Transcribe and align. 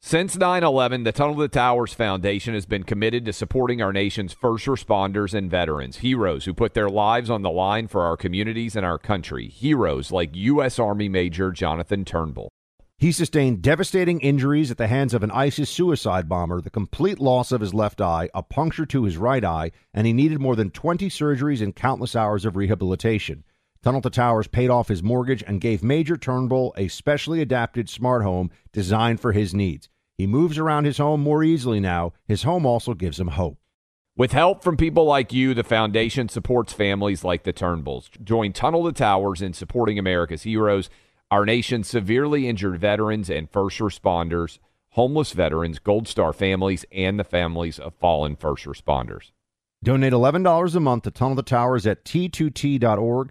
Since 0.00 0.36
9 0.36 0.62
11, 0.62 1.02
the 1.02 1.10
Tunnel 1.10 1.34
to 1.34 1.42
the 1.42 1.48
Towers 1.48 1.92
Foundation 1.92 2.54
has 2.54 2.66
been 2.66 2.84
committed 2.84 3.24
to 3.24 3.32
supporting 3.32 3.82
our 3.82 3.92
nation's 3.92 4.32
first 4.32 4.66
responders 4.66 5.34
and 5.34 5.50
veterans, 5.50 5.98
heroes 5.98 6.44
who 6.44 6.54
put 6.54 6.74
their 6.74 6.88
lives 6.88 7.28
on 7.28 7.42
the 7.42 7.50
line 7.50 7.88
for 7.88 8.02
our 8.02 8.16
communities 8.16 8.76
and 8.76 8.86
our 8.86 8.98
country, 8.98 9.48
heroes 9.48 10.12
like 10.12 10.36
U.S. 10.36 10.78
Army 10.78 11.08
Major 11.08 11.50
Jonathan 11.50 12.04
Turnbull. 12.04 12.48
He 12.96 13.10
sustained 13.10 13.60
devastating 13.60 14.20
injuries 14.20 14.70
at 14.70 14.78
the 14.78 14.86
hands 14.86 15.14
of 15.14 15.24
an 15.24 15.32
ISIS 15.32 15.68
suicide 15.68 16.28
bomber, 16.28 16.60
the 16.60 16.70
complete 16.70 17.18
loss 17.18 17.50
of 17.50 17.60
his 17.60 17.74
left 17.74 18.00
eye, 18.00 18.30
a 18.32 18.42
puncture 18.42 18.86
to 18.86 19.02
his 19.02 19.16
right 19.16 19.44
eye, 19.44 19.72
and 19.92 20.06
he 20.06 20.12
needed 20.12 20.40
more 20.40 20.54
than 20.54 20.70
20 20.70 21.10
surgeries 21.10 21.60
and 21.60 21.74
countless 21.74 22.14
hours 22.14 22.44
of 22.44 22.56
rehabilitation. 22.56 23.42
Tunnel 23.82 24.00
to 24.02 24.10
Towers 24.10 24.48
paid 24.48 24.70
off 24.70 24.88
his 24.88 25.02
mortgage 25.02 25.44
and 25.46 25.60
gave 25.60 25.82
Major 25.82 26.16
Turnbull 26.16 26.74
a 26.76 26.88
specially 26.88 27.40
adapted 27.40 27.88
smart 27.88 28.22
home 28.22 28.50
designed 28.72 29.20
for 29.20 29.32
his 29.32 29.54
needs. 29.54 29.88
He 30.16 30.26
moves 30.26 30.58
around 30.58 30.84
his 30.84 30.98
home 30.98 31.22
more 31.22 31.44
easily 31.44 31.78
now. 31.78 32.12
His 32.26 32.42
home 32.42 32.66
also 32.66 32.94
gives 32.94 33.20
him 33.20 33.28
hope. 33.28 33.58
With 34.16 34.32
help 34.32 34.64
from 34.64 34.76
people 34.76 35.04
like 35.04 35.32
you, 35.32 35.54
the 35.54 35.62
foundation 35.62 36.28
supports 36.28 36.72
families 36.72 37.22
like 37.22 37.44
the 37.44 37.52
Turnbulls. 37.52 38.10
Join 38.24 38.52
Tunnel 38.52 38.84
to 38.84 38.92
Towers 38.92 39.40
in 39.40 39.52
supporting 39.52 39.96
America's 39.96 40.42
heroes, 40.42 40.90
our 41.30 41.46
nation's 41.46 41.86
severely 41.88 42.48
injured 42.48 42.80
veterans 42.80 43.30
and 43.30 43.48
first 43.48 43.78
responders, 43.78 44.58
homeless 44.90 45.32
veterans, 45.32 45.78
Gold 45.78 46.08
Star 46.08 46.32
families, 46.32 46.84
and 46.90 47.16
the 47.16 47.24
families 47.24 47.78
of 47.78 47.94
fallen 47.94 48.34
first 48.34 48.64
responders. 48.64 49.30
Donate 49.84 50.12
$11 50.12 50.74
a 50.74 50.80
month 50.80 51.04
to 51.04 51.12
Tunnel 51.12 51.36
to 51.36 51.42
Towers 51.42 51.86
at 51.86 52.04
t2t.org. 52.04 53.30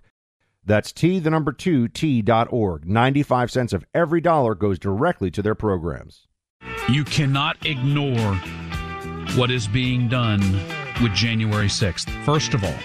That's 0.68 0.92
T, 0.92 1.20
the 1.20 1.30
number 1.30 1.54
two, 1.54 1.88
T.org. 1.88 2.86
95 2.86 3.52
cents 3.52 3.72
of 3.72 3.86
every 3.94 4.20
dollar 4.20 4.54
goes 4.54 4.78
directly 4.78 5.32
to 5.32 5.42
their 5.42 5.56
programs. 5.56 6.28
You 6.90 7.06
cannot 7.06 7.66
ignore 7.66 8.36
what 9.38 9.50
is 9.50 9.66
being 9.66 10.10
done 10.10 10.42
with 11.02 11.14
January 11.14 11.68
6th. 11.68 12.10
First 12.26 12.54
of 12.54 12.66
all, 12.66 12.76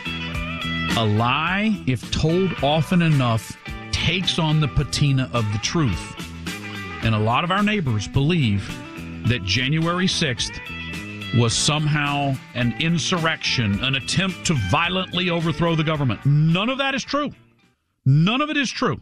a 0.97 1.05
lie, 1.05 1.83
if 1.89 2.09
told 2.13 2.55
often 2.63 3.03
enough, 3.03 3.57
takes 3.91 4.39
on 4.39 4.61
the 4.61 4.69
patina 4.69 5.29
of 5.33 5.45
the 5.53 5.59
truth. 5.59 6.15
And 7.03 7.17
a 7.17 7.19
lot 7.19 7.43
of 7.43 7.51
our 7.51 7.65
neighbors 7.65 8.07
believe 8.07 8.65
that 9.27 9.43
January 9.43 10.07
6th 10.07 10.57
was 11.37 11.53
somehow 11.53 12.37
an 12.55 12.75
insurrection, 12.79 13.83
an 13.83 13.97
attempt 13.97 14.47
to 14.47 14.55
violently 14.71 15.31
overthrow 15.31 15.75
the 15.75 15.83
government. 15.83 16.25
None 16.25 16.69
of 16.69 16.79
that 16.79 16.95
is 16.95 17.03
true. 17.03 17.33
None 18.05 18.41
of 18.41 18.51
it 18.51 18.57
is 18.57 18.71
true. 18.71 19.01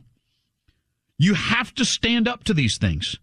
You 1.19 1.35
have 1.35 1.75
to 1.75 1.85
stand 1.85 2.29
up 2.29 2.45
to 2.45 2.55
these 2.55 2.79
things. 2.79 3.17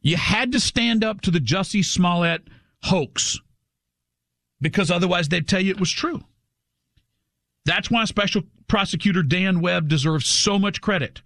You 0.00 0.16
had 0.16 0.52
to 0.52 0.60
stand 0.60 1.04
up 1.04 1.20
to 1.22 1.30
the 1.30 1.40
Jussie 1.40 1.84
Smollett 1.84 2.48
hoax 2.84 3.38
because 4.60 4.90
otherwise 4.90 5.28
they'd 5.28 5.48
tell 5.48 5.60
you 5.60 5.70
it 5.70 5.80
was 5.80 5.90
true. 5.90 6.22
That's 7.66 7.90
why 7.90 8.04
Special 8.06 8.42
Prosecutor 8.68 9.22
Dan 9.22 9.60
Webb 9.60 9.88
deserves 9.88 10.26
so 10.26 10.58
much 10.58 10.80
credit 10.80 11.20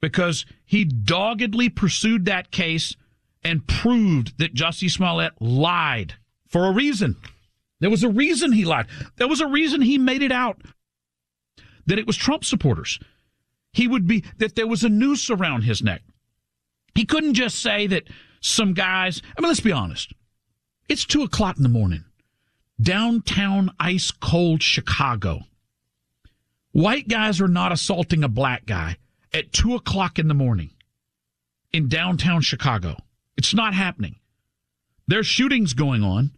because 0.00 0.44
he 0.64 0.84
doggedly 0.84 1.68
pursued 1.68 2.24
that 2.24 2.50
case 2.50 2.96
and 3.44 3.66
proved 3.66 4.38
that 4.38 4.54
Jussie 4.54 4.90
Smollett 4.90 5.40
lied 5.40 6.14
for 6.48 6.66
a 6.66 6.72
reason. 6.72 7.16
There 7.80 7.90
was 7.90 8.02
a 8.02 8.08
reason 8.08 8.52
he 8.52 8.64
lied. 8.64 8.86
There 9.16 9.28
was 9.28 9.40
a 9.40 9.46
reason 9.46 9.82
he 9.82 9.98
made 9.98 10.22
it 10.22 10.32
out 10.32 10.60
that 11.86 11.98
it 11.98 12.06
was 12.06 12.16
Trump 12.16 12.44
supporters. 12.44 12.98
He 13.72 13.88
would 13.88 14.06
be, 14.06 14.24
that 14.38 14.54
there 14.54 14.66
was 14.66 14.84
a 14.84 14.88
noose 14.88 15.30
around 15.30 15.62
his 15.62 15.82
neck. 15.82 16.02
He 16.94 17.04
couldn't 17.04 17.34
just 17.34 17.60
say 17.60 17.86
that 17.88 18.04
some 18.40 18.72
guys, 18.72 19.20
I 19.36 19.40
mean, 19.40 19.48
let's 19.48 19.60
be 19.60 19.72
honest. 19.72 20.12
It's 20.88 21.04
two 21.04 21.22
o'clock 21.22 21.56
in 21.56 21.62
the 21.62 21.68
morning. 21.68 22.04
Downtown 22.80 23.70
ice 23.80 24.10
cold 24.10 24.62
Chicago. 24.62 25.40
White 26.72 27.08
guys 27.08 27.40
are 27.40 27.48
not 27.48 27.72
assaulting 27.72 28.22
a 28.24 28.28
black 28.28 28.66
guy 28.66 28.96
at 29.32 29.52
two 29.52 29.74
o'clock 29.74 30.18
in 30.18 30.28
the 30.28 30.34
morning 30.34 30.70
in 31.72 31.88
downtown 31.88 32.40
Chicago. 32.40 32.96
It's 33.36 33.54
not 33.54 33.74
happening. 33.74 34.16
There's 35.06 35.26
shootings 35.26 35.72
going 35.72 36.02
on, 36.02 36.32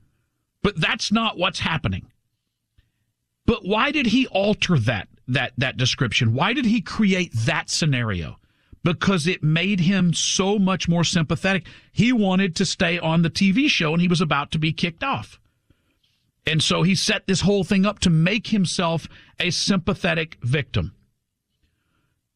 but 0.62 0.80
that's 0.80 1.12
not 1.12 1.38
what's 1.38 1.60
happening. 1.60 2.10
But 3.44 3.64
why 3.64 3.90
did 3.92 4.06
he 4.06 4.26
alter 4.26 4.78
that 4.78 5.08
that 5.28 5.52
that 5.58 5.76
description? 5.76 6.32
Why 6.32 6.52
did 6.52 6.66
he 6.66 6.80
create 6.80 7.32
that 7.34 7.70
scenario? 7.70 8.38
Because 8.82 9.26
it 9.26 9.42
made 9.42 9.80
him 9.80 10.14
so 10.14 10.58
much 10.58 10.88
more 10.88 11.04
sympathetic. 11.04 11.66
He 11.90 12.12
wanted 12.12 12.54
to 12.56 12.64
stay 12.64 12.98
on 12.98 13.22
the 13.22 13.30
TV 13.30 13.68
show 13.68 13.92
and 13.92 14.00
he 14.00 14.08
was 14.08 14.20
about 14.20 14.52
to 14.52 14.58
be 14.58 14.72
kicked 14.72 15.02
off. 15.02 15.40
And 16.46 16.62
so 16.62 16.84
he 16.84 16.94
set 16.94 17.26
this 17.26 17.40
whole 17.40 17.64
thing 17.64 17.84
up 17.84 17.98
to 18.00 18.10
make 18.10 18.48
himself 18.48 19.08
a 19.40 19.50
sympathetic 19.50 20.38
victim. 20.42 20.94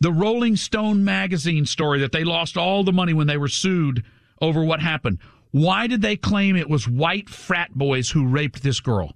The 0.00 0.11
Rolling 0.11 0.56
Stone 0.56 1.05
magazine 1.05 1.67
story 1.67 2.00
that 2.00 2.11
they 2.11 2.25
lost 2.25 2.56
all 2.56 2.83
the 2.83 2.93
money 2.93 3.12
when 3.12 3.29
they 3.29 3.37
were 3.37 3.49
sued 3.49 4.03
over 4.41 4.65
what 4.65 4.81
happened. 4.81 5.19
Why 5.53 5.87
did 5.87 6.03
they 6.03 6.17
claim 6.17 6.56
it 6.56 6.71
was 6.71 6.89
white 6.89 7.29
frat 7.29 7.73
boys 7.75 8.11
who 8.11 8.27
raped 8.27 8.62
this 8.62 8.81
girl? 8.81 9.15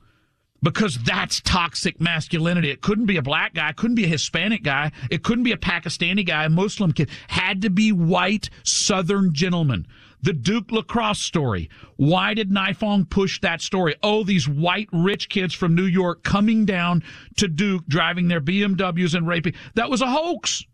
Because 0.64 0.96
that's 0.96 1.42
toxic 1.42 2.00
masculinity. 2.00 2.70
It 2.70 2.80
couldn't 2.80 3.04
be 3.04 3.18
a 3.18 3.22
black 3.22 3.54
guy, 3.54 3.72
couldn't 3.72 3.96
be 3.96 4.04
a 4.04 4.08
Hispanic 4.08 4.64
guy, 4.64 4.90
it 5.10 5.22
couldn't 5.22 5.44
be 5.44 5.52
a 5.52 5.58
Pakistani 5.58 6.26
guy, 6.26 6.44
a 6.44 6.48
Muslim 6.48 6.92
kid. 6.92 7.10
Had 7.28 7.62
to 7.62 7.70
be 7.70 7.92
white 7.92 8.48
Southern 8.62 9.34
gentlemen. 9.34 9.86
The 10.22 10.32
Duke 10.32 10.72
lacrosse 10.72 11.20
story. 11.20 11.68
Why 11.96 12.32
did 12.32 12.50
Nifong 12.50 13.10
push 13.10 13.40
that 13.42 13.60
story? 13.60 13.94
Oh, 14.02 14.24
these 14.24 14.48
white 14.48 14.88
rich 14.90 15.28
kids 15.28 15.52
from 15.52 15.74
New 15.74 15.84
York 15.84 16.22
coming 16.22 16.64
down 16.64 17.04
to 17.36 17.46
Duke, 17.46 17.86
driving 17.86 18.28
their 18.28 18.40
BMWs 18.40 19.14
and 19.14 19.28
raping. 19.28 19.52
That 19.74 19.90
was 19.90 20.00
a 20.00 20.10
hoax. 20.10 20.64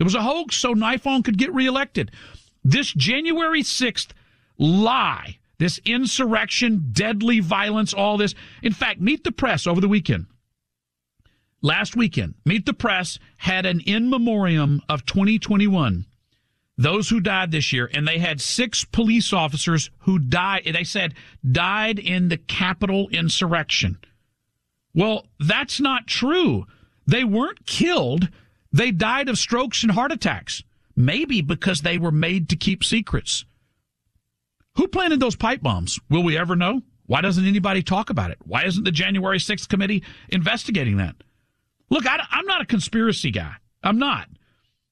It 0.00 0.02
was 0.02 0.16
a 0.16 0.22
hoax 0.22 0.56
so 0.56 0.74
Nifong 0.74 1.24
could 1.24 1.38
get 1.38 1.54
reelected. 1.54 2.10
This 2.64 2.92
January 2.92 3.62
6th 3.62 4.08
lie 4.58 5.38
this 5.58 5.78
insurrection, 5.84 6.90
deadly 6.92 7.40
violence, 7.40 7.92
all 7.92 8.16
this. 8.16 8.34
In 8.62 8.72
fact, 8.72 9.00
Meet 9.00 9.24
the 9.24 9.32
Press 9.32 9.66
over 9.66 9.80
the 9.80 9.88
weekend. 9.88 10.26
Last 11.62 11.96
weekend, 11.96 12.34
Meet 12.44 12.66
the 12.66 12.74
Press 12.74 13.18
had 13.38 13.66
an 13.66 13.80
in 13.80 14.10
memoriam 14.10 14.82
of 14.88 15.06
2021, 15.06 16.06
those 16.78 17.08
who 17.08 17.20
died 17.20 17.50
this 17.50 17.72
year, 17.72 17.90
and 17.92 18.06
they 18.06 18.18
had 18.18 18.40
six 18.40 18.84
police 18.84 19.32
officers 19.32 19.90
who 20.00 20.18
died, 20.18 20.68
they 20.72 20.84
said, 20.84 21.14
died 21.50 21.98
in 21.98 22.28
the 22.28 22.36
Capitol 22.36 23.08
insurrection. 23.08 23.98
Well, 24.94 25.26
that's 25.40 25.80
not 25.80 26.06
true. 26.06 26.66
They 27.06 27.24
weren't 27.24 27.66
killed. 27.66 28.28
They 28.72 28.90
died 28.90 29.28
of 29.28 29.38
strokes 29.38 29.82
and 29.82 29.92
heart 29.92 30.12
attacks. 30.12 30.62
Maybe 30.94 31.40
because 31.40 31.80
they 31.80 31.98
were 31.98 32.12
made 32.12 32.48
to 32.50 32.56
keep 32.56 32.84
secrets. 32.84 33.44
Who 34.76 34.88
planted 34.88 35.20
those 35.20 35.36
pipe 35.36 35.62
bombs? 35.62 35.98
Will 36.10 36.22
we 36.22 36.36
ever 36.36 36.54
know? 36.54 36.82
Why 37.06 37.20
doesn't 37.20 37.46
anybody 37.46 37.82
talk 37.82 38.10
about 38.10 38.30
it? 38.30 38.38
Why 38.44 38.64
isn't 38.64 38.84
the 38.84 38.90
January 38.90 39.38
6th 39.38 39.68
committee 39.68 40.02
investigating 40.28 40.96
that? 40.98 41.16
Look, 41.88 42.06
I, 42.06 42.18
am 42.32 42.46
not 42.46 42.62
a 42.62 42.66
conspiracy 42.66 43.30
guy. 43.30 43.54
I'm 43.82 43.98
not. 43.98 44.28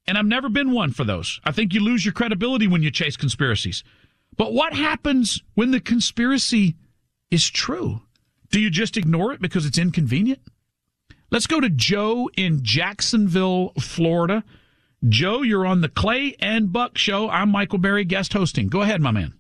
And 0.07 0.17
I've 0.17 0.27
never 0.27 0.49
been 0.49 0.73
one 0.73 0.93
for 0.93 1.05
those. 1.05 1.41
I 1.45 1.53
think 1.53 1.75
you 1.75 1.81
lose 1.81 2.05
your 2.05 2.13
credibility 2.13 2.67
when 2.67 2.83
you 2.83 2.91
chase 2.91 3.17
conspiracies. 3.17 3.83
But 4.37 4.53
what 4.53 4.75
happens 4.75 5.43
when 5.55 5.71
the 5.71 5.81
conspiracy 5.81 6.77
is 7.31 7.49
true? 7.51 8.03
Do 8.51 8.61
you 8.61 8.71
just 8.71 8.97
ignore 8.97 9.33
it 9.33 9.41
because 9.41 9.67
it's 9.67 9.79
inconvenient? 9.79 10.41
Let's 11.31 11.47
go 11.47 11.61
to 11.61 11.71
Joe 11.71 12.31
in 12.37 12.63
Jacksonville, 12.63 13.73
Florida. 13.81 14.45
Joe, 15.09 15.43
you're 15.43 15.67
on 15.67 15.81
the 15.81 15.89
Clay 15.89 16.37
and 16.39 16.73
Buck 16.73 16.97
show. 16.97 17.29
I'm 17.29 17.51
Michael 17.51 17.79
Berry, 17.79 18.05
guest 18.05 18.33
hosting. 18.33 18.69
Go 18.69 18.83
ahead, 18.83 19.01
my 19.01 19.11
man. 19.11 19.35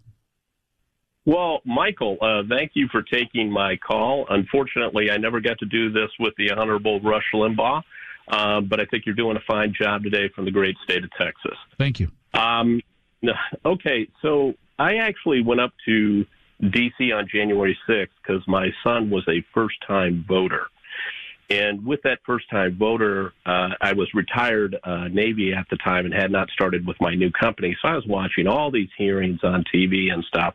Well, 1.26 1.60
Michael, 1.64 2.18
uh, 2.20 2.42
thank 2.48 2.72
you 2.74 2.88
for 2.92 3.02
taking 3.02 3.50
my 3.50 3.76
call. 3.76 4.26
Unfortunately, 4.28 5.10
I 5.10 5.16
never 5.16 5.40
got 5.40 5.58
to 5.60 5.66
do 5.66 5.90
this 5.90 6.10
with 6.20 6.34
the 6.36 6.50
Honorable 6.50 7.00
Rush 7.00 7.24
Limbaugh, 7.32 7.82
uh, 8.28 8.60
but 8.60 8.80
I 8.80 8.84
think 8.86 9.06
you're 9.06 9.14
doing 9.14 9.36
a 9.36 9.42
fine 9.46 9.72
job 9.78 10.02
today 10.02 10.28
from 10.34 10.44
the 10.44 10.50
great 10.50 10.76
state 10.84 11.02
of 11.02 11.10
Texas. 11.18 11.56
Thank 11.78 11.98
you. 11.98 12.10
Um, 12.34 12.80
okay, 13.64 14.08
so 14.20 14.54
I 14.78 14.96
actually 14.96 15.42
went 15.42 15.60
up 15.60 15.72
to 15.86 16.26
D.C. 16.60 17.12
on 17.12 17.26
January 17.32 17.76
6th 17.88 18.08
because 18.22 18.42
my 18.46 18.68
son 18.82 19.10
was 19.10 19.24
a 19.28 19.44
first 19.54 19.76
time 19.86 20.24
voter. 20.28 20.66
And 21.50 21.84
with 21.84 22.00
that 22.02 22.20
first 22.24 22.48
time 22.48 22.76
voter, 22.78 23.32
uh, 23.44 23.70
I 23.80 23.92
was 23.92 24.08
retired 24.14 24.76
uh, 24.82 25.08
Navy 25.08 25.52
at 25.52 25.66
the 25.70 25.76
time 25.76 26.06
and 26.06 26.14
had 26.14 26.30
not 26.30 26.48
started 26.50 26.86
with 26.86 26.96
my 27.00 27.14
new 27.14 27.30
company. 27.30 27.76
So 27.82 27.88
I 27.88 27.94
was 27.94 28.06
watching 28.06 28.46
all 28.46 28.70
these 28.70 28.88
hearings 28.96 29.40
on 29.42 29.64
TV 29.72 30.10
and 30.10 30.24
stuff, 30.24 30.54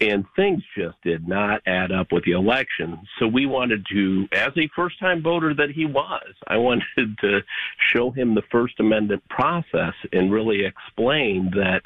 and 0.00 0.26
things 0.36 0.62
just 0.76 0.96
did 1.02 1.26
not 1.26 1.62
add 1.66 1.90
up 1.90 2.12
with 2.12 2.24
the 2.24 2.32
election. 2.32 2.98
So 3.18 3.26
we 3.26 3.46
wanted 3.46 3.86
to, 3.92 4.28
as 4.32 4.50
a 4.56 4.68
first 4.76 4.98
time 5.00 5.22
voter 5.22 5.54
that 5.54 5.70
he 5.70 5.86
was, 5.86 6.34
I 6.46 6.56
wanted 6.70 7.18
to 7.20 7.40
show 7.92 8.10
him 8.10 8.34
the 8.34 8.42
First 8.50 8.78
Amendment 8.78 9.22
process 9.28 9.94
and 10.12 10.30
really 10.30 10.64
explain 10.66 11.50
that, 11.54 11.82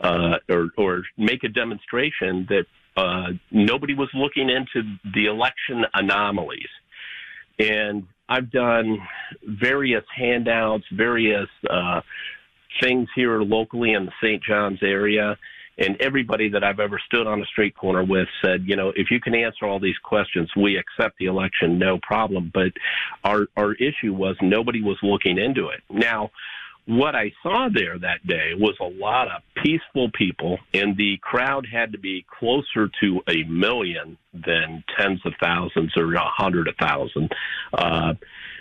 uh, 0.00 0.38
or, 0.48 0.70
or 0.78 1.02
make 1.18 1.44
a 1.44 1.48
demonstration 1.48 2.46
that 2.48 2.64
uh, 2.96 3.32
nobody 3.50 3.94
was 3.94 4.08
looking 4.14 4.48
into 4.48 4.96
the 5.14 5.26
election 5.26 5.84
anomalies 5.94 6.68
and 7.58 8.06
I've 8.28 8.50
done 8.50 8.98
various 9.44 10.04
handouts, 10.16 10.84
various 10.92 11.48
uh, 11.68 12.00
things 12.82 13.08
here 13.14 13.42
locally 13.42 13.92
in 13.92 14.06
the 14.06 14.12
St. 14.22 14.42
John's 14.42 14.82
area. 14.82 15.36
And 15.76 16.00
everybody 16.00 16.48
that 16.50 16.62
I've 16.62 16.78
ever 16.78 17.00
stood 17.04 17.26
on 17.26 17.42
a 17.42 17.44
street 17.46 17.76
corner 17.76 18.04
with 18.04 18.28
said, 18.44 18.62
you 18.64 18.76
know, 18.76 18.92
if 18.94 19.10
you 19.10 19.20
can 19.20 19.34
answer 19.34 19.66
all 19.66 19.80
these 19.80 19.98
questions, 20.04 20.48
we 20.56 20.76
accept 20.76 21.18
the 21.18 21.26
election, 21.26 21.78
no 21.78 21.98
problem. 22.00 22.52
But 22.54 22.72
our 23.24 23.48
our 23.56 23.74
issue 23.74 24.14
was 24.14 24.36
nobody 24.40 24.82
was 24.82 24.98
looking 25.02 25.36
into 25.36 25.68
it. 25.68 25.82
Now, 25.90 26.30
what 26.86 27.14
I 27.14 27.32
saw 27.42 27.68
there 27.72 27.98
that 27.98 28.26
day 28.26 28.52
was 28.56 28.76
a 28.80 28.84
lot 28.84 29.28
of 29.28 29.42
peaceful 29.62 30.10
people, 30.12 30.58
and 30.74 30.96
the 30.96 31.18
crowd 31.22 31.66
had 31.70 31.92
to 31.92 31.98
be 31.98 32.26
closer 32.38 32.90
to 33.00 33.20
a 33.28 33.44
million 33.44 34.18
than 34.32 34.84
tens 34.98 35.20
of 35.24 35.32
thousands 35.42 35.92
or 35.96 36.12
a 36.14 36.20
hundred 36.20 36.68
of 36.68 36.74
thousands. 36.78 37.30
Uh, 37.72 38.14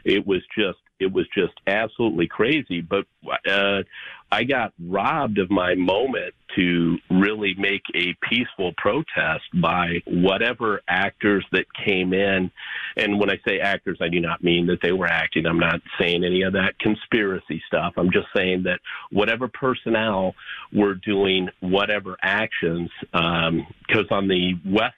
it 0.06 0.26
was 0.26 0.42
just 0.58 0.80
it 1.04 1.12
was 1.12 1.26
just 1.36 1.54
absolutely 1.68 2.28
crazy. 2.28 2.82
But 2.82 3.06
uh, 3.50 3.84
I 4.32 4.44
got 4.44 4.74
robbed 4.80 5.38
of 5.38 5.52
my 5.52 5.76
moment 5.76 6.34
to 6.56 6.98
really 7.10 7.54
make 7.58 7.84
a 7.96 8.16
peaceful 8.28 8.74
protest 8.78 9.44
by 9.62 10.02
whatever 10.06 10.82
actors 10.88 11.46
that 11.52 11.66
came 11.86 12.14
in. 12.14 12.52
And 12.98 13.20
when 13.20 13.30
I 13.30 13.40
say 13.48 13.60
actors, 13.60 14.00
I 14.02 14.10
do 14.10 14.20
not 14.20 14.44
mean 14.44 14.68
that 14.68 14.80
they 14.82 14.92
were 14.92 15.08
acting. 15.08 15.46
I'm 15.46 15.60
not 15.60 15.82
saying 16.00 16.24
any 16.24 16.44
of 16.44 16.54
that 16.54 16.78
conspiracy 16.80 17.62
stuff. 17.68 17.94
I'm 17.98 18.12
just 18.12 18.28
saying 18.36 18.64
that 18.64 18.80
whatever 19.12 19.48
personnel 19.48 20.34
were 20.72 20.96
doing 20.96 21.50
whatever 21.60 22.18
actions, 22.22 22.90
because 23.12 24.08
um, 24.10 24.18
on 24.18 24.28
the 24.28 24.54
west 24.66 24.96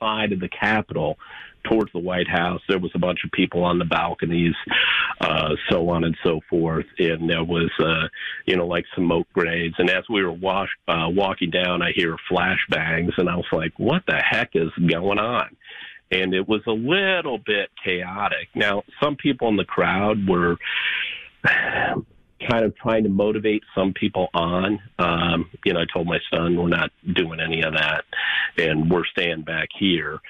side 0.00 0.32
of 0.32 0.40
the 0.40 0.48
Capitol, 0.48 1.18
towards 1.68 1.92
the 1.92 1.98
White 1.98 2.28
House. 2.28 2.60
There 2.68 2.78
was 2.78 2.90
a 2.94 2.98
bunch 2.98 3.20
of 3.24 3.30
people 3.32 3.64
on 3.64 3.78
the 3.78 3.84
balconies, 3.84 4.54
uh, 5.20 5.50
so 5.70 5.88
on 5.90 6.04
and 6.04 6.16
so 6.24 6.40
forth. 6.48 6.86
And 6.98 7.28
there 7.28 7.44
was, 7.44 7.70
uh, 7.78 8.08
you 8.46 8.56
know, 8.56 8.66
like 8.66 8.84
smoke 8.94 9.26
grenades. 9.32 9.74
And 9.78 9.90
as 9.90 10.04
we 10.08 10.22
were 10.22 10.32
wash, 10.32 10.70
uh, 10.88 11.08
walking 11.08 11.50
down, 11.50 11.82
I 11.82 11.92
hear 11.92 12.16
flashbangs, 12.30 13.12
and 13.18 13.28
I 13.28 13.36
was 13.36 13.46
like, 13.52 13.72
what 13.78 14.02
the 14.06 14.16
heck 14.16 14.50
is 14.54 14.70
going 14.88 15.18
on? 15.18 15.56
And 16.10 16.34
it 16.34 16.48
was 16.48 16.62
a 16.66 16.72
little 16.72 17.38
bit 17.38 17.70
chaotic. 17.84 18.48
Now, 18.54 18.84
some 19.02 19.16
people 19.16 19.48
in 19.48 19.56
the 19.56 19.64
crowd 19.64 20.28
were 20.28 20.56
kind 22.48 22.64
of 22.64 22.76
trying 22.76 23.02
to 23.04 23.08
motivate 23.08 23.62
some 23.74 23.92
people 23.92 24.28
on. 24.32 24.78
Um, 24.98 25.50
you 25.64 25.72
know, 25.72 25.80
I 25.80 25.84
told 25.92 26.06
my 26.06 26.18
son 26.32 26.56
we're 26.56 26.68
not 26.68 26.90
doing 27.12 27.40
any 27.40 27.62
of 27.62 27.74
that, 27.74 28.04
and 28.56 28.90
we're 28.90 29.06
staying 29.06 29.42
back 29.42 29.68
here 29.78 30.20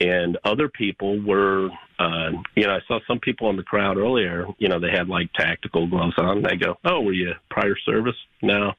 and 0.00 0.38
other 0.44 0.68
people 0.68 1.20
were 1.22 1.68
uh 1.98 2.30
you 2.56 2.64
know 2.64 2.72
i 2.72 2.78
saw 2.88 2.98
some 3.06 3.20
people 3.20 3.50
in 3.50 3.56
the 3.56 3.62
crowd 3.62 3.98
earlier 3.98 4.46
you 4.58 4.68
know 4.68 4.80
they 4.80 4.90
had 4.90 5.08
like 5.08 5.30
tactical 5.34 5.86
gloves 5.86 6.14
on. 6.18 6.42
They 6.42 6.56
go 6.56 6.76
oh 6.84 7.00
were 7.02 7.12
you 7.12 7.32
prior 7.50 7.76
service? 7.84 8.16
No. 8.42 8.72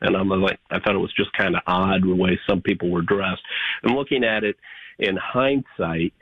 And 0.00 0.16
i'm 0.16 0.28
like 0.28 0.58
i 0.70 0.78
thought 0.78 0.94
it 0.94 0.98
was 0.98 1.12
just 1.16 1.32
kind 1.32 1.56
of 1.56 1.62
odd 1.66 2.02
the 2.02 2.14
way 2.14 2.38
some 2.48 2.62
people 2.62 2.90
were 2.90 3.02
dressed. 3.02 3.42
And 3.82 3.94
looking 3.94 4.24
at 4.24 4.44
it 4.44 4.56
in 4.98 5.16
hindsight 5.16 6.14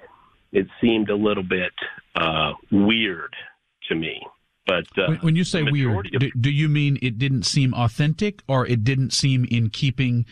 it 0.52 0.66
seemed 0.80 1.10
a 1.10 1.16
little 1.16 1.44
bit 1.44 1.72
uh 2.16 2.52
weird 2.72 3.34
to 3.88 3.94
me. 3.94 4.20
But 4.66 4.86
uh, 4.98 5.06
when, 5.08 5.18
when 5.18 5.36
you 5.36 5.44
say 5.44 5.62
weird 5.62 6.10
of, 6.12 6.20
do, 6.20 6.30
do 6.32 6.50
you 6.50 6.68
mean 6.68 6.98
it 7.00 7.18
didn't 7.18 7.44
seem 7.44 7.72
authentic 7.72 8.42
or 8.48 8.66
it 8.66 8.82
didn't 8.82 9.12
seem 9.12 9.44
in 9.48 9.70
keeping 9.70 10.26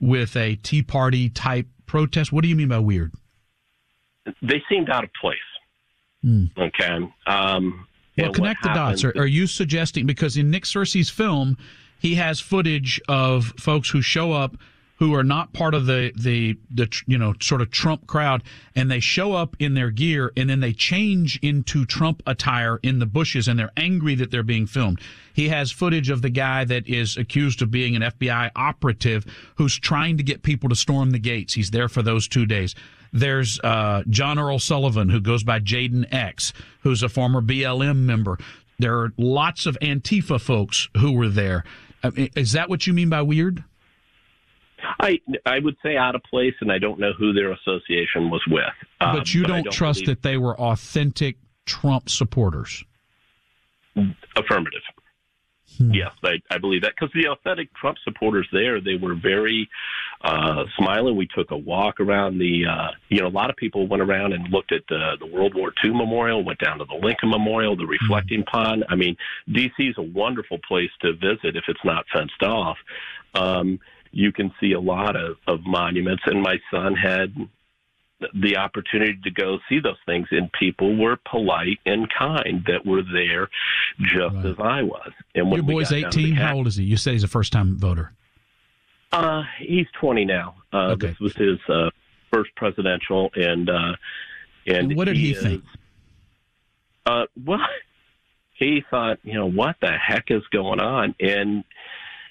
with 0.00 0.34
a 0.36 0.56
tea 0.56 0.82
party 0.82 1.28
type 1.28 1.68
protest? 1.86 2.32
What 2.32 2.42
do 2.42 2.48
you 2.48 2.56
mean 2.56 2.68
by 2.68 2.80
weird 2.80 3.14
they 4.42 4.62
seemed 4.68 4.90
out 4.90 5.04
of 5.04 5.10
place. 5.20 5.38
Mm. 6.24 6.50
Okay. 6.56 7.12
Um, 7.26 7.86
well, 8.18 8.32
connect 8.32 8.62
the 8.62 8.70
dots. 8.70 9.04
Are, 9.04 9.12
are, 9.16 9.26
you 9.26 9.46
suggesting 9.46 10.06
because 10.06 10.36
in 10.36 10.50
Nick 10.50 10.64
Searcy's 10.64 11.10
film, 11.10 11.58
he 11.98 12.14
has 12.14 12.40
footage 12.40 13.00
of 13.08 13.52
folks 13.58 13.90
who 13.90 14.00
show 14.00 14.32
up 14.32 14.56
who 14.98 15.14
are 15.14 15.24
not 15.24 15.52
part 15.52 15.74
of 15.74 15.86
the 15.86 16.12
the 16.16 16.58
the 16.70 16.88
you 17.06 17.18
know 17.18 17.34
sort 17.40 17.60
of 17.60 17.70
Trump 17.70 18.06
crowd, 18.06 18.42
and 18.74 18.90
they 18.90 19.00
show 19.00 19.34
up 19.34 19.54
in 19.58 19.74
their 19.74 19.90
gear, 19.90 20.32
and 20.36 20.48
then 20.48 20.60
they 20.60 20.72
change 20.72 21.38
into 21.42 21.84
Trump 21.84 22.22
attire 22.26 22.78
in 22.82 22.98
the 22.98 23.06
bushes, 23.06 23.46
and 23.46 23.58
they're 23.58 23.72
angry 23.76 24.14
that 24.14 24.30
they're 24.30 24.42
being 24.42 24.66
filmed. 24.66 25.00
He 25.32 25.50
has 25.50 25.70
footage 25.70 26.08
of 26.08 26.22
the 26.22 26.30
guy 26.30 26.64
that 26.64 26.88
is 26.88 27.16
accused 27.16 27.60
of 27.60 27.70
being 27.70 27.94
an 27.94 28.02
FBI 28.02 28.50
operative 28.56 29.26
who's 29.56 29.78
trying 29.78 30.16
to 30.16 30.22
get 30.22 30.42
people 30.42 30.70
to 30.70 30.74
storm 30.74 31.10
the 31.10 31.18
gates. 31.18 31.54
He's 31.54 31.70
there 31.70 31.88
for 31.88 32.02
those 32.02 32.26
two 32.26 32.46
days. 32.46 32.74
There's 33.12 33.60
uh, 33.60 34.02
John 34.08 34.38
Earl 34.38 34.58
Sullivan, 34.58 35.08
who 35.08 35.20
goes 35.20 35.42
by 35.42 35.60
Jayden 35.60 36.12
X, 36.12 36.52
who's 36.80 37.02
a 37.02 37.08
former 37.08 37.40
BLM 37.40 37.98
member. 37.98 38.38
There 38.78 38.98
are 38.98 39.12
lots 39.16 39.66
of 39.66 39.78
Antifa 39.80 40.40
folks 40.40 40.88
who 40.96 41.12
were 41.12 41.28
there. 41.28 41.64
I 42.02 42.10
mean, 42.10 42.30
is 42.36 42.52
that 42.52 42.68
what 42.68 42.86
you 42.86 42.92
mean 42.92 43.08
by 43.08 43.22
weird? 43.22 43.64
I 45.00 45.20
I 45.44 45.58
would 45.58 45.76
say 45.82 45.96
out 45.96 46.14
of 46.14 46.22
place, 46.24 46.54
and 46.60 46.70
I 46.70 46.78
don't 46.78 47.00
know 47.00 47.12
who 47.18 47.32
their 47.32 47.52
association 47.52 48.30
was 48.30 48.42
with. 48.46 48.62
Um, 49.00 49.16
but 49.16 49.34
you 49.34 49.42
don't, 49.44 49.64
don't, 49.64 49.72
trust 49.72 50.00
believe... 50.00 50.16
that 50.16 50.22
they 50.22 50.36
were 50.36 50.58
authentic 50.60 51.36
Trump 51.64 52.08
supporters. 52.08 52.84
Affirmative. 54.36 54.82
Hmm. 55.78 55.92
Yes, 55.92 56.12
I, 56.22 56.40
I 56.50 56.58
believe 56.58 56.82
that 56.82 56.92
because 56.98 57.12
the 57.14 57.28
authentic 57.28 57.72
Trump 57.74 57.98
supporters 58.04 58.48
there, 58.52 58.80
they 58.80 58.94
were 58.94 59.14
very 59.14 59.68
uh, 60.22 60.64
smiling. 60.78 61.16
We 61.16 61.26
took 61.26 61.50
a 61.50 61.56
walk 61.56 62.00
around 62.00 62.38
the, 62.38 62.64
uh, 62.66 62.88
you 63.08 63.20
know, 63.20 63.26
a 63.26 63.28
lot 63.28 63.50
of 63.50 63.56
people 63.56 63.86
went 63.86 64.02
around 64.02 64.32
and 64.32 64.48
looked 64.50 64.72
at 64.72 64.82
the, 64.88 65.16
the 65.18 65.26
World 65.26 65.54
War 65.54 65.72
II 65.84 65.90
Memorial, 65.90 66.44
went 66.44 66.58
down 66.58 66.78
to 66.78 66.84
the 66.84 66.94
Lincoln 66.94 67.30
Memorial, 67.30 67.76
the 67.76 67.86
Reflecting 67.86 68.40
hmm. 68.40 68.56
Pond. 68.56 68.84
I 68.88 68.94
mean, 68.94 69.16
D.C. 69.52 69.82
is 69.82 69.96
a 69.98 70.02
wonderful 70.02 70.58
place 70.66 70.90
to 71.02 71.12
visit 71.12 71.56
if 71.56 71.64
it's 71.68 71.84
not 71.84 72.04
fenced 72.12 72.42
off. 72.42 72.78
Um, 73.34 73.78
you 74.12 74.32
can 74.32 74.52
see 74.60 74.72
a 74.72 74.80
lot 74.80 75.14
of, 75.14 75.36
of 75.46 75.60
monuments, 75.66 76.22
and 76.26 76.40
my 76.40 76.56
son 76.70 76.94
had 76.94 77.34
the 78.34 78.56
opportunity 78.56 79.18
to 79.24 79.30
go 79.30 79.58
see 79.68 79.80
those 79.80 79.98
things, 80.06 80.26
and 80.30 80.50
people 80.52 80.96
were 80.96 81.18
polite 81.30 81.78
and 81.84 82.08
kind 82.16 82.64
that 82.66 82.86
were 82.86 83.02
there, 83.12 83.48
just 84.00 84.34
right. 84.34 84.46
as 84.46 84.56
I 84.58 84.82
was. 84.82 85.12
And 85.34 85.50
when 85.50 85.64
your 85.64 85.74
boy's 85.74 85.92
eighteen. 85.92 86.34
How 86.34 86.56
old 86.56 86.66
is 86.66 86.76
he? 86.76 86.84
You 86.84 86.96
say 86.96 87.12
he's 87.12 87.24
a 87.24 87.28
first-time 87.28 87.76
voter. 87.78 88.12
Uh, 89.12 89.42
he's 89.58 89.86
twenty 90.00 90.24
now. 90.24 90.54
Uh, 90.72 90.92
okay. 90.92 91.08
This 91.08 91.20
was 91.20 91.36
his 91.36 91.58
uh, 91.68 91.90
first 92.32 92.54
presidential, 92.56 93.30
and 93.34 93.68
uh, 93.68 93.96
and, 94.66 94.76
and 94.76 94.96
what 94.96 95.04
did 95.04 95.16
he, 95.16 95.26
he 95.26 95.32
is, 95.32 95.42
think? 95.42 95.64
Uh, 97.04 97.26
well, 97.44 97.60
he 98.54 98.82
thought, 98.90 99.18
you 99.22 99.34
know, 99.34 99.48
what 99.48 99.76
the 99.80 99.92
heck 99.92 100.30
is 100.30 100.42
going 100.50 100.80
on? 100.80 101.14
And 101.20 101.64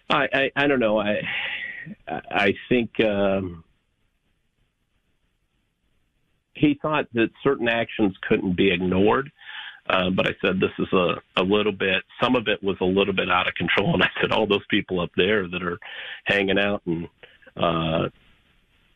I, 0.10 0.28
I, 0.34 0.52
I 0.56 0.68
don't 0.68 0.80
know. 0.80 1.00
I, 1.00 1.22
I 2.08 2.54
think. 2.70 3.00
Um, 3.00 3.65
he 6.56 6.80
thought 6.82 7.06
that 7.14 7.30
certain 7.44 7.68
actions 7.68 8.16
couldn't 8.28 8.56
be 8.56 8.72
ignored. 8.72 9.32
Uh, 9.88 10.10
but 10.10 10.28
I 10.28 10.32
said 10.42 10.60
this 10.60 10.72
is 10.80 10.92
a, 10.94 11.22
a 11.38 11.44
little 11.44 11.72
bit. 11.72 12.04
Some 12.22 12.36
of 12.36 12.48
it 12.48 12.64
was 12.64 12.76
a 12.82 12.86
little 12.86 13.14
bit 13.14 13.30
out 13.30 13.48
of 13.48 13.54
control, 13.54 13.94
and 13.94 14.04
I 14.04 14.10
said 14.20 14.32
all 14.32 14.48
those 14.48 14.66
people 14.70 15.00
up 15.00 15.12
there 15.16 15.48
that 15.48 15.62
are 15.62 15.78
hanging 16.26 16.58
out 16.58 16.82
and 16.86 17.08
uh, 17.56 18.10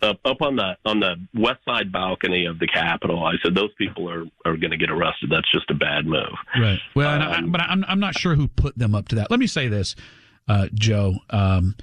up, 0.02 0.20
up 0.26 0.42
on 0.42 0.56
the 0.56 0.78
on 0.86 1.00
the 1.00 1.16
west 1.36 1.60
side 1.66 1.92
balcony 1.92 2.46
of 2.46 2.58
the 2.58 2.68
Capitol. 2.68 3.24
I 3.24 3.34
said 3.44 3.54
those 3.54 3.74
people 3.78 4.10
are 4.10 4.24
are 4.46 4.58
going 4.58 4.72
to 4.72 4.78
get 4.78 4.90
arrested. 4.90 5.30
That's 5.30 5.52
just 5.52 5.70
a 5.70 5.76
bad 5.76 6.06
move. 6.06 6.34
Right. 6.60 6.80
Well, 6.96 7.22
um, 7.22 7.22
I, 7.22 7.42
but 7.42 7.62
I'm 7.62 7.86
I'm 7.88 8.00
not 8.00 8.18
sure 8.18 8.36
who 8.36 8.48
put 8.48 8.78
them 8.78 8.96
up 8.96 9.10
to 9.10 9.16
that. 9.16 9.30
Let 9.30 9.40
me 9.40 9.48
say 9.48 9.68
this, 9.68 9.96
uh, 10.48 10.68
Joe. 10.74 11.18
Um, 11.30 11.76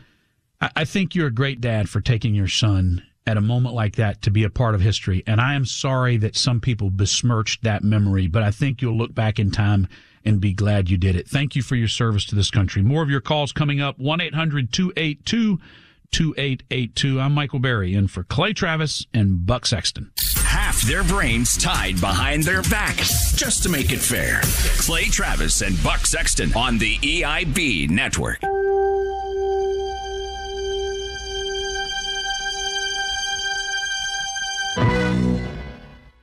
I, 0.60 0.70
I 0.76 0.84
think 0.84 1.14
you're 1.14 1.28
a 1.28 1.34
great 1.34 1.60
dad 1.60 1.88
for 1.88 2.00
taking 2.00 2.34
your 2.34 2.48
son 2.48 3.02
at 3.26 3.36
a 3.36 3.40
moment 3.40 3.74
like 3.74 3.96
that 3.96 4.22
to 4.22 4.30
be 4.30 4.44
a 4.44 4.50
part 4.50 4.74
of 4.74 4.80
history. 4.80 5.22
And 5.26 5.40
I 5.40 5.54
am 5.54 5.64
sorry 5.64 6.16
that 6.18 6.36
some 6.36 6.60
people 6.60 6.90
besmirched 6.90 7.62
that 7.64 7.82
memory, 7.82 8.28
but 8.28 8.42
I 8.42 8.50
think 8.50 8.80
you'll 8.80 8.96
look 8.96 9.14
back 9.14 9.38
in 9.38 9.50
time 9.50 9.88
and 10.24 10.40
be 10.40 10.52
glad 10.52 10.90
you 10.90 10.96
did 10.96 11.16
it. 11.16 11.28
Thank 11.28 11.56
you 11.56 11.62
for 11.62 11.76
your 11.76 11.88
service 11.88 12.24
to 12.26 12.34
this 12.34 12.50
country. 12.50 12.82
More 12.82 13.02
of 13.02 13.10
your 13.10 13.20
calls 13.20 13.52
coming 13.52 13.80
up 13.80 13.98
1 13.98 14.20
800 14.20 14.72
282 14.72 15.60
2882. 16.12 17.20
I'm 17.20 17.32
Michael 17.32 17.58
Berry 17.58 17.94
in 17.94 18.08
for 18.08 18.22
Clay 18.22 18.52
Travis 18.52 19.06
and 19.12 19.44
Buck 19.44 19.66
Sexton. 19.66 20.12
Half 20.36 20.82
their 20.82 21.04
brains 21.04 21.56
tied 21.56 22.00
behind 22.00 22.44
their 22.44 22.62
back 22.62 22.96
just 22.96 23.62
to 23.64 23.68
make 23.68 23.92
it 23.92 23.98
fair. 23.98 24.40
Clay 24.78 25.04
Travis 25.04 25.62
and 25.62 25.80
Buck 25.82 26.06
Sexton 26.06 26.54
on 26.54 26.78
the 26.78 26.96
EIB 26.98 27.90
network. 27.90 28.40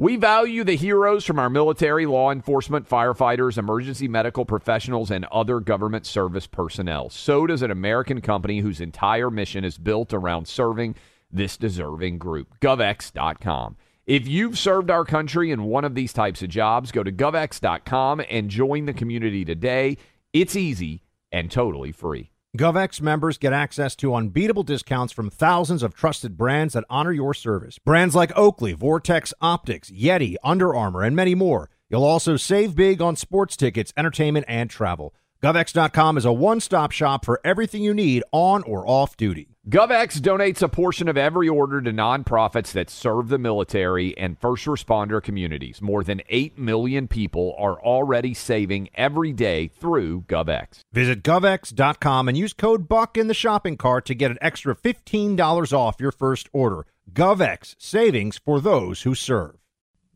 We 0.00 0.14
value 0.14 0.62
the 0.62 0.76
heroes 0.76 1.24
from 1.24 1.40
our 1.40 1.50
military, 1.50 2.06
law 2.06 2.30
enforcement, 2.30 2.88
firefighters, 2.88 3.58
emergency 3.58 4.06
medical 4.06 4.44
professionals, 4.44 5.10
and 5.10 5.24
other 5.24 5.58
government 5.58 6.06
service 6.06 6.46
personnel. 6.46 7.10
So 7.10 7.48
does 7.48 7.62
an 7.62 7.72
American 7.72 8.20
company 8.20 8.60
whose 8.60 8.80
entire 8.80 9.28
mission 9.28 9.64
is 9.64 9.76
built 9.76 10.14
around 10.14 10.46
serving 10.46 10.94
this 11.32 11.56
deserving 11.56 12.18
group. 12.18 12.60
GovX.com. 12.60 13.76
If 14.06 14.28
you've 14.28 14.56
served 14.56 14.88
our 14.88 15.04
country 15.04 15.50
in 15.50 15.64
one 15.64 15.84
of 15.84 15.96
these 15.96 16.12
types 16.12 16.42
of 16.42 16.48
jobs, 16.48 16.92
go 16.92 17.02
to 17.02 17.10
govx.com 17.10 18.22
and 18.30 18.48
join 18.48 18.86
the 18.86 18.94
community 18.94 19.44
today. 19.44 19.96
It's 20.32 20.54
easy 20.54 21.02
and 21.32 21.50
totally 21.50 21.90
free. 21.90 22.30
GovX 22.58 23.00
members 23.00 23.38
get 23.38 23.52
access 23.52 23.94
to 23.94 24.16
unbeatable 24.16 24.64
discounts 24.64 25.12
from 25.12 25.30
thousands 25.30 25.84
of 25.84 25.94
trusted 25.94 26.36
brands 26.36 26.74
that 26.74 26.84
honor 26.90 27.12
your 27.12 27.32
service. 27.32 27.78
Brands 27.78 28.16
like 28.16 28.36
Oakley, 28.36 28.72
Vortex 28.72 29.32
Optics, 29.40 29.92
Yeti, 29.92 30.34
Under 30.42 30.74
Armour, 30.74 31.04
and 31.04 31.14
many 31.14 31.36
more. 31.36 31.70
You'll 31.88 32.02
also 32.02 32.36
save 32.36 32.74
big 32.74 33.00
on 33.00 33.14
sports 33.14 33.56
tickets, 33.56 33.92
entertainment, 33.96 34.44
and 34.48 34.68
travel. 34.68 35.14
GovX.com 35.40 36.16
is 36.16 36.24
a 36.24 36.32
one 36.32 36.58
stop 36.58 36.90
shop 36.90 37.24
for 37.24 37.40
everything 37.44 37.80
you 37.80 37.94
need 37.94 38.24
on 38.32 38.64
or 38.64 38.84
off 38.88 39.16
duty. 39.16 39.54
GovX 39.68 40.18
donates 40.18 40.62
a 40.62 40.68
portion 40.68 41.06
of 41.06 41.16
every 41.16 41.48
order 41.48 41.80
to 41.80 41.92
nonprofits 41.92 42.72
that 42.72 42.90
serve 42.90 43.28
the 43.28 43.38
military 43.38 44.18
and 44.18 44.36
first 44.36 44.66
responder 44.66 45.22
communities. 45.22 45.80
More 45.80 46.02
than 46.02 46.22
8 46.28 46.58
million 46.58 47.06
people 47.06 47.54
are 47.56 47.80
already 47.80 48.34
saving 48.34 48.88
every 48.96 49.32
day 49.32 49.68
through 49.68 50.22
GovX. 50.22 50.80
Visit 50.92 51.22
govx.com 51.22 52.28
and 52.28 52.36
use 52.36 52.52
code 52.52 52.88
BUCK 52.88 53.16
in 53.18 53.28
the 53.28 53.34
shopping 53.34 53.76
cart 53.76 54.06
to 54.06 54.16
get 54.16 54.32
an 54.32 54.38
extra 54.40 54.74
$15 54.74 55.72
off 55.72 56.00
your 56.00 56.12
first 56.12 56.48
order. 56.52 56.84
GovX, 57.12 57.76
savings 57.78 58.40
for 58.44 58.60
those 58.60 59.02
who 59.02 59.14
serve. 59.14 59.54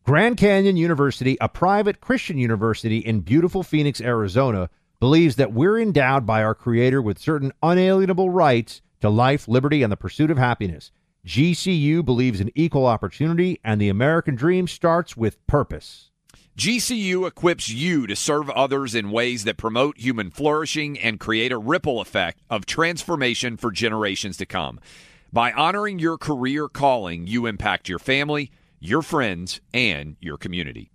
Grand 0.04 0.36
Canyon 0.36 0.76
University, 0.76 1.36
a 1.40 1.48
private 1.48 2.00
Christian 2.00 2.38
university 2.38 2.98
in 2.98 3.20
beautiful 3.20 3.62
Phoenix, 3.62 4.00
Arizona, 4.00 4.68
believes 5.02 5.34
that 5.34 5.52
we're 5.52 5.80
endowed 5.80 6.24
by 6.24 6.44
our 6.44 6.54
Creator 6.54 7.02
with 7.02 7.18
certain 7.18 7.50
unalienable 7.60 8.30
rights 8.30 8.82
to 9.00 9.10
life, 9.10 9.48
liberty, 9.48 9.82
and 9.82 9.90
the 9.90 9.96
pursuit 9.96 10.30
of 10.30 10.38
happiness. 10.38 10.92
GCU 11.26 12.04
believes 12.04 12.40
in 12.40 12.52
equal 12.54 12.86
opportunity, 12.86 13.58
and 13.64 13.80
the 13.80 13.88
American 13.88 14.36
dream 14.36 14.68
starts 14.68 15.16
with 15.16 15.44
purpose. 15.48 16.12
GCU 16.56 17.26
equips 17.26 17.68
you 17.68 18.06
to 18.06 18.14
serve 18.14 18.48
others 18.50 18.94
in 18.94 19.10
ways 19.10 19.42
that 19.42 19.56
promote 19.56 19.98
human 19.98 20.30
flourishing 20.30 20.96
and 21.00 21.18
create 21.18 21.50
a 21.50 21.58
ripple 21.58 22.00
effect 22.00 22.40
of 22.48 22.64
transformation 22.64 23.56
for 23.56 23.72
generations 23.72 24.36
to 24.36 24.46
come. 24.46 24.78
By 25.32 25.50
honoring 25.50 25.98
your 25.98 26.16
career 26.16 26.68
calling, 26.68 27.26
you 27.26 27.46
impact 27.46 27.88
your 27.88 27.98
family, 27.98 28.52
your 28.78 29.02
friends, 29.02 29.60
and 29.74 30.14
your 30.20 30.38
community. 30.38 30.91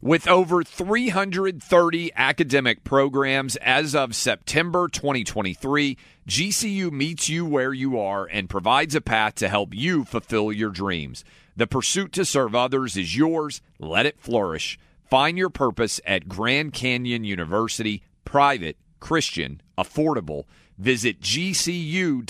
With 0.00 0.26
over 0.28 0.62
330 0.62 2.12
academic 2.16 2.84
programs 2.84 3.56
as 3.56 3.94
of 3.94 4.14
September 4.14 4.88
2023, 4.88 5.96
GCU 6.28 6.90
meets 6.90 7.28
you 7.28 7.44
where 7.46 7.72
you 7.72 7.98
are 7.98 8.26
and 8.26 8.50
provides 8.50 8.94
a 8.94 9.00
path 9.00 9.36
to 9.36 9.48
help 9.48 9.74
you 9.74 10.04
fulfill 10.04 10.52
your 10.52 10.70
dreams. 10.70 11.24
The 11.56 11.66
pursuit 11.66 12.12
to 12.12 12.24
serve 12.24 12.54
others 12.54 12.96
is 12.96 13.16
yours. 13.16 13.60
Let 13.78 14.06
it 14.06 14.20
flourish. 14.20 14.78
Find 15.08 15.36
your 15.36 15.50
purpose 15.50 16.00
at 16.06 16.28
Grand 16.28 16.72
Canyon 16.72 17.24
University, 17.24 18.02
private, 18.24 18.78
Christian, 18.98 19.60
affordable. 19.76 20.44
Visit 20.78 21.20
gcu.edu. 21.20 22.22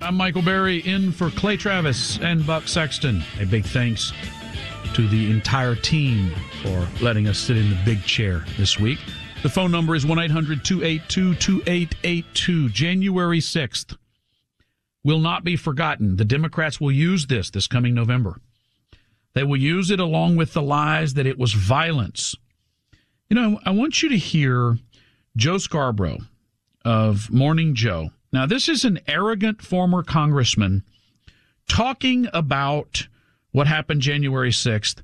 I'm 0.00 0.16
Michael 0.16 0.42
Berry 0.42 0.78
in 0.78 1.12
for 1.12 1.30
Clay 1.30 1.56
Travis 1.56 2.18
and 2.18 2.46
Buck 2.46 2.66
Sexton. 2.68 3.22
A 3.40 3.46
big 3.46 3.64
thanks 3.64 4.12
to 4.94 5.08
the 5.08 5.30
entire 5.30 5.74
team 5.74 6.30
for 6.62 6.86
letting 7.02 7.26
us 7.26 7.38
sit 7.38 7.56
in 7.56 7.68
the 7.68 7.78
big 7.84 8.02
chair 8.04 8.44
this 8.56 8.78
week. 8.78 8.98
The 9.42 9.48
phone 9.48 9.72
number 9.72 9.94
is 9.96 10.06
1 10.06 10.18
800 10.18 10.64
282 10.64 11.34
2882. 11.34 12.68
January 12.68 13.40
6th 13.40 13.96
will 15.02 15.18
not 15.18 15.42
be 15.42 15.56
forgotten. 15.56 16.16
The 16.16 16.24
Democrats 16.24 16.80
will 16.80 16.92
use 16.92 17.26
this 17.26 17.50
this 17.50 17.66
coming 17.66 17.92
November. 17.92 18.40
They 19.34 19.42
will 19.42 19.56
use 19.56 19.90
it 19.90 19.98
along 19.98 20.36
with 20.36 20.52
the 20.52 20.62
lies 20.62 21.14
that 21.14 21.26
it 21.26 21.38
was 21.38 21.52
violence. 21.52 22.36
You 23.28 23.34
know, 23.34 23.60
I 23.64 23.70
want 23.70 24.00
you 24.00 24.08
to 24.10 24.16
hear 24.16 24.78
Joe 25.36 25.58
Scarborough 25.58 26.20
of 26.84 27.32
Morning 27.32 27.74
Joe. 27.74 28.10
Now, 28.32 28.46
this 28.46 28.68
is 28.68 28.84
an 28.84 29.00
arrogant 29.08 29.60
former 29.60 30.04
congressman 30.04 30.84
talking 31.68 32.28
about 32.32 33.08
what 33.54 33.68
happened 33.68 34.00
January 34.00 34.50
6th. 34.50 35.00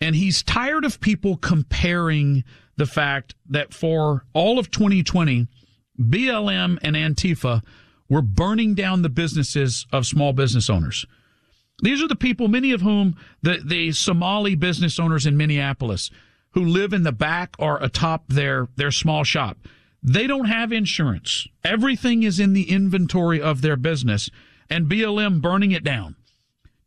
And 0.00 0.16
he's 0.16 0.42
tired 0.42 0.86
of 0.86 1.00
people 1.00 1.36
comparing 1.36 2.44
the 2.78 2.86
fact 2.86 3.34
that 3.46 3.74
for 3.74 4.24
all 4.32 4.58
of 4.58 4.70
2020, 4.70 5.46
BLM 6.00 6.78
and 6.80 6.96
Antifa 6.96 7.62
were 8.08 8.22
burning 8.22 8.74
down 8.74 9.02
the 9.02 9.10
businesses 9.10 9.86
of 9.92 10.06
small 10.06 10.32
business 10.32 10.70
owners. 10.70 11.04
These 11.82 12.02
are 12.02 12.08
the 12.08 12.16
people, 12.16 12.48
many 12.48 12.72
of 12.72 12.80
whom 12.80 13.16
the, 13.42 13.60
the 13.62 13.92
Somali 13.92 14.54
business 14.54 14.98
owners 14.98 15.26
in 15.26 15.36
Minneapolis 15.36 16.10
who 16.52 16.64
live 16.64 16.94
in 16.94 17.02
the 17.02 17.12
back 17.12 17.54
or 17.58 17.76
atop 17.82 18.28
their, 18.28 18.68
their 18.76 18.90
small 18.90 19.24
shop. 19.24 19.58
They 20.02 20.26
don't 20.26 20.46
have 20.46 20.72
insurance. 20.72 21.46
Everything 21.62 22.22
is 22.22 22.40
in 22.40 22.54
the 22.54 22.70
inventory 22.70 23.42
of 23.42 23.60
their 23.60 23.76
business 23.76 24.30
and 24.70 24.86
BLM 24.86 25.42
burning 25.42 25.72
it 25.72 25.84
down, 25.84 26.16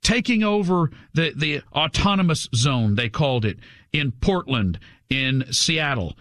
taking 0.03 0.43
over 0.43 0.91
the, 1.13 1.33
the 1.35 1.61
autonomous 1.73 2.47
zone, 2.53 2.95
they 2.95 3.09
called 3.09 3.45
it, 3.45 3.57
in 3.91 4.11
Portland, 4.11 4.79
in 5.09 5.45
Seattle, 5.51 6.15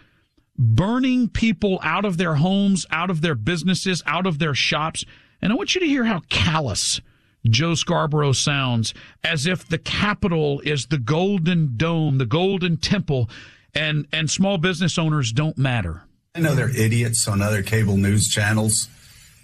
burning 0.56 1.28
people 1.28 1.80
out 1.82 2.04
of 2.04 2.16
their 2.16 2.36
homes, 2.36 2.86
out 2.90 3.10
of 3.10 3.20
their 3.20 3.34
businesses, 3.34 4.02
out 4.06 4.26
of 4.26 4.38
their 4.38 4.54
shops. 4.54 5.04
And 5.40 5.52
I 5.52 5.56
want 5.56 5.74
you 5.74 5.80
to 5.80 5.86
hear 5.86 6.04
how 6.04 6.20
callous 6.28 7.00
Joe 7.44 7.74
Scarborough 7.74 8.32
sounds 8.32 8.94
as 9.24 9.46
if 9.46 9.68
the 9.68 9.78
Capitol 9.78 10.60
is 10.60 10.86
the 10.86 10.98
golden 10.98 11.76
dome, 11.76 12.18
the 12.18 12.26
golden 12.26 12.76
temple, 12.76 13.28
and, 13.74 14.06
and 14.12 14.30
small 14.30 14.58
business 14.58 14.98
owners 14.98 15.32
don't 15.32 15.58
matter. 15.58 16.02
I 16.34 16.40
know 16.40 16.54
there 16.54 16.66
are 16.66 16.70
idiots 16.70 17.26
on 17.26 17.42
other 17.42 17.62
cable 17.62 17.96
news 17.96 18.28
channels 18.28 18.88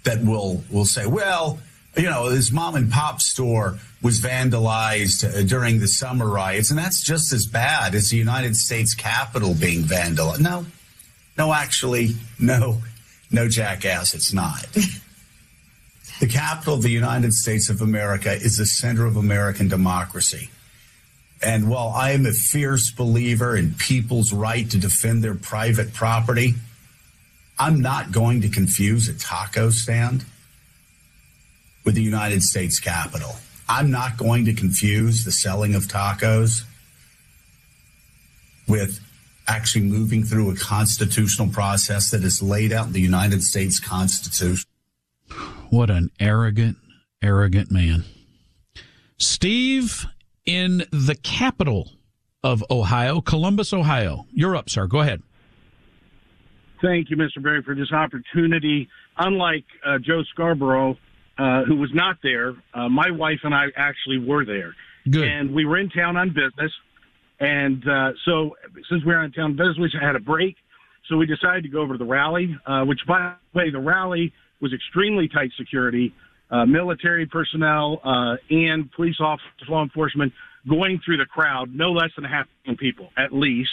that 0.03 0.23
will 0.23 0.63
will 0.71 0.85
say, 0.85 1.05
well, 1.05 1.59
you 1.97 2.09
know, 2.09 2.25
his 2.29 2.51
mom 2.51 2.75
and 2.75 2.91
pop 2.91 3.21
store 3.21 3.79
was 4.01 4.19
vandalized 4.19 5.25
uh, 5.25 5.43
during 5.43 5.79
the 5.79 5.87
summer 5.87 6.27
riots, 6.27 6.69
and 6.69 6.79
that's 6.79 7.03
just 7.03 7.33
as 7.33 7.45
bad 7.45 7.95
as 7.95 8.09
the 8.09 8.17
United 8.17 8.55
States 8.55 8.93
Capitol 8.93 9.53
being 9.53 9.83
vandalized. 9.83 10.39
No, 10.39 10.65
no, 11.37 11.53
actually, 11.53 12.11
no, 12.39 12.81
no, 13.31 13.47
jackass, 13.49 14.13
it's 14.13 14.33
not. 14.33 14.67
the 16.19 16.27
Capitol 16.27 16.75
of 16.75 16.83
the 16.83 16.91
United 16.91 17.33
States 17.33 17.69
of 17.69 17.81
America 17.81 18.31
is 18.31 18.57
the 18.57 18.65
center 18.65 19.05
of 19.05 19.17
American 19.17 19.67
democracy. 19.67 20.49
And 21.41 21.69
while 21.69 21.89
I 21.89 22.11
am 22.11 22.25
a 22.25 22.33
fierce 22.33 22.91
believer 22.91 23.55
in 23.55 23.73
people's 23.73 24.33
right 24.33 24.69
to 24.71 24.77
defend 24.77 25.23
their 25.23 25.35
private 25.35 25.93
property, 25.93 26.55
I'm 27.57 27.81
not 27.81 28.11
going 28.11 28.41
to 28.41 28.49
confuse 28.49 29.07
a 29.07 29.17
taco 29.17 29.69
stand 29.69 30.25
with 31.89 31.95
the 31.95 32.03
United 32.03 32.43
States 32.43 32.79
Capitol. 32.79 33.35
I'm 33.67 33.89
not 33.89 34.15
going 34.15 34.45
to 34.45 34.53
confuse 34.53 35.23
the 35.23 35.31
selling 35.31 35.73
of 35.73 35.87
tacos 35.87 36.63
with 38.67 38.99
actually 39.47 39.85
moving 39.85 40.23
through 40.23 40.51
a 40.51 40.55
constitutional 40.55 41.47
process 41.47 42.11
that 42.11 42.23
is 42.23 42.43
laid 42.43 42.71
out 42.71 42.85
in 42.85 42.93
the 42.93 43.01
United 43.01 43.41
States 43.41 43.79
Constitution. 43.79 44.69
What 45.71 45.89
an 45.89 46.11
arrogant, 46.19 46.77
arrogant 47.23 47.71
man. 47.71 48.05
Steve 49.17 50.05
in 50.45 50.83
the 50.91 51.15
capital 51.15 51.93
of 52.43 52.63
Ohio, 52.69 53.19
Columbus, 53.19 53.73
Ohio. 53.73 54.27
You're 54.31 54.55
up, 54.55 54.69
sir. 54.69 54.85
Go 54.85 54.99
ahead. 54.99 55.23
Thank 56.83 57.09
you, 57.09 57.17
Mr. 57.17 57.41
Berry, 57.41 57.63
for 57.63 57.73
this 57.73 57.91
opportunity. 57.91 58.87
Unlike 59.17 59.65
uh, 59.83 59.97
Joe 59.97 60.21
Scarborough, 60.31 60.95
uh, 61.39 61.63
who 61.63 61.75
was 61.75 61.89
not 61.93 62.17
there, 62.21 62.53
uh, 62.73 62.89
my 62.89 63.09
wife 63.09 63.39
and 63.43 63.55
I 63.55 63.67
actually 63.75 64.19
were 64.19 64.45
there. 64.45 64.75
Good. 65.09 65.27
And 65.27 65.53
we 65.53 65.65
were 65.65 65.77
in 65.77 65.89
town 65.89 66.17
on 66.17 66.29
business. 66.29 66.71
And 67.39 67.87
uh, 67.87 68.11
so, 68.25 68.57
since 68.89 69.03
we 69.05 69.13
were 69.13 69.23
in 69.23 69.31
town 69.31 69.51
on 69.51 69.55
business, 69.55 69.77
we 69.77 69.91
had 69.99 70.15
a 70.15 70.19
break. 70.19 70.57
So 71.07 71.15
we 71.15 71.25
decided 71.25 71.63
to 71.63 71.69
go 71.69 71.81
over 71.81 71.93
to 71.93 71.97
the 71.97 72.05
rally, 72.05 72.55
uh, 72.65 72.83
which, 72.83 72.99
by 73.07 73.33
the 73.53 73.59
way, 73.59 73.71
the 73.71 73.79
rally 73.79 74.33
was 74.61 74.73
extremely 74.73 75.29
tight 75.29 75.51
security, 75.57 76.13
uh, 76.51 76.65
military 76.65 77.25
personnel 77.25 78.01
uh, 78.03 78.35
and 78.49 78.91
police 78.91 79.15
officers, 79.19 79.69
law 79.69 79.81
enforcement 79.81 80.33
going 80.67 80.99
through 81.05 81.17
the 81.17 81.25
crowd, 81.25 81.73
no 81.73 81.91
less 81.91 82.09
than 82.15 82.25
a 82.25 82.27
half 82.27 82.45
million 82.65 82.77
people 82.77 83.09
at 83.17 83.33
least. 83.33 83.71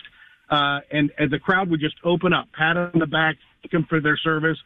Uh, 0.48 0.78
and, 0.92 1.10
and 1.18 1.30
the 1.30 1.38
crowd 1.38 1.68
would 1.68 1.80
just 1.80 1.96
open 2.04 2.32
up, 2.32 2.46
pat 2.56 2.76
on 2.76 2.92
the 2.98 3.06
back, 3.06 3.36
thank 3.62 3.72
them 3.72 3.84
for 3.88 4.00
their 4.00 4.16
service. 4.16 4.58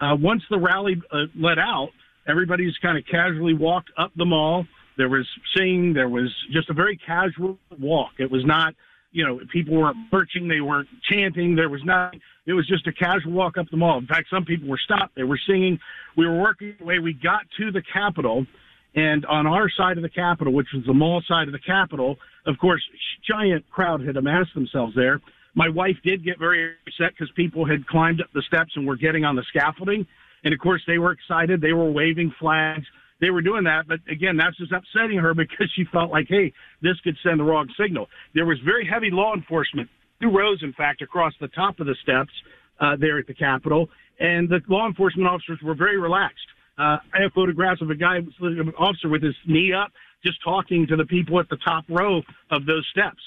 Uh, 0.00 0.14
once 0.14 0.42
the 0.50 0.58
rally 0.58 1.00
uh, 1.10 1.20
let 1.34 1.58
out, 1.58 1.88
everybody 2.26 2.66
just 2.66 2.80
kind 2.80 2.98
of 2.98 3.04
casually 3.06 3.54
walked 3.54 3.90
up 3.98 4.12
the 4.16 4.24
mall. 4.24 4.66
There 4.96 5.08
was 5.08 5.26
singing. 5.56 5.94
There 5.94 6.08
was 6.08 6.30
just 6.52 6.70
a 6.70 6.74
very 6.74 6.96
casual 6.96 7.58
walk. 7.78 8.12
It 8.18 8.30
was 8.30 8.44
not, 8.44 8.74
you 9.10 9.26
know, 9.26 9.40
people 9.52 9.76
weren't 9.76 9.96
marching. 10.10 10.48
They 10.48 10.60
weren't 10.60 10.88
chanting. 11.10 11.56
There 11.56 11.68
was 11.68 11.82
not. 11.84 12.14
It 12.46 12.52
was 12.52 12.66
just 12.66 12.86
a 12.86 12.92
casual 12.92 13.32
walk 13.32 13.56
up 13.56 13.66
the 13.70 13.76
mall. 13.76 13.98
In 13.98 14.06
fact, 14.06 14.28
some 14.30 14.44
people 14.44 14.68
were 14.68 14.80
stopped. 14.84 15.14
They 15.14 15.22
were 15.22 15.40
singing. 15.46 15.78
We 16.16 16.26
were 16.26 16.40
working 16.40 16.74
the 16.78 16.84
way 16.84 16.98
we 16.98 17.12
got 17.12 17.42
to 17.58 17.70
the 17.70 17.82
Capitol. 17.92 18.46
And 18.94 19.24
on 19.26 19.46
our 19.46 19.70
side 19.70 19.96
of 19.96 20.02
the 20.02 20.10
Capitol, 20.10 20.52
which 20.52 20.68
was 20.74 20.84
the 20.84 20.92
mall 20.92 21.22
side 21.26 21.48
of 21.48 21.52
the 21.52 21.58
Capitol, 21.58 22.18
of 22.46 22.58
course, 22.58 22.82
giant 23.26 23.68
crowd 23.70 24.04
had 24.04 24.16
amassed 24.16 24.54
themselves 24.54 24.94
there. 24.94 25.20
My 25.54 25.68
wife 25.68 25.96
did 26.04 26.24
get 26.24 26.38
very 26.38 26.74
upset 26.86 27.12
because 27.12 27.30
people 27.34 27.66
had 27.66 27.86
climbed 27.86 28.20
up 28.20 28.28
the 28.34 28.42
steps 28.42 28.72
and 28.76 28.86
were 28.86 28.96
getting 28.96 29.24
on 29.24 29.36
the 29.36 29.44
scaffolding. 29.48 30.06
And 30.44 30.52
of 30.52 30.60
course, 30.60 30.82
they 30.86 30.98
were 30.98 31.12
excited. 31.12 31.60
They 31.60 31.72
were 31.72 31.90
waving 31.90 32.34
flags. 32.38 32.84
They 33.20 33.30
were 33.30 33.42
doing 33.42 33.64
that. 33.64 33.86
But 33.86 34.00
again, 34.10 34.36
that's 34.36 34.56
just 34.56 34.72
upsetting 34.72 35.18
her 35.18 35.34
because 35.42 35.70
she 35.74 35.84
felt 35.92 36.10
like, 36.10 36.26
hey, 36.28 36.52
this 36.82 36.98
could 37.04 37.16
send 37.22 37.40
the 37.40 37.44
wrong 37.44 37.68
signal. 37.80 38.08
There 38.34 38.46
was 38.46 38.58
very 38.64 38.86
heavy 38.86 39.10
law 39.10 39.34
enforcement, 39.34 39.88
two 40.20 40.30
rows, 40.30 40.60
in 40.62 40.72
fact, 40.72 41.02
across 41.02 41.32
the 41.40 41.48
top 41.48 41.80
of 41.80 41.86
the 41.86 41.96
steps 42.02 42.32
uh, 42.80 42.96
there 42.98 43.18
at 43.18 43.26
the 43.26 43.34
Capitol. 43.34 43.88
And 44.18 44.48
the 44.48 44.60
law 44.68 44.86
enforcement 44.86 45.28
officers 45.28 45.58
were 45.62 45.74
very 45.74 45.98
relaxed. 45.98 46.46
Uh, 46.78 46.96
I 47.12 47.22
have 47.22 47.32
photographs 47.32 47.82
of 47.82 47.90
a 47.90 47.94
guy, 47.94 48.16
an 48.16 48.72
officer 48.78 49.08
with 49.08 49.22
his 49.22 49.34
knee 49.46 49.72
up, 49.72 49.92
just 50.24 50.42
talking 50.42 50.86
to 50.88 50.96
the 50.96 51.04
people 51.04 51.38
at 51.38 51.48
the 51.48 51.58
top 51.64 51.84
row 51.88 52.22
of 52.50 52.66
those 52.66 52.86
steps. 52.90 53.20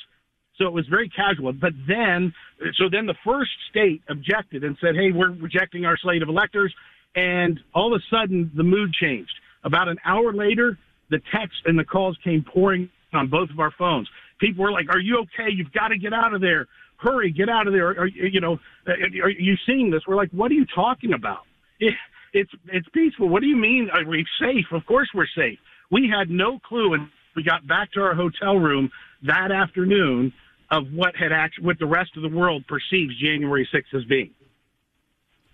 So 0.58 0.66
it 0.66 0.74
was 0.74 0.88
very 0.88 1.10
casual. 1.10 1.52
But 1.54 1.74
then, 1.88 2.34
so 2.78 2.86
then 2.90 3.06
the 3.06 3.16
first 3.26 3.52
state 3.70 4.02
objected 4.10 4.64
and 4.64 4.78
said, 4.80 4.96
hey, 4.96 5.12
we're 5.12 5.32
rejecting 5.32 5.86
our 5.86 5.98
slate 5.98 6.22
of 6.22 6.30
electors. 6.30 6.74
And 7.16 7.60
all 7.74 7.94
of 7.94 8.02
a 8.02 8.16
sudden, 8.16 8.52
the 8.56 8.64
mood 8.64 8.94
changed. 8.94 9.34
About 9.64 9.88
an 9.88 9.98
hour 10.06 10.34
later, 10.34 10.78
the 11.10 11.20
texts 11.34 11.62
and 11.66 11.80
the 11.80 11.84
calls 11.84 12.18
came 12.24 12.44
pouring 12.44 12.90
on 13.14 13.28
both 13.28 13.50
of 13.50 13.60
our 13.60 13.72
phones. 13.72 14.10
People 14.40 14.64
were 14.64 14.72
like, 14.72 14.90
are 14.90 15.00
you 15.00 15.20
okay? 15.20 15.50
You've 15.50 15.72
got 15.72 15.90
to 15.90 15.98
get 15.98 16.14
out 16.14 16.34
of 16.34 16.42
there. 16.42 16.68
Hurry, 16.98 17.32
get 17.32 17.50
out 17.50 17.68
of 17.68 17.74
there. 17.74 17.88
Are, 17.90 18.08
you 18.08 18.42
know, 18.42 18.60
uh, 18.88 18.92
are 19.24 19.30
you 19.30 19.56
seeing 19.66 19.92
this? 19.92 20.02
We're 20.08 20.16
like, 20.16 20.32
what 20.32 20.52
are 20.52 20.56
you 20.56 20.66
talking 20.74 21.14
about? 21.14 21.44
it's 22.34 22.52
it's 22.68 22.88
peaceful. 22.94 23.30
What 23.30 23.42
do 23.42 23.48
you 23.48 23.56
mean? 23.56 23.90
Are 23.94 24.06
we 24.06 24.26
safe? 24.40 24.66
Of 24.72 24.86
course 24.86 25.10
we're 25.14 25.28
safe. 25.36 25.58
We 25.92 26.10
had 26.10 26.30
no 26.30 26.60
clue, 26.60 26.94
and 26.94 27.10
we 27.36 27.44
got 27.44 27.66
back 27.68 27.92
to 27.94 28.02
our 28.02 28.16
hotel 28.16 28.58
room 28.58 28.92
that 29.24 29.52
afternoon 29.52 30.34
of 30.72 30.92
what 30.92 31.16
had 31.16 31.32
actually 31.32 31.66
what 31.66 31.80
the 31.80 31.86
rest 31.86 32.12
of 32.16 32.24
the 32.24 32.30
world 32.30 32.66
perceives 32.68 33.20
January 33.20 33.68
6th 33.74 33.98
as 33.98 34.04
being. 34.06 34.32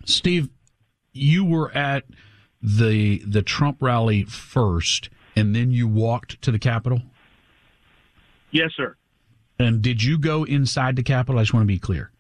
Steve, 0.06 0.50
you 1.14 1.46
were 1.46 1.72
at 1.72 2.06
the 2.62 3.20
the 3.20 3.42
Trump 3.42 3.82
rally 3.82 4.24
first, 4.24 5.10
and 5.36 5.56
then 5.56 5.72
you 5.72 5.88
walked 5.88 6.42
to 6.42 6.52
the 6.52 6.60
Capitol. 6.60 7.02
Yes, 8.52 8.72
sir. 8.76 8.96
And 9.58 9.82
did 9.82 10.04
you 10.04 10.18
go 10.18 10.44
inside 10.44 10.96
the 10.96 11.04
Capitol? 11.04 11.40
I 11.40 11.44
just 11.44 11.54
want 11.54 11.64
to 11.64 11.68
be 11.68 11.80
clear. 11.80 12.12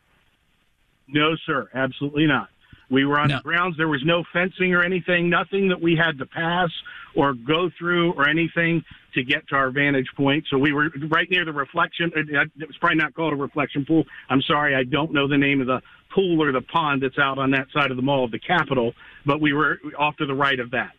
No, 1.07 1.35
sir, 1.45 1.69
absolutely 1.73 2.25
not. 2.25 2.49
We 2.91 3.05
were 3.05 3.17
on 3.17 3.29
no. 3.29 3.37
the 3.37 3.43
grounds. 3.43 3.77
There 3.77 3.87
was 3.87 4.03
no 4.05 4.23
fencing 4.33 4.73
or 4.73 4.83
anything, 4.83 5.29
nothing 5.29 5.69
that 5.69 5.81
we 5.81 5.95
had 5.95 6.17
to 6.19 6.25
pass 6.25 6.69
or 7.15 7.33
go 7.33 7.69
through 7.79 8.13
or 8.13 8.27
anything 8.27 8.83
to 9.13 9.23
get 9.23 9.47
to 9.49 9.55
our 9.55 9.71
vantage 9.71 10.07
point. 10.15 10.45
So 10.49 10.57
we 10.57 10.73
were 10.73 10.89
right 11.09 11.29
near 11.29 11.45
the 11.45 11.53
reflection. 11.53 12.11
Uh, 12.15 12.43
it 12.59 12.67
was 12.67 12.77
probably 12.79 12.97
not 12.97 13.13
called 13.15 13.33
a 13.33 13.37
reflection 13.37 13.85
pool. 13.85 14.03
I'm 14.29 14.41
sorry, 14.41 14.75
I 14.75 14.83
don't 14.83 15.13
know 15.13 15.27
the 15.27 15.37
name 15.37 15.61
of 15.61 15.67
the 15.67 15.81
pool 16.13 16.41
or 16.41 16.51
the 16.51 16.61
pond 16.61 17.01
that's 17.01 17.17
out 17.17 17.37
on 17.37 17.51
that 17.51 17.67
side 17.73 17.91
of 17.91 17.97
the 17.97 18.03
mall 18.03 18.25
of 18.25 18.31
the 18.31 18.39
Capitol, 18.39 18.93
but 19.25 19.39
we 19.39 19.53
were 19.53 19.79
off 19.97 20.17
to 20.17 20.25
the 20.25 20.33
right 20.33 20.59
of 20.59 20.71
that. 20.71 20.91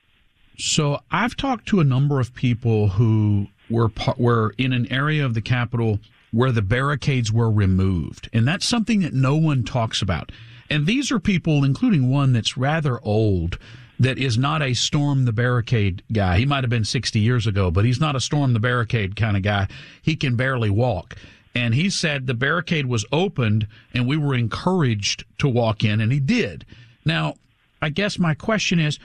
So 0.58 1.00
I've 1.10 1.36
talked 1.36 1.66
to 1.68 1.80
a 1.80 1.84
number 1.84 2.20
of 2.20 2.34
people 2.34 2.88
who 2.88 3.48
were 3.70 3.90
were 4.16 4.54
in 4.58 4.72
an 4.72 4.90
area 4.92 5.24
of 5.24 5.34
the 5.34 5.40
Capitol 5.40 5.98
where 6.30 6.52
the 6.52 6.62
barricades 6.62 7.32
were 7.32 7.50
removed, 7.50 8.28
and 8.32 8.46
that's 8.46 8.66
something 8.66 9.00
that 9.00 9.12
no 9.12 9.36
one 9.36 9.64
talks 9.64 10.00
about. 10.02 10.32
And 10.72 10.86
these 10.86 11.12
are 11.12 11.20
people, 11.20 11.64
including 11.64 12.08
one 12.08 12.32
that's 12.32 12.56
rather 12.56 12.98
old, 13.04 13.58
that 14.00 14.16
is 14.16 14.38
not 14.38 14.62
a 14.62 14.72
storm 14.72 15.26
the 15.26 15.32
barricade 15.32 16.02
guy. 16.10 16.38
He 16.38 16.46
might 16.46 16.64
have 16.64 16.70
been 16.70 16.86
60 16.86 17.18
years 17.20 17.46
ago, 17.46 17.70
but 17.70 17.84
he's 17.84 18.00
not 18.00 18.16
a 18.16 18.20
storm 18.20 18.54
the 18.54 18.58
barricade 18.58 19.14
kind 19.14 19.36
of 19.36 19.42
guy. 19.42 19.68
He 20.00 20.16
can 20.16 20.34
barely 20.34 20.70
walk. 20.70 21.16
And 21.54 21.74
he 21.74 21.90
said 21.90 22.26
the 22.26 22.32
barricade 22.32 22.86
was 22.86 23.04
opened 23.12 23.68
and 23.92 24.08
we 24.08 24.16
were 24.16 24.34
encouraged 24.34 25.26
to 25.40 25.48
walk 25.48 25.84
in, 25.84 26.00
and 26.00 26.10
he 26.10 26.20
did. 26.20 26.64
Now, 27.04 27.34
I 27.82 27.90
guess 27.90 28.18
my 28.18 28.32
question 28.32 28.80
is 28.80 28.98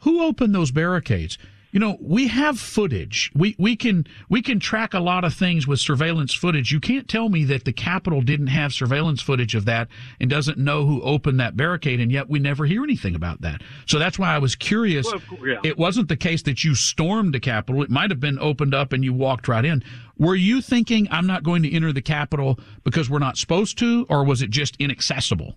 who 0.00 0.22
opened 0.22 0.54
those 0.54 0.70
barricades? 0.70 1.38
You 1.76 1.80
know, 1.80 1.98
we 2.00 2.28
have 2.28 2.58
footage. 2.58 3.30
We 3.34 3.54
we 3.58 3.76
can 3.76 4.06
we 4.30 4.40
can 4.40 4.58
track 4.58 4.94
a 4.94 4.98
lot 4.98 5.24
of 5.24 5.34
things 5.34 5.66
with 5.66 5.78
surveillance 5.78 6.32
footage. 6.32 6.72
You 6.72 6.80
can't 6.80 7.06
tell 7.06 7.28
me 7.28 7.44
that 7.44 7.66
the 7.66 7.72
Capitol 7.74 8.22
didn't 8.22 8.46
have 8.46 8.72
surveillance 8.72 9.20
footage 9.20 9.54
of 9.54 9.66
that 9.66 9.88
and 10.18 10.30
doesn't 10.30 10.56
know 10.56 10.86
who 10.86 11.02
opened 11.02 11.38
that 11.40 11.54
barricade, 11.54 12.00
and 12.00 12.10
yet 12.10 12.30
we 12.30 12.38
never 12.38 12.64
hear 12.64 12.82
anything 12.82 13.14
about 13.14 13.42
that. 13.42 13.60
So 13.84 13.98
that's 13.98 14.18
why 14.18 14.34
I 14.34 14.38
was 14.38 14.56
curious. 14.56 15.04
Well, 15.04 15.46
yeah. 15.46 15.60
It 15.64 15.76
wasn't 15.76 16.08
the 16.08 16.16
case 16.16 16.40
that 16.44 16.64
you 16.64 16.74
stormed 16.74 17.34
the 17.34 17.40
Capitol. 17.40 17.82
It 17.82 17.90
might 17.90 18.08
have 18.08 18.20
been 18.20 18.38
opened 18.38 18.72
up 18.72 18.94
and 18.94 19.04
you 19.04 19.12
walked 19.12 19.46
right 19.46 19.62
in. 19.66 19.84
Were 20.18 20.34
you 20.34 20.62
thinking 20.62 21.06
I'm 21.10 21.26
not 21.26 21.42
going 21.42 21.62
to 21.64 21.70
enter 21.70 21.92
the 21.92 22.00
Capitol 22.00 22.58
because 22.84 23.10
we're 23.10 23.18
not 23.18 23.36
supposed 23.36 23.76
to, 23.80 24.06
or 24.08 24.24
was 24.24 24.40
it 24.40 24.48
just 24.48 24.76
inaccessible? 24.78 25.56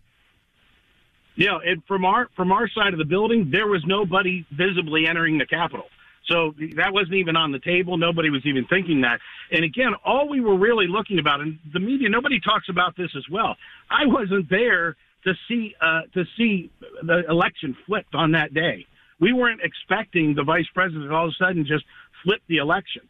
Yeah, 1.38 1.60
and 1.66 1.82
from 1.86 2.04
our 2.04 2.28
from 2.36 2.52
our 2.52 2.68
side 2.68 2.92
of 2.92 3.00
the 3.00 3.06
building, 3.06 3.52
there 3.52 3.68
was 3.68 3.86
nobody 3.86 4.46
visibly 4.52 5.08
entering 5.08 5.38
the 5.38 5.46
Capitol. 5.46 5.86
So 6.30 6.54
that 6.76 6.94
wasn't 6.94 7.16
even 7.16 7.36
on 7.36 7.52
the 7.52 7.60
table. 7.60 7.98
Nobody 7.98 8.30
was 8.30 8.46
even 8.46 8.66
thinking 8.66 9.02
that. 9.02 9.20
And 9.52 9.66
again, 9.66 9.94
all 10.06 10.30
we 10.30 10.40
were 10.40 10.58
really 10.58 10.88
looking 10.88 11.20
about, 11.20 11.42
and 11.42 11.58
the 11.74 11.80
media, 11.80 12.08
nobody 12.10 12.40
talks 12.40 12.70
about 12.70 12.96
this 12.96 13.10
as 13.18 13.24
well. 13.32 13.56
I 13.90 14.06
wasn't 14.06 14.50
there 14.50 14.96
to 15.24 15.34
see 15.48 15.76
uh, 15.82 16.02
to 16.14 16.24
see 16.38 16.72
the 17.04 17.24
election 17.30 17.76
flipped 17.86 18.16
on 18.16 18.32
that 18.32 18.54
day. 18.54 18.86
We 19.20 19.34
weren't 19.34 19.62
expecting 19.62 20.36
the 20.36 20.44
vice 20.44 20.68
president 20.74 21.12
all 21.12 21.26
of 21.26 21.32
a 21.32 21.44
sudden 21.44 21.66
just 21.66 21.84
flip 22.24 22.42
the 22.48 22.58
election. 22.58 23.02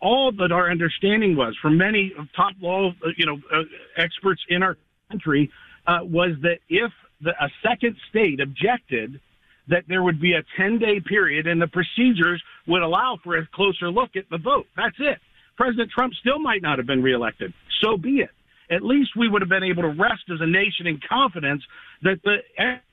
All 0.00 0.32
that 0.32 0.52
our 0.52 0.70
understanding 0.70 1.36
was 1.36 1.56
from 1.60 1.76
many 1.76 2.12
top 2.34 2.52
law, 2.60 2.90
uh, 2.90 3.08
you 3.16 3.26
know, 3.26 3.38
uh, 3.52 3.62
experts 3.96 4.40
in 4.48 4.62
our 4.62 4.76
country 5.10 5.50
uh, 5.86 5.98
was 6.02 6.36
that 6.42 6.60
if 6.68 6.92
the, 7.20 7.30
a 7.30 7.48
second 7.62 7.96
state 8.08 8.40
objected, 8.40 9.20
that 9.68 9.84
there 9.88 10.02
would 10.02 10.20
be 10.20 10.32
a 10.32 10.42
10 10.56 10.78
day 10.78 11.00
period 11.00 11.46
and 11.46 11.60
the 11.60 11.66
procedures 11.66 12.42
would 12.66 12.82
allow 12.82 13.18
for 13.22 13.36
a 13.36 13.46
closer 13.54 13.90
look 13.90 14.10
at 14.16 14.24
the 14.30 14.38
vote. 14.38 14.66
That's 14.76 14.96
it. 14.98 15.18
President 15.56 15.90
Trump 15.90 16.14
still 16.20 16.38
might 16.38 16.62
not 16.62 16.78
have 16.78 16.86
been 16.86 17.02
reelected. 17.02 17.52
So 17.82 17.96
be 17.96 18.20
it. 18.20 18.30
At 18.70 18.82
least 18.82 19.10
we 19.16 19.28
would 19.28 19.42
have 19.42 19.48
been 19.48 19.64
able 19.64 19.82
to 19.82 19.88
rest 19.88 20.24
as 20.32 20.40
a 20.40 20.46
nation 20.46 20.86
in 20.86 21.00
confidence 21.08 21.62
that 22.02 22.20
the, 22.22 22.36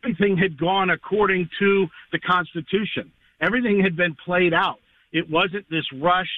everything 0.03 0.37
had 0.37 0.57
gone 0.57 0.89
according 0.89 1.49
to 1.59 1.87
the 2.11 2.19
Constitution. 2.19 3.11
Everything 3.41 3.81
had 3.83 3.95
been 3.95 4.15
played 4.25 4.53
out. 4.53 4.77
It 5.11 5.29
wasn't 5.29 5.69
this 5.69 5.85
rushed, 5.93 6.29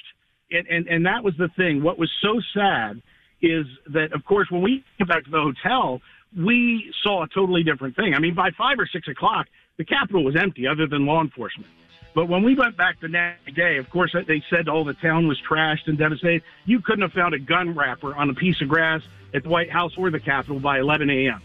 and, 0.50 0.66
and, 0.66 0.86
and 0.88 1.06
that 1.06 1.22
was 1.22 1.34
the 1.38 1.48
thing. 1.56 1.82
What 1.82 1.98
was 1.98 2.10
so 2.20 2.40
sad 2.52 3.00
is 3.40 3.64
that, 3.92 4.12
of 4.12 4.24
course, 4.24 4.48
when 4.50 4.62
we 4.62 4.84
came 4.98 5.06
back 5.06 5.24
to 5.24 5.30
the 5.30 5.40
hotel, 5.40 6.00
we 6.36 6.92
saw 7.02 7.22
a 7.22 7.28
totally 7.28 7.62
different 7.62 7.96
thing. 7.96 8.14
I 8.14 8.18
mean, 8.18 8.34
by 8.34 8.50
five 8.58 8.78
or 8.78 8.88
six 8.92 9.06
o'clock, 9.08 9.46
the 9.78 9.84
Capitol 9.84 10.24
was 10.24 10.36
empty 10.36 10.66
other 10.66 10.86
than 10.86 11.06
law 11.06 11.22
enforcement. 11.22 11.70
But 12.14 12.28
when 12.28 12.42
we 12.42 12.54
went 12.54 12.76
back 12.76 13.00
the 13.00 13.08
next 13.08 13.54
day, 13.54 13.78
of 13.78 13.88
course, 13.90 14.14
they 14.26 14.42
said 14.50 14.68
all 14.68 14.84
the 14.84 14.94
town 14.94 15.28
was 15.28 15.40
trashed 15.48 15.86
and 15.86 15.96
devastated. 15.96 16.42
You 16.66 16.80
couldn't 16.80 17.02
have 17.02 17.12
found 17.12 17.32
a 17.32 17.38
gun 17.38 17.74
wrapper 17.74 18.14
on 18.14 18.28
a 18.28 18.34
piece 18.34 18.60
of 18.60 18.68
grass 18.68 19.02
at 19.32 19.44
the 19.44 19.48
White 19.48 19.70
House 19.70 19.96
or 19.96 20.10
the 20.10 20.18
Capitol 20.18 20.58
by 20.58 20.80
11 20.80 21.08
a.m. 21.10 21.40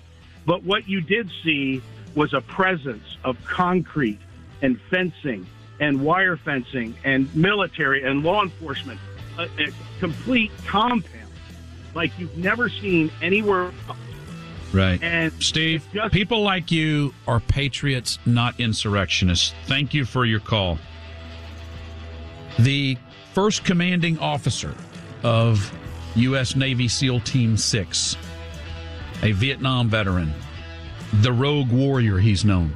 But 0.46 0.63
what 0.63 0.88
you 0.89 1.00
did 1.00 1.30
see 1.43 1.82
was 2.15 2.34
a 2.34 2.41
presence 2.41 3.17
of 3.24 3.43
concrete 3.46 4.19
and 4.62 4.80
fencing 4.89 5.46
and 5.80 6.02
wire 6.02 6.38
fencing 6.38 6.96
and 7.04 7.34
military 7.36 8.04
and 8.04 8.24
law 8.24 8.41
enforcement, 8.41 9.00
a, 9.38 9.43
a 9.43 9.67
complete 10.00 10.52
compound 10.65 11.32
like 11.93 12.17
you've 12.17 12.38
never 12.38 12.69
seen 12.69 13.12
anywhere 13.22 13.72
else 13.88 13.98
Right. 14.73 15.01
And 15.03 15.31
Steve, 15.41 15.86
people 16.12 16.41
like 16.41 16.71
you 16.71 17.13
are 17.27 17.39
patriots, 17.39 18.17
not 18.25 18.59
insurrectionists. 18.59 19.53
Thank 19.67 19.93
you 19.93 20.03
for 20.03 20.25
your 20.25 20.39
call. 20.39 20.79
The 22.57 22.97
first 23.33 23.63
commanding 23.63 24.17
officer 24.19 24.75
of 25.21 25.71
U.S. 26.15 26.55
Navy 26.55 26.88
SEAL 26.88 27.19
Team 27.21 27.55
6, 27.55 28.17
a 29.21 29.31
Vietnam 29.31 29.89
veteran, 29.89 30.33
the 31.21 31.31
rogue 31.31 31.71
warrior 31.71 32.17
he's 32.17 32.43
known, 32.43 32.73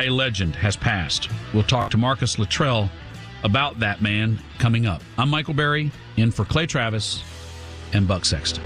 a 0.00 0.08
legend, 0.10 0.56
has 0.56 0.76
passed. 0.76 1.28
We'll 1.54 1.62
talk 1.62 1.90
to 1.92 1.96
Marcus 1.96 2.38
Luttrell 2.38 2.90
about 3.44 3.78
that 3.78 4.02
man 4.02 4.38
coming 4.58 4.86
up. 4.86 5.02
I'm 5.16 5.28
Michael 5.28 5.54
Berry, 5.54 5.92
in 6.16 6.30
for 6.30 6.44
Clay 6.44 6.66
Travis 6.66 7.22
and 7.92 8.06
Buck 8.06 8.24
Sexton. 8.24 8.64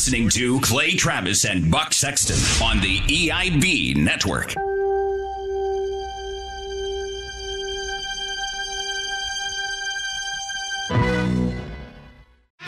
Listening 0.00 0.30
to 0.30 0.58
Clay 0.62 0.92
Travis 0.92 1.44
and 1.44 1.70
Buck 1.70 1.92
Sexton 1.92 2.38
on 2.66 2.80
the 2.80 3.00
EIB 3.00 3.96
network. 3.96 4.54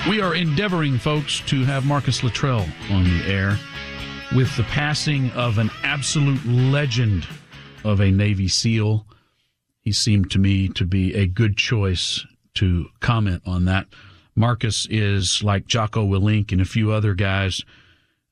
We 0.07 0.21
are 0.21 0.35
endeavoring, 0.35 0.99
folks, 0.99 1.41
to 1.47 1.65
have 1.65 1.87
Marcus 1.87 2.23
Luttrell 2.23 2.67
on 2.91 3.05
the 3.05 3.25
air 3.27 3.57
with 4.37 4.55
the 4.59 4.65
passing 4.65 5.31
of 5.31 5.57
an 5.57 5.71
absolute 5.83 6.45
legend 6.45 7.27
of 7.83 8.01
a 8.01 8.11
Navy 8.11 8.49
SEAL. 8.49 9.07
He 9.81 9.93
seemed 9.93 10.31
to 10.33 10.39
me 10.39 10.69
to 10.69 10.85
be 10.85 11.15
a 11.15 11.27
good 11.27 11.57
choice 11.57 12.27
to 12.57 12.89
comment 13.01 13.41
on 13.47 13.65
that. 13.65 13.87
Marcus 14.35 14.87
is 14.91 15.43
like 15.43 15.67
Jocko 15.67 16.07
Willink 16.07 16.53
and 16.53 16.61
a 16.61 16.67
few 16.67 16.91
other 16.93 17.15
guys, 17.15 17.63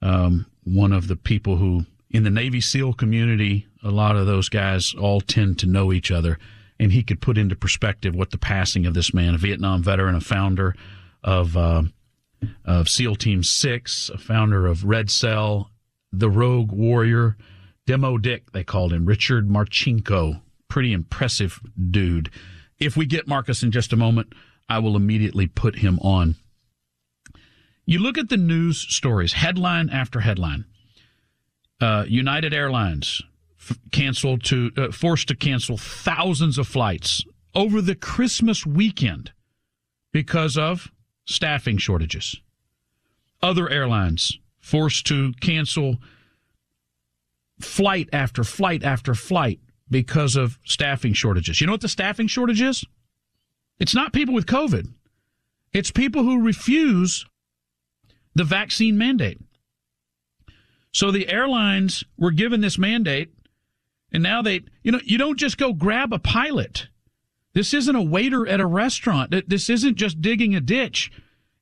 um, 0.02 0.46
one 0.64 0.92
of 0.92 1.08
the 1.08 1.16
people 1.16 1.56
who, 1.56 1.84
in 2.10 2.22
the 2.22 2.30
Navy 2.30 2.60
SEAL 2.60 2.94
community, 2.94 3.66
a 3.82 3.90
lot 3.90 4.16
of 4.16 4.26
those 4.26 4.48
guys 4.48 4.94
all 4.94 5.20
tend 5.20 5.58
to 5.58 5.66
know 5.66 5.92
each 5.92 6.10
other. 6.10 6.38
And 6.78 6.92
he 6.92 7.02
could 7.02 7.20
put 7.20 7.36
into 7.36 7.54
perspective 7.54 8.14
what 8.14 8.30
the 8.30 8.38
passing 8.38 8.86
of 8.86 8.94
this 8.94 9.12
man, 9.12 9.34
a 9.34 9.38
Vietnam 9.38 9.82
veteran, 9.82 10.14
a 10.14 10.20
founder 10.20 10.74
of, 11.22 11.56
uh, 11.56 11.82
of 12.64 12.88
SEAL 12.88 13.16
Team 13.16 13.42
6, 13.42 14.10
a 14.10 14.18
founder 14.18 14.66
of 14.66 14.84
Red 14.84 15.10
Cell, 15.10 15.70
the 16.10 16.30
Rogue 16.30 16.72
Warrior, 16.72 17.36
Demo 17.86 18.18
Dick, 18.18 18.52
they 18.52 18.64
called 18.64 18.92
him, 18.92 19.04
Richard 19.04 19.48
Marcinko. 19.48 20.40
Pretty 20.68 20.92
impressive 20.92 21.60
dude. 21.90 22.30
If 22.78 22.96
we 22.96 23.04
get 23.04 23.28
Marcus 23.28 23.62
in 23.62 23.72
just 23.72 23.92
a 23.92 23.96
moment, 23.96 24.32
I 24.70 24.78
will 24.78 24.96
immediately 24.96 25.48
put 25.48 25.80
him 25.80 25.98
on. 25.98 26.36
You 27.84 27.98
look 27.98 28.16
at 28.16 28.28
the 28.28 28.36
news 28.36 28.80
stories, 28.80 29.32
headline 29.32 29.90
after 29.90 30.20
headline. 30.20 30.64
Uh, 31.80 32.04
United 32.06 32.54
Airlines 32.54 33.20
f- 33.58 33.76
canceled 33.90 34.44
to 34.44 34.70
uh, 34.76 34.92
forced 34.92 35.26
to 35.28 35.34
cancel 35.34 35.76
thousands 35.76 36.56
of 36.56 36.68
flights 36.68 37.24
over 37.52 37.82
the 37.82 37.96
Christmas 37.96 38.64
weekend 38.64 39.32
because 40.12 40.56
of 40.56 40.92
staffing 41.24 41.78
shortages. 41.78 42.36
Other 43.42 43.68
airlines 43.68 44.38
forced 44.60 45.06
to 45.06 45.32
cancel 45.40 45.96
flight 47.60 48.08
after 48.12 48.44
flight 48.44 48.84
after 48.84 49.14
flight 49.14 49.58
because 49.90 50.36
of 50.36 50.58
staffing 50.64 51.12
shortages. 51.12 51.60
You 51.60 51.66
know 51.66 51.72
what 51.72 51.80
the 51.80 51.88
staffing 51.88 52.28
shortage 52.28 52.62
is? 52.62 52.84
It's 53.80 53.94
not 53.94 54.12
people 54.12 54.34
with 54.34 54.46
COVID. 54.46 54.92
It's 55.72 55.90
people 55.90 56.22
who 56.22 56.42
refuse 56.42 57.26
the 58.34 58.44
vaccine 58.44 58.98
mandate. 58.98 59.40
So 60.92 61.10
the 61.10 61.28
airlines 61.28 62.04
were 62.18 62.30
given 62.30 62.60
this 62.60 62.78
mandate, 62.78 63.32
and 64.12 64.22
now 64.22 64.42
they, 64.42 64.62
you 64.82 64.92
know, 64.92 65.00
you 65.04 65.18
don't 65.18 65.38
just 65.38 65.56
go 65.56 65.72
grab 65.72 66.12
a 66.12 66.18
pilot. 66.18 66.88
This 67.52 67.72
isn't 67.74 67.96
a 67.96 68.02
waiter 68.02 68.46
at 68.46 68.60
a 68.60 68.66
restaurant. 68.66 69.34
This 69.48 69.70
isn't 69.70 69.96
just 69.96 70.20
digging 70.20 70.54
a 70.54 70.60
ditch. 70.60 71.10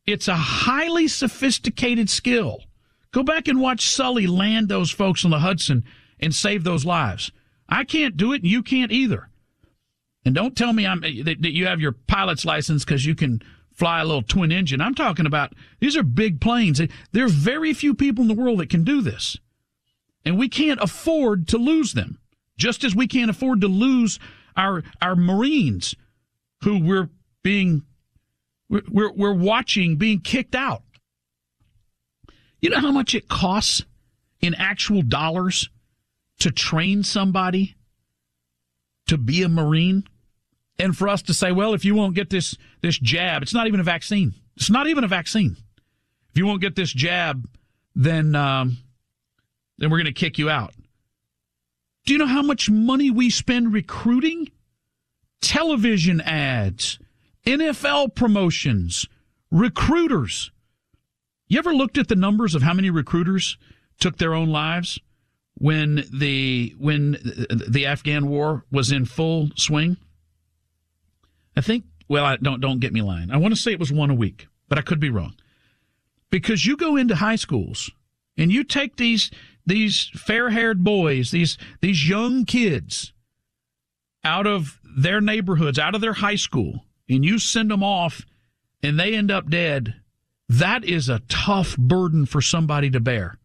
It's 0.07 0.29
a 0.29 0.37
highly 0.37 1.09
sophisticated 1.09 2.11
skill. 2.11 2.65
Go 3.13 3.23
back 3.23 3.49
and 3.49 3.61
watch 3.61 3.89
Sully 3.89 4.27
land 4.27 4.69
those 4.69 4.91
folks 4.91 5.25
on 5.25 5.31
the 5.31 5.39
Hudson 5.39 5.85
and 6.19 6.35
save 6.35 6.65
those 6.65 6.85
lives. 6.85 7.31
I 7.69 7.85
can't 7.85 8.17
do 8.17 8.33
it, 8.33 8.43
and 8.43 8.51
you 8.51 8.63
can't 8.63 8.93
either. 8.93 9.29
And 10.29 10.35
don't 10.35 10.55
tell 10.55 10.75
me 10.75 10.87
I'm, 10.87 11.01
that, 11.01 11.37
that 11.41 11.55
you 11.55 11.65
have 11.65 11.81
your 11.81 11.93
pilot's 11.93 12.45
license 12.45 12.85
because 12.85 13.07
you 13.07 13.15
can 13.15 13.41
fly 13.73 14.03
a 14.03 14.05
little 14.05 14.21
twin 14.21 14.53
engine. 14.53 14.79
I'm 14.79 14.95
talking 14.95 15.25
about 15.25 15.55
these 15.81 15.97
are 15.97 16.03
big 16.03 16.39
planes. 16.39 16.83
There 17.13 17.25
are 17.25 17.31
very 17.31 17.73
few 17.73 17.95
people 17.95 18.21
in 18.21 18.29
the 18.29 18.35
world 18.35 18.59
that 18.59 18.69
can 18.69 18.85
do 18.85 19.01
this. 19.01 19.39
And 20.27 20.39
we 20.39 20.51
can't 20.51 20.83
afford 20.83 21.49
to 21.49 21.57
lose 21.57 21.95
them, 21.95 22.19
just 22.59 22.85
as 22.85 22.95
we 22.95 23.07
can't 23.07 23.31
afford 23.31 23.63
to 23.63 23.69
lose 23.69 24.19
our, 24.55 24.85
our 25.01 25.17
Marines 25.17 25.95
who 26.63 26.79
we're 26.79 27.09
being, 27.43 27.85
we're, 28.69 29.11
we're 29.11 29.33
watching 29.33 29.97
being 29.97 30.21
kicked 30.21 30.55
out. 30.55 30.83
You 32.61 32.69
know 32.69 32.81
how 32.81 32.93
much 32.93 33.15
it 33.15 33.29
costs 33.29 33.83
in 34.43 34.55
actual 34.57 35.01
dollars 35.01 35.71
to 36.41 36.51
train 36.51 37.03
somebody 37.03 37.77
to 39.07 39.17
be 39.17 39.43
a 39.43 39.49
Marine? 39.49 40.05
And 40.79 40.97
for 40.97 41.09
us 41.09 41.23
to 41.23 41.35
say, 41.35 41.53
well, 41.53 41.75
if 41.75 41.85
you 41.85 41.95
won't 41.95 42.15
get 42.15 42.31
this 42.31 42.57
this 42.83 42.99
jab, 42.99 43.43
it's 43.43 43.55
not 43.55 43.67
even 43.67 43.81
a 43.81 43.85
vaccine. 43.85 44.35
It's 44.57 44.71
not 44.71 44.87
even 44.87 45.05
a 45.05 45.09
vaccine. 45.09 45.57
If 46.31 46.39
you 46.39 46.47
won't 46.47 46.61
get 46.61 46.77
this 46.77 46.93
jab, 46.93 47.49
then 47.95 48.35
um, 48.35 48.79
then 49.79 49.91
we're 49.91 49.99
going 49.99 50.07
to 50.07 50.13
kick 50.13 50.39
you 50.39 50.51
out. 50.51 50.75
Do 52.05 52.13
you 52.13 52.19
know 52.19 52.27
how 52.27 52.43
much 52.43 52.71
money 52.71 53.11
we 53.11 53.31
spend 53.31 53.73
recruiting? 53.73 54.51
Television 55.41 56.21
ads, 56.21 56.99
NFL 57.47 58.15
promotions, 58.15 59.07
recruiters. 59.51 60.51
You 61.47 61.59
ever 61.59 61.73
looked 61.73 61.97
at 61.97 62.09
the 62.09 62.17
numbers 62.17 62.55
of 62.55 62.63
how 62.63 62.75
many 62.75 62.91
recruiters 62.91 63.57
took 64.01 64.19
their 64.19 64.35
own 64.35 64.49
lives 64.49 64.99
when 65.55 66.05
the 66.13 66.75
when 66.79 67.13
the 67.51 67.87
Afghan 67.87 68.29
war 68.29 68.65
was 68.71 68.91
in 68.91 69.05
full 69.05 69.51
swing? 69.57 69.97
I 71.59 71.61
think 71.61 71.85
well, 72.09 72.25
I, 72.25 72.37
don't 72.37 72.61
don't 72.61 72.81
get 72.81 72.93
me 72.93 73.03
lying. 73.03 73.31
I 73.31 73.37
want 73.37 73.53
to 73.55 73.61
say 73.61 73.73
it 73.73 73.81
was 73.81 73.93
one 73.93 74.11
a 74.11 74.15
week, 74.15 74.47
but 74.69 74.79
I 74.79 74.83
could 74.83 75.01
be 75.01 75.11
wrong. 75.11 75.35
Because 76.31 76.65
you 76.65 76.77
go 76.77 76.97
into 76.97 77.17
high 77.17 77.37
schools 77.37 77.91
and 78.37 78.53
you 78.53 78.65
take 78.65 78.97
these 78.97 79.31
these 79.67 80.11
fair-haired 80.15 80.85
boys, 80.85 81.33
these 81.33 81.59
these 81.81 82.09
young 82.09 82.45
kids 82.45 83.13
out 84.25 84.47
of 84.47 84.81
their 84.97 85.21
neighborhoods, 85.21 85.79
out 85.79 85.95
of 85.95 86.01
their 86.01 86.15
high 86.15 86.37
school, 86.37 86.85
and 87.09 87.25
you 87.25 87.39
send 87.39 87.71
them 87.71 87.83
off 87.83 88.25
and 88.83 88.99
they 88.99 89.15
end 89.15 89.31
up 89.31 89.51
dead, 89.51 89.97
that 90.49 90.85
is 90.85 91.09
a 91.09 91.23
tough 91.29 91.77
burden 91.77 92.25
for 92.25 92.41
somebody 92.41 92.89
to 92.91 93.01
bear. 93.01 93.39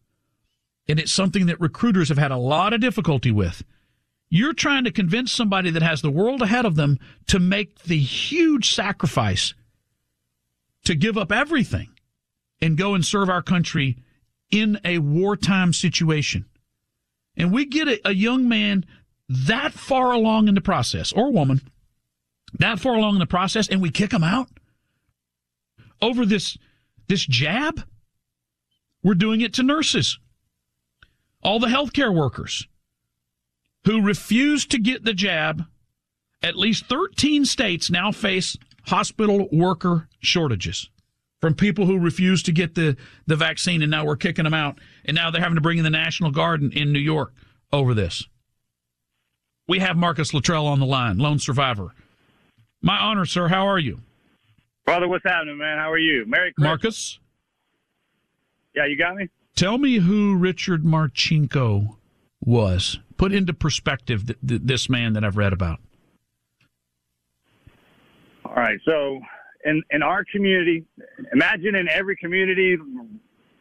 And 0.88 1.00
it's 1.00 1.12
something 1.12 1.46
that 1.46 1.60
recruiters 1.60 2.10
have 2.10 2.18
had 2.18 2.30
a 2.30 2.36
lot 2.36 2.72
of 2.72 2.80
difficulty 2.80 3.32
with. 3.32 3.64
You're 4.34 4.52
trying 4.52 4.82
to 4.82 4.90
convince 4.90 5.30
somebody 5.30 5.70
that 5.70 5.82
has 5.84 6.02
the 6.02 6.10
world 6.10 6.42
ahead 6.42 6.66
of 6.66 6.74
them 6.74 6.98
to 7.28 7.38
make 7.38 7.84
the 7.84 8.00
huge 8.00 8.74
sacrifice 8.74 9.54
to 10.86 10.96
give 10.96 11.16
up 11.16 11.30
everything 11.30 11.90
and 12.60 12.76
go 12.76 12.96
and 12.96 13.04
serve 13.04 13.30
our 13.30 13.42
country 13.42 13.96
in 14.50 14.80
a 14.84 14.98
wartime 14.98 15.72
situation. 15.72 16.46
And 17.36 17.52
we 17.52 17.64
get 17.64 17.86
a, 17.86 18.08
a 18.08 18.12
young 18.12 18.48
man 18.48 18.84
that 19.28 19.72
far 19.72 20.10
along 20.10 20.48
in 20.48 20.56
the 20.56 20.60
process, 20.60 21.12
or 21.12 21.30
woman, 21.30 21.60
that 22.58 22.80
far 22.80 22.96
along 22.96 23.14
in 23.14 23.20
the 23.20 23.26
process, 23.26 23.68
and 23.68 23.80
we 23.80 23.90
kick 23.90 24.10
them 24.10 24.24
out 24.24 24.48
over 26.02 26.26
this 26.26 26.58
this 27.06 27.24
jab. 27.24 27.84
We're 29.00 29.14
doing 29.14 29.42
it 29.42 29.54
to 29.54 29.62
nurses, 29.62 30.18
all 31.40 31.60
the 31.60 31.68
healthcare 31.68 32.12
workers 32.12 32.66
who 33.84 34.02
refuse 34.02 34.66
to 34.66 34.78
get 34.78 35.04
the 35.04 35.14
jab. 35.14 35.64
At 36.42 36.56
least 36.56 36.86
13 36.86 37.44
states 37.44 37.90
now 37.90 38.12
face 38.12 38.56
hospital 38.86 39.48
worker 39.50 40.08
shortages 40.20 40.90
from 41.40 41.54
people 41.54 41.86
who 41.86 41.98
refuse 41.98 42.42
to 42.42 42.52
get 42.52 42.74
the, 42.74 42.96
the 43.26 43.36
vaccine, 43.36 43.82
and 43.82 43.90
now 43.90 44.04
we're 44.04 44.16
kicking 44.16 44.44
them 44.44 44.54
out. 44.54 44.78
And 45.04 45.14
now 45.14 45.30
they're 45.30 45.42
having 45.42 45.56
to 45.56 45.60
bring 45.60 45.78
in 45.78 45.84
the 45.84 45.90
National 45.90 46.30
Guard 46.30 46.62
in, 46.62 46.72
in 46.72 46.92
New 46.92 46.98
York 46.98 47.32
over 47.72 47.94
this. 47.94 48.26
We 49.66 49.78
have 49.78 49.96
Marcus 49.96 50.34
Luttrell 50.34 50.66
on 50.66 50.80
the 50.80 50.86
line, 50.86 51.18
lone 51.18 51.38
survivor. 51.38 51.94
My 52.82 52.98
honor, 52.98 53.24
sir. 53.24 53.48
How 53.48 53.66
are 53.66 53.78
you? 53.78 54.00
Brother, 54.84 55.08
what's 55.08 55.24
happening, 55.24 55.56
man? 55.56 55.78
How 55.78 55.90
are 55.90 55.98
you? 55.98 56.24
Merry 56.26 56.52
Christmas. 56.52 56.68
Marcus? 56.68 57.18
Yeah, 58.74 58.86
you 58.86 58.98
got 58.98 59.16
me? 59.16 59.30
Tell 59.56 59.78
me 59.78 59.96
who 59.96 60.36
Richard 60.36 60.82
Marcinko 60.82 61.96
was. 62.40 62.98
Put 63.16 63.32
into 63.32 63.54
perspective 63.54 64.26
th- 64.26 64.38
th- 64.46 64.60
this 64.64 64.88
man 64.88 65.12
that 65.14 65.24
I've 65.24 65.36
read 65.36 65.52
about. 65.52 65.80
All 68.44 68.54
right. 68.54 68.78
So, 68.84 69.20
in, 69.64 69.82
in 69.90 70.02
our 70.02 70.24
community, 70.30 70.84
imagine 71.32 71.74
in 71.74 71.88
every 71.88 72.16
community, 72.16 72.76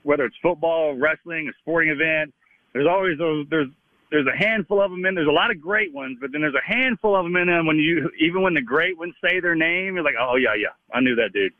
whether 0.04 0.26
it's 0.26 0.36
football, 0.42 0.96
wrestling, 0.96 1.48
a 1.50 1.54
sporting 1.62 1.92
event, 1.92 2.34
there's 2.74 2.88
always 2.88 3.18
those, 3.18 3.46
there's 3.50 3.70
there's 4.13 4.28
a 4.28 4.38
handful 4.38 4.80
of 4.80 4.92
them 4.92 5.04
in. 5.08 5.16
There's 5.16 5.28
a 5.28 5.32
lot 5.32 5.50
of 5.50 5.60
great 5.60 5.92
ones, 5.92 6.20
but 6.22 6.32
then 6.32 6.42
there's 6.42 6.54
a 6.54 6.72
handful 6.72 7.16
of 7.16 7.26
them 7.26 7.36
in 7.36 7.48
them. 7.48 7.66
When 7.66 7.78
you 7.78 8.12
even 8.20 8.44
when 8.44 8.54
the 8.54 8.62
great 8.62 8.96
ones 8.96 9.16
say 9.24 9.39
their 9.39 9.56
name, 9.56 9.96
you're 9.96 10.04
like, 10.04 10.13
oh 10.20 10.36
yeah, 10.36 10.54
yeah, 10.56 10.70
I 10.94 11.00
knew 11.00 11.16
that 11.16 11.34
dude. 11.34 11.52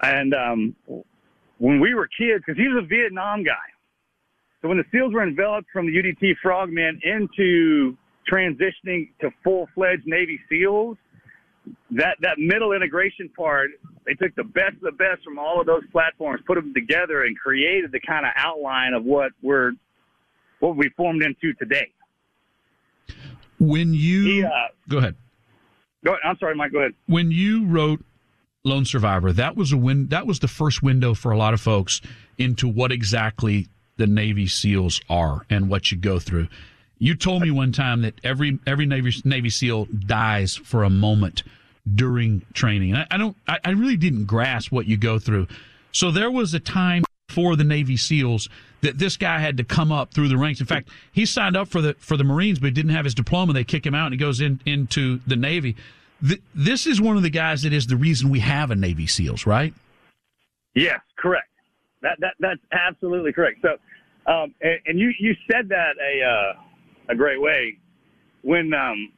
And 0.00 0.34
um, 0.34 0.74
when 1.58 1.80
we 1.80 1.92
were 1.94 2.08
kids, 2.08 2.42
because 2.46 2.58
he 2.58 2.66
was 2.66 2.82
a 2.82 2.86
Vietnam 2.86 3.44
guy, 3.44 3.52
so 4.64 4.68
when 4.68 4.78
the 4.78 4.84
SEALs 4.90 5.12
were 5.12 5.22
enveloped 5.22 5.68
from 5.70 5.84
the 5.84 5.92
UDT 5.92 6.36
Frogman 6.42 6.98
into 7.04 7.98
transitioning 8.32 9.10
to 9.20 9.30
full 9.44 9.68
fledged 9.74 10.06
Navy 10.06 10.40
SEALs, 10.48 10.96
that 11.90 12.16
that 12.22 12.38
middle 12.38 12.72
integration 12.72 13.28
part, 13.36 13.72
they 14.06 14.14
took 14.14 14.34
the 14.36 14.44
best 14.44 14.76
of 14.76 14.80
the 14.80 14.92
best 14.92 15.22
from 15.22 15.38
all 15.38 15.60
of 15.60 15.66
those 15.66 15.82
platforms, 15.92 16.40
put 16.46 16.54
them 16.54 16.72
together, 16.72 17.24
and 17.24 17.38
created 17.38 17.92
the 17.92 18.00
kind 18.00 18.24
of 18.24 18.32
outline 18.36 18.94
of 18.94 19.04
what 19.04 19.32
we're 19.42 19.72
what 20.60 20.76
we 20.76 20.88
formed 20.96 21.22
into 21.22 21.52
today. 21.58 21.90
When 23.60 23.92
you 23.92 24.22
he, 24.22 24.44
uh, 24.44 24.48
go 24.88 24.96
ahead. 24.96 25.14
Go, 26.06 26.16
I'm 26.24 26.38
sorry, 26.38 26.54
Mike. 26.54 26.72
Go 26.72 26.78
ahead. 26.78 26.94
When 27.04 27.30
you 27.30 27.66
wrote 27.66 28.02
Lone 28.64 28.86
Survivor, 28.86 29.30
that 29.30 29.58
was 29.58 29.72
a 29.72 29.76
win. 29.76 30.08
That 30.08 30.26
was 30.26 30.38
the 30.38 30.48
first 30.48 30.82
window 30.82 31.12
for 31.12 31.32
a 31.32 31.36
lot 31.36 31.52
of 31.52 31.60
folks 31.60 32.00
into 32.38 32.66
what 32.66 32.92
exactly 32.92 33.68
the 33.96 34.06
Navy 34.06 34.46
SEALs 34.46 35.00
are 35.08 35.46
and 35.50 35.68
what 35.68 35.90
you 35.90 35.96
go 35.96 36.18
through. 36.18 36.48
You 36.98 37.14
told 37.14 37.42
me 37.42 37.50
one 37.50 37.72
time 37.72 38.02
that 38.02 38.14
every 38.24 38.58
every 38.66 38.86
Navy 38.86 39.12
Navy 39.24 39.50
SEAL 39.50 39.86
dies 40.06 40.56
for 40.56 40.84
a 40.84 40.90
moment 40.90 41.42
during 41.92 42.42
training. 42.54 42.94
I, 42.94 43.06
I 43.10 43.16
don't. 43.18 43.36
I, 43.46 43.58
I 43.64 43.70
really 43.70 43.96
didn't 43.96 44.24
grasp 44.26 44.72
what 44.72 44.86
you 44.86 44.96
go 44.96 45.18
through. 45.18 45.48
So 45.92 46.10
there 46.10 46.30
was 46.30 46.54
a 46.54 46.60
time 46.60 47.04
for 47.28 47.56
the 47.56 47.64
Navy 47.64 47.96
SEALs 47.96 48.48
that 48.82 48.98
this 48.98 49.16
guy 49.16 49.38
had 49.38 49.56
to 49.56 49.64
come 49.64 49.90
up 49.90 50.14
through 50.14 50.28
the 50.28 50.36
ranks. 50.36 50.60
In 50.60 50.66
fact, 50.66 50.88
he 51.12 51.26
signed 51.26 51.56
up 51.56 51.68
for 51.68 51.80
the 51.80 51.94
for 51.98 52.16
the 52.16 52.24
Marines, 52.24 52.58
but 52.58 52.74
didn't 52.74 52.94
have 52.94 53.04
his 53.04 53.14
diploma. 53.14 53.52
They 53.52 53.64
kick 53.64 53.84
him 53.84 53.94
out, 53.94 54.06
and 54.06 54.14
he 54.14 54.18
goes 54.18 54.40
in 54.40 54.60
into 54.64 55.20
the 55.26 55.36
Navy. 55.36 55.76
Th- 56.26 56.40
this 56.54 56.86
is 56.86 57.00
one 57.00 57.16
of 57.16 57.22
the 57.22 57.30
guys 57.30 57.62
that 57.62 57.72
is 57.72 57.86
the 57.86 57.96
reason 57.96 58.30
we 58.30 58.40
have 58.40 58.70
a 58.70 58.76
Navy 58.76 59.06
SEALs, 59.06 59.46
right? 59.46 59.74
Yes, 60.74 61.00
correct. 61.16 61.48
That 62.04 62.18
that 62.20 62.34
that's 62.38 62.60
absolutely 62.70 63.32
correct. 63.32 63.60
So, 63.62 63.70
um, 64.30 64.54
and, 64.60 64.78
and, 64.86 64.98
you 64.98 65.10
you 65.18 65.34
said 65.50 65.70
that 65.70 65.94
a 65.98 66.22
uh, 66.22 67.12
a 67.12 67.16
great 67.16 67.40
way 67.40 67.78
when 68.42 68.74
um, 68.74 69.10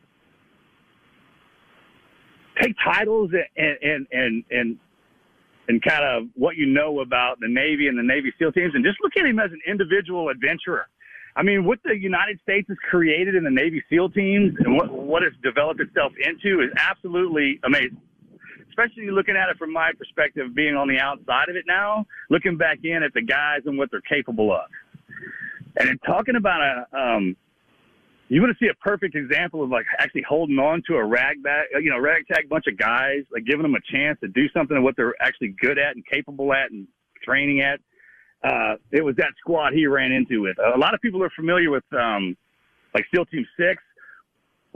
take 2.63 2.75
titles 2.85 3.33
and 3.57 3.77
and 3.83 4.07
and 4.13 4.45
and 4.53 4.79
and 5.69 5.83
kind 5.83 6.05
of 6.05 6.29
what 6.37 6.55
you 6.55 6.67
know 6.67 7.01
about 7.01 7.41
the 7.41 7.49
Navy 7.49 7.89
and 7.89 7.99
the 7.99 8.05
Navy 8.05 8.33
SEAL 8.39 8.53
teams, 8.53 8.73
and 8.77 8.85
just 8.85 8.99
look 9.03 9.13
at 9.19 9.27
him 9.27 9.41
as 9.41 9.51
an 9.51 9.61
individual 9.67 10.29
adventurer. 10.29 10.87
I 11.35 11.43
mean, 11.43 11.65
what 11.65 11.81
the 11.85 11.99
United 11.99 12.39
States 12.41 12.69
has 12.69 12.79
created 12.89 13.35
in 13.35 13.43
the 13.43 13.51
Navy 13.51 13.83
SEAL 13.91 14.11
teams 14.11 14.55
and 14.61 14.77
what 14.77 14.93
what 14.93 15.25
it's 15.25 15.37
developed 15.43 15.81
itself 15.81 16.13
into 16.25 16.63
is 16.63 16.71
absolutely 16.79 17.59
amazing. 17.65 18.01
Especially 18.77 19.11
looking 19.11 19.37
at 19.37 19.49
it 19.49 19.57
from 19.57 19.73
my 19.73 19.91
perspective, 19.99 20.55
being 20.55 20.75
on 20.77 20.89
the 20.89 20.99
outside 20.99 21.49
of 21.49 21.57
it 21.57 21.65
now, 21.67 22.05
looking 22.29 22.57
back 22.57 22.79
in 22.85 23.03
at 23.03 23.15
the 23.15 23.23
guys 23.23 23.61
and 23.65 23.79
what 23.79 23.91
they're 23.91 24.03
capable 24.03 24.53
of, 24.53 24.69
and 25.77 25.99
talking 26.05 26.37
about 26.37 26.61
a 26.61 26.99
um, 26.99 27.37
you 28.29 28.41
want 28.41 28.57
to 28.57 28.65
see 28.65 28.69
a 28.69 28.75
perfect 28.75 29.15
example 29.15 29.63
of 29.63 29.71
like 29.71 29.87
actually 29.99 30.25
holding 30.29 30.59
on 30.59 30.83
to 30.89 30.97
a 30.97 31.05
rag 31.05 31.43
bag, 31.43 31.67
you 31.81 31.91
know, 31.91 31.99
ragtag 31.99 32.49
bunch 32.49 32.67
of 32.67 32.77
guys, 32.77 33.23
like 33.33 33.45
giving 33.45 33.63
them 33.63 33.75
a 33.75 33.93
chance 33.93 34.19
to 34.21 34.29
do 34.29 34.49
something 34.53 34.77
of 34.77 34.83
what 34.83 34.97
they're 34.97 35.15
actually 35.21 35.55
good 35.61 35.79
at 35.79 35.95
and 35.95 36.05
capable 36.07 36.53
at 36.53 36.71
and 36.71 36.89
training 37.25 37.61
at. 37.61 37.81
Uh, 38.45 38.77
it 38.93 39.05
was 39.05 39.15
that 39.17 39.31
squad 39.39 39.73
he 39.73 39.87
ran 39.87 40.13
into 40.13 40.43
with. 40.43 40.57
A 40.59 40.79
lot 40.79 40.93
of 40.93 41.01
people 41.01 41.23
are 41.23 41.31
familiar 41.31 41.71
with, 41.71 41.85
um, 41.93 42.37
like 42.95 43.05
SEAL 43.15 43.27
Team 43.27 43.47
Six. 43.57 43.83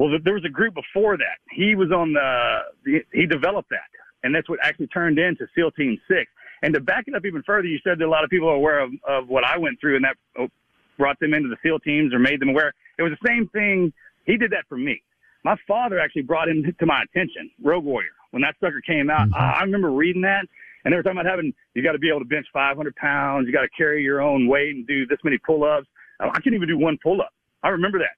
Well, 0.01 0.17
there 0.25 0.33
was 0.33 0.47
a 0.47 0.49
group 0.49 0.73
before 0.73 1.19
that. 1.19 1.45
He 1.51 1.75
was 1.75 1.93
on 1.93 2.15
the, 2.15 3.01
he 3.13 3.27
developed 3.27 3.69
that, 3.69 3.91
and 4.25 4.35
that's 4.35 4.49
what 4.49 4.59
actually 4.63 4.87
turned 4.87 5.19
into 5.19 5.47
SEAL 5.55 5.73
Team 5.73 6.01
Six. 6.09 6.25
And 6.63 6.73
to 6.73 6.81
back 6.81 7.05
it 7.07 7.15
up 7.15 7.27
even 7.27 7.43
further, 7.43 7.69
you 7.69 7.79
said 7.85 7.99
that 7.99 8.07
a 8.07 8.09
lot 8.09 8.25
of 8.25 8.31
people 8.31 8.49
are 8.49 8.55
aware 8.55 8.81
of, 8.81 8.93
of 9.07 9.29
what 9.29 9.45
I 9.45 9.59
went 9.59 9.79
through, 9.79 9.97
and 9.97 10.05
that 10.07 10.17
oh, 10.39 10.49
brought 10.97 11.21
them 11.21 11.35
into 11.35 11.51
the 11.51 11.57
SEAL 11.63 11.81
teams 11.81 12.15
or 12.15 12.19
made 12.19 12.41
them 12.41 12.49
aware. 12.49 12.73
It 12.99 13.03
was 13.03 13.13
the 13.21 13.29
same 13.29 13.47
thing. 13.49 13.93
He 14.25 14.39
did 14.39 14.53
that 14.53 14.65
for 14.71 14.79
me. 14.79 15.03
My 15.45 15.57
father 15.69 16.01
actually 16.01 16.23
brought 16.23 16.49
him 16.49 16.65
to 16.65 16.87
my 16.87 17.03
attention, 17.03 17.51
Rogue 17.63 17.85
Warrior. 17.85 18.09
When 18.31 18.41
that 18.41 18.55
sucker 18.59 18.81
came 18.81 19.11
out, 19.11 19.29
mm-hmm. 19.29 19.35
I 19.35 19.61
remember 19.65 19.91
reading 19.91 20.23
that, 20.23 20.47
and 20.87 20.93
they 20.93 20.97
were 20.97 21.03
talking 21.03 21.21
about 21.21 21.31
having 21.31 21.53
you 21.75 21.83
got 21.83 21.93
to 21.93 21.99
be 21.99 22.09
able 22.09 22.21
to 22.21 22.25
bench 22.25 22.47
500 22.55 22.97
pounds, 22.97 23.47
you 23.47 23.53
got 23.53 23.63
to 23.63 23.69
carry 23.77 24.03
your 24.03 24.23
own 24.23 24.49
weight 24.49 24.75
and 24.77 24.87
do 24.87 25.05
this 25.05 25.19
many 25.25 25.37
pull-ups. 25.37 25.89
I 26.21 26.31
couldn't 26.41 26.55
even 26.55 26.69
do 26.69 26.79
one 26.79 26.97
pull-up. 27.03 27.35
I 27.63 27.69
remember 27.69 27.99
that, 27.99 28.17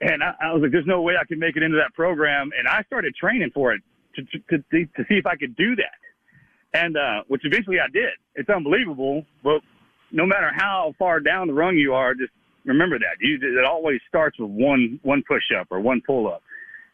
and 0.00 0.22
I, 0.22 0.34
I 0.40 0.52
was 0.52 0.62
like, 0.62 0.72
"There's 0.72 0.86
no 0.86 1.02
way 1.02 1.14
I 1.20 1.24
can 1.24 1.38
make 1.38 1.56
it 1.56 1.62
into 1.62 1.78
that 1.78 1.94
program." 1.94 2.50
And 2.58 2.68
I 2.68 2.82
started 2.84 3.14
training 3.14 3.50
for 3.54 3.72
it 3.72 3.82
to 4.16 4.22
to, 4.22 4.58
to, 4.58 5.04
see 5.08 5.14
if 5.14 5.26
I 5.26 5.36
could 5.36 5.56
do 5.56 5.76
that, 5.76 6.78
and 6.78 6.96
uh, 6.96 7.22
which 7.28 7.42
eventually 7.44 7.78
I 7.80 7.88
did. 7.92 8.12
It's 8.34 8.48
unbelievable, 8.48 9.24
but 9.42 9.60
no 10.12 10.26
matter 10.26 10.50
how 10.54 10.94
far 10.98 11.20
down 11.20 11.48
the 11.48 11.54
rung 11.54 11.76
you 11.76 11.94
are, 11.94 12.14
just 12.14 12.32
remember 12.64 12.98
that. 12.98 13.16
You, 13.20 13.38
it 13.40 13.64
always 13.64 14.00
starts 14.08 14.38
with 14.38 14.50
one 14.50 15.00
one 15.02 15.22
push 15.26 15.44
up 15.58 15.68
or 15.70 15.80
one 15.80 16.02
pull 16.06 16.28
up. 16.28 16.42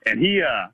And 0.06 0.20
he 0.20 0.42
uh 0.42 0.68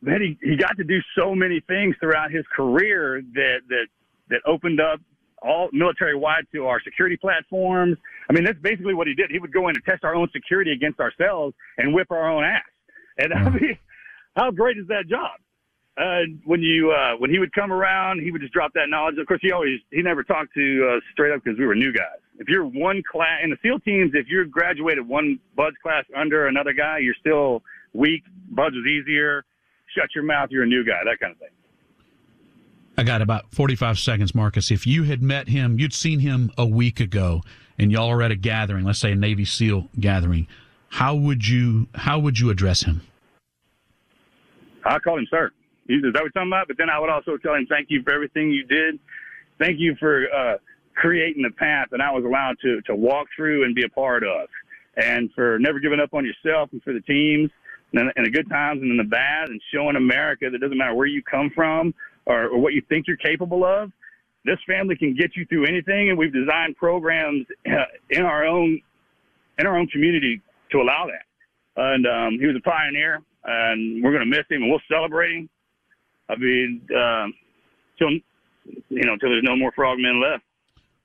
man, 0.00 0.20
he, 0.20 0.38
he 0.42 0.56
got 0.56 0.76
to 0.76 0.84
do 0.84 1.00
so 1.16 1.34
many 1.34 1.60
things 1.60 1.96
throughout 2.00 2.30
his 2.30 2.44
career 2.54 3.22
that 3.34 3.60
that 3.68 3.86
that 4.28 4.40
opened 4.46 4.80
up 4.80 5.00
all 5.42 5.68
military 5.72 6.16
wide 6.16 6.46
to 6.52 6.66
our 6.66 6.80
security 6.82 7.16
platforms. 7.16 7.96
I 8.28 8.32
mean, 8.32 8.44
that's 8.44 8.58
basically 8.60 8.94
what 8.94 9.06
he 9.06 9.14
did. 9.14 9.30
He 9.30 9.38
would 9.38 9.52
go 9.52 9.68
in 9.68 9.76
and 9.76 9.84
test 9.84 10.04
our 10.04 10.14
own 10.14 10.28
security 10.32 10.72
against 10.72 11.00
ourselves 11.00 11.54
and 11.78 11.94
whip 11.94 12.10
our 12.10 12.30
own 12.30 12.44
ass. 12.44 12.62
And 13.18 13.32
I 13.32 13.50
mean, 13.50 13.78
how 14.36 14.50
great 14.50 14.78
is 14.78 14.86
that 14.88 15.08
job? 15.08 15.38
Uh, 15.98 16.22
when 16.46 16.62
you 16.62 16.90
uh, 16.90 17.16
when 17.18 17.30
he 17.30 17.38
would 17.38 17.52
come 17.52 17.70
around, 17.70 18.22
he 18.22 18.30
would 18.30 18.40
just 18.40 18.54
drop 18.54 18.72
that 18.72 18.88
knowledge. 18.88 19.16
Of 19.18 19.26
course, 19.26 19.40
he 19.42 19.52
always 19.52 19.78
he 19.90 20.00
never 20.00 20.22
talked 20.22 20.54
to 20.54 20.94
uh, 20.96 21.00
straight 21.12 21.32
up 21.32 21.44
because 21.44 21.58
we 21.58 21.66
were 21.66 21.74
new 21.74 21.92
guys. 21.92 22.18
If 22.38 22.48
you're 22.48 22.64
one 22.64 23.02
class 23.10 23.40
in 23.44 23.50
the 23.50 23.58
SEAL 23.62 23.80
teams, 23.80 24.12
if 24.14 24.26
you're 24.26 24.46
graduated 24.46 25.06
one 25.06 25.38
BUD/S 25.54 25.74
class 25.82 26.04
under 26.16 26.46
another 26.46 26.72
guy, 26.72 26.98
you're 26.98 27.14
still 27.20 27.62
weak. 27.92 28.22
BUD/S 28.50 28.78
is 28.78 28.86
easier. 28.86 29.44
Shut 29.94 30.08
your 30.14 30.24
mouth. 30.24 30.48
You're 30.50 30.62
a 30.62 30.66
new 30.66 30.82
guy. 30.82 31.04
That 31.04 31.20
kind 31.20 31.32
of 31.32 31.38
thing. 31.38 31.50
I 32.96 33.04
got 33.04 33.22
about 33.22 33.50
45 33.52 33.98
seconds, 33.98 34.34
Marcus. 34.34 34.70
If 34.70 34.86
you 34.86 35.04
had 35.04 35.22
met 35.22 35.48
him, 35.48 35.78
you'd 35.78 35.94
seen 35.94 36.20
him 36.20 36.50
a 36.58 36.66
week 36.66 37.00
ago, 37.00 37.42
and 37.78 37.90
y'all 37.90 38.10
are 38.10 38.22
at 38.22 38.30
a 38.30 38.36
gathering, 38.36 38.84
let's 38.84 38.98
say 38.98 39.12
a 39.12 39.16
Navy 39.16 39.46
SEAL 39.46 39.88
gathering. 39.98 40.46
How 40.88 41.14
would 41.14 41.48
you 41.48 41.88
how 41.94 42.18
would 42.18 42.38
you 42.38 42.50
address 42.50 42.82
him? 42.82 43.00
I 44.84 44.98
call 44.98 45.18
him 45.18 45.26
sir. 45.30 45.50
Is 45.88 46.02
that 46.02 46.12
what 46.12 46.22
you're 46.22 46.30
talking 46.30 46.50
about? 46.50 46.68
But 46.68 46.76
then 46.76 46.90
I 46.90 46.98
would 46.98 47.08
also 47.08 47.36
tell 47.38 47.54
him, 47.54 47.66
thank 47.66 47.86
you 47.90 48.02
for 48.02 48.12
everything 48.12 48.50
you 48.50 48.64
did. 48.64 48.98
Thank 49.58 49.80
you 49.80 49.96
for 49.98 50.26
uh, 50.32 50.58
creating 50.94 51.42
the 51.42 51.50
path 51.50 51.88
that 51.90 52.00
I 52.00 52.10
was 52.12 52.24
allowed 52.24 52.56
to, 52.62 52.80
to 52.82 52.94
walk 52.94 53.26
through 53.34 53.64
and 53.64 53.74
be 53.74 53.84
a 53.84 53.88
part 53.88 54.22
of. 54.22 54.48
And 54.96 55.30
for 55.34 55.58
never 55.58 55.80
giving 55.80 55.98
up 55.98 56.12
on 56.12 56.24
yourself 56.24 56.70
and 56.72 56.82
for 56.82 56.92
the 56.92 57.00
teams 57.00 57.50
and 57.94 58.12
in 58.16 58.24
the 58.24 58.30
good 58.30 58.48
times 58.48 58.82
and 58.82 58.90
in 58.90 58.96
the 58.96 59.04
bad 59.04 59.48
and 59.48 59.60
showing 59.72 59.96
America 59.96 60.50
that 60.50 60.60
doesn't 60.60 60.76
matter 60.76 60.94
where 60.94 61.06
you 61.06 61.22
come 61.22 61.50
from 61.54 61.94
or, 62.26 62.48
or 62.48 62.58
what 62.58 62.72
you 62.72 62.82
think 62.88 63.06
you're 63.06 63.16
capable 63.16 63.64
of. 63.64 63.90
This 64.44 64.58
family 64.66 64.96
can 64.96 65.14
get 65.14 65.36
you 65.36 65.46
through 65.46 65.66
anything, 65.66 66.10
and 66.10 66.18
we've 66.18 66.32
designed 66.32 66.76
programs 66.76 67.46
uh, 67.66 67.84
in 68.10 68.22
our 68.22 68.44
own 68.44 68.80
in 69.58 69.66
our 69.66 69.78
own 69.78 69.86
community 69.88 70.40
to 70.70 70.78
allow 70.78 71.06
that. 71.06 71.24
And 71.76 72.06
um, 72.06 72.38
he 72.40 72.46
was 72.46 72.56
a 72.56 72.60
pioneer, 72.60 73.20
and 73.44 74.02
we're 74.02 74.10
going 74.10 74.28
to 74.28 74.36
miss 74.36 74.46
him, 74.50 74.62
and 74.62 74.70
we'll 74.70 74.80
celebrate 74.90 75.34
him. 75.34 75.48
I 76.28 76.36
mean, 76.36 76.82
uh, 76.90 77.26
till 77.98 78.10
you 78.88 79.04
know, 79.04 79.16
till 79.16 79.30
there's 79.30 79.44
no 79.44 79.56
more 79.56 79.72
frogmen 79.72 80.20
left. 80.20 80.44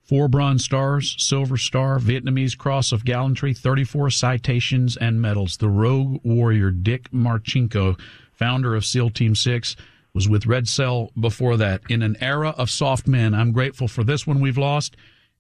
Four 0.03 0.29
Bronze 0.29 0.63
Stars, 0.63 1.15
Silver 1.19 1.57
Star, 1.57 1.99
Vietnamese 1.99 2.57
Cross 2.57 2.93
of 2.93 3.03
Gallantry, 3.03 3.53
34 3.53 4.09
citations 4.09 4.95
and 4.95 5.21
medals. 5.21 5.57
The 5.57 5.67
rogue 5.67 6.21
warrior 6.23 6.71
Dick 6.71 7.11
Marcinko, 7.11 7.99
founder 8.31 8.73
of 8.73 8.85
SEAL 8.85 9.09
Team 9.09 9.35
6, 9.35 9.75
was 10.13 10.27
with 10.27 10.45
Red 10.45 10.67
Cell 10.67 11.11
before 11.19 11.57
that. 11.57 11.81
In 11.89 12.01
an 12.01 12.17
era 12.21 12.49
of 12.57 12.69
soft 12.69 13.07
men, 13.07 13.33
I'm 13.33 13.51
grateful 13.51 13.87
for 13.87 14.03
this 14.03 14.25
one 14.25 14.39
we've 14.39 14.57
lost 14.57 14.95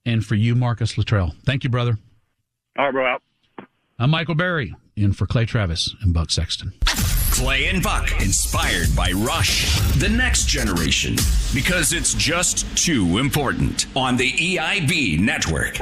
and 0.05 0.25
for 0.25 0.35
you, 0.35 0.55
Marcus 0.55 0.97
Luttrell. 0.97 1.35
Thank 1.45 1.63
you, 1.63 1.69
brother. 1.69 1.97
All 2.77 2.85
right, 2.85 2.91
bro. 2.91 3.05
Out. 3.05 3.21
I'm 3.99 4.11
Michael 4.11 4.35
Berry, 4.35 4.75
in 4.95 5.11
for 5.11 5.25
Clay 5.25 5.45
Travis 5.45 5.93
and 6.01 6.13
Buck 6.13 6.31
Sexton. 6.31 6.73
Clay 7.31 7.67
and 7.67 7.83
Buck, 7.83 8.09
inspired 8.21 8.95
by 8.95 9.11
Rush, 9.11 9.79
the 9.99 10.09
next 10.09 10.47
generation, 10.47 11.15
because 11.53 11.93
it's 11.93 12.13
just 12.15 12.65
too 12.77 13.19
important 13.19 13.85
on 13.95 14.17
the 14.17 14.31
EIB 14.31 15.19
network. 15.19 15.79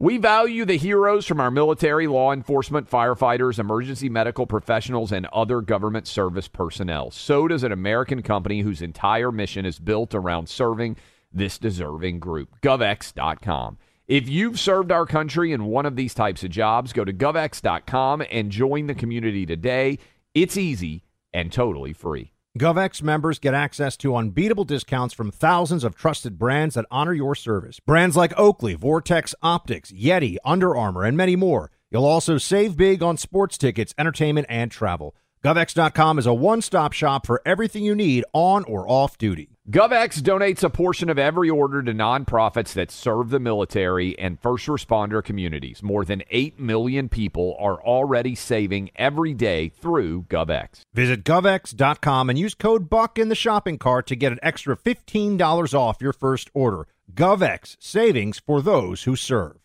We 0.00 0.16
value 0.16 0.64
the 0.64 0.76
heroes 0.76 1.26
from 1.26 1.40
our 1.40 1.50
military, 1.50 2.06
law 2.06 2.32
enforcement, 2.32 2.88
firefighters, 2.88 3.58
emergency 3.58 4.08
medical 4.08 4.46
professionals, 4.46 5.10
and 5.10 5.26
other 5.32 5.60
government 5.60 6.06
service 6.06 6.46
personnel. 6.46 7.10
So 7.10 7.48
does 7.48 7.64
an 7.64 7.72
American 7.72 8.22
company 8.22 8.60
whose 8.60 8.80
entire 8.80 9.32
mission 9.32 9.66
is 9.66 9.80
built 9.80 10.14
around 10.14 10.48
serving 10.48 10.98
this 11.32 11.58
deserving 11.58 12.20
group. 12.20 12.60
GovX.com. 12.62 13.78
If 14.06 14.28
you've 14.28 14.60
served 14.60 14.92
our 14.92 15.04
country 15.04 15.50
in 15.50 15.64
one 15.64 15.84
of 15.84 15.96
these 15.96 16.14
types 16.14 16.44
of 16.44 16.50
jobs, 16.50 16.92
go 16.92 17.04
to 17.04 17.12
GovX.com 17.12 18.22
and 18.30 18.52
join 18.52 18.86
the 18.86 18.94
community 18.94 19.46
today. 19.46 19.98
It's 20.32 20.56
easy 20.56 21.02
and 21.34 21.50
totally 21.50 21.92
free. 21.92 22.30
GovX 22.58 23.02
members 23.02 23.38
get 23.38 23.54
access 23.54 23.96
to 23.98 24.16
unbeatable 24.16 24.64
discounts 24.64 25.14
from 25.14 25.30
thousands 25.30 25.84
of 25.84 25.94
trusted 25.94 26.38
brands 26.38 26.74
that 26.74 26.86
honor 26.90 27.12
your 27.12 27.36
service. 27.36 27.78
Brands 27.78 28.16
like 28.16 28.36
Oakley, 28.36 28.74
Vortex 28.74 29.32
Optics, 29.42 29.92
Yeti, 29.92 30.36
Under 30.44 30.76
Armour, 30.76 31.04
and 31.04 31.16
many 31.16 31.36
more. 31.36 31.70
You'll 31.90 32.04
also 32.04 32.36
save 32.36 32.76
big 32.76 33.00
on 33.00 33.16
sports 33.16 33.58
tickets, 33.58 33.94
entertainment, 33.96 34.48
and 34.50 34.72
travel. 34.72 35.14
GovX.com 35.44 36.18
is 36.18 36.26
a 36.26 36.34
one 36.34 36.60
stop 36.60 36.92
shop 36.92 37.26
for 37.26 37.40
everything 37.46 37.84
you 37.84 37.94
need 37.94 38.24
on 38.32 38.64
or 38.64 38.90
off 38.90 39.16
duty. 39.16 39.50
GovX 39.70 40.22
donates 40.22 40.62
a 40.62 40.70
portion 40.70 41.10
of 41.10 41.18
every 41.18 41.50
order 41.50 41.82
to 41.82 41.92
nonprofits 41.92 42.72
that 42.72 42.90
serve 42.90 43.28
the 43.28 43.38
military 43.38 44.18
and 44.18 44.40
first 44.40 44.66
responder 44.66 45.22
communities. 45.22 45.82
More 45.82 46.06
than 46.06 46.22
8 46.30 46.58
million 46.58 47.10
people 47.10 47.54
are 47.60 47.78
already 47.82 48.34
saving 48.34 48.90
every 48.96 49.34
day 49.34 49.68
through 49.68 50.22
GovX. 50.30 50.86
Visit 50.94 51.22
GovX.com 51.22 52.30
and 52.30 52.38
use 52.38 52.54
code 52.54 52.88
BUCK 52.88 53.18
in 53.18 53.28
the 53.28 53.34
shopping 53.34 53.76
cart 53.76 54.06
to 54.06 54.16
get 54.16 54.32
an 54.32 54.38
extra 54.42 54.74
$15 54.74 55.74
off 55.74 56.00
your 56.00 56.14
first 56.14 56.48
order. 56.54 56.86
GovX, 57.12 57.76
savings 57.78 58.38
for 58.38 58.62
those 58.62 59.02
who 59.02 59.16
serve. 59.16 59.58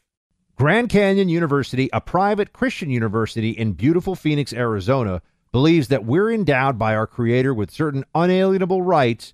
Grand 0.58 0.90
Canyon 0.90 1.30
University, 1.30 1.90
a 1.94 2.02
private 2.02 2.52
Christian 2.52 2.90
university 2.90 3.52
in 3.52 3.72
beautiful 3.72 4.16
Phoenix, 4.16 4.52
Arizona, 4.52 5.22
believes 5.54 5.88
that 5.88 6.04
we're 6.04 6.30
endowed 6.30 6.78
by 6.78 6.94
our 6.94 7.08
Creator 7.08 7.54
with 7.54 7.72
certain 7.72 8.04
unalienable 8.14 8.82
rights 8.82 9.34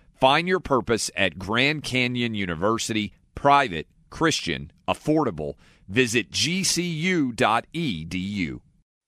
Find 0.21 0.47
your 0.47 0.59
purpose 0.59 1.09
at 1.17 1.39
Grand 1.39 1.83
Canyon 1.83 2.35
University, 2.35 3.11
private, 3.33 3.87
Christian, 4.11 4.71
affordable. 4.87 5.55
Visit 5.89 6.29
gcu.edu. 6.29 7.33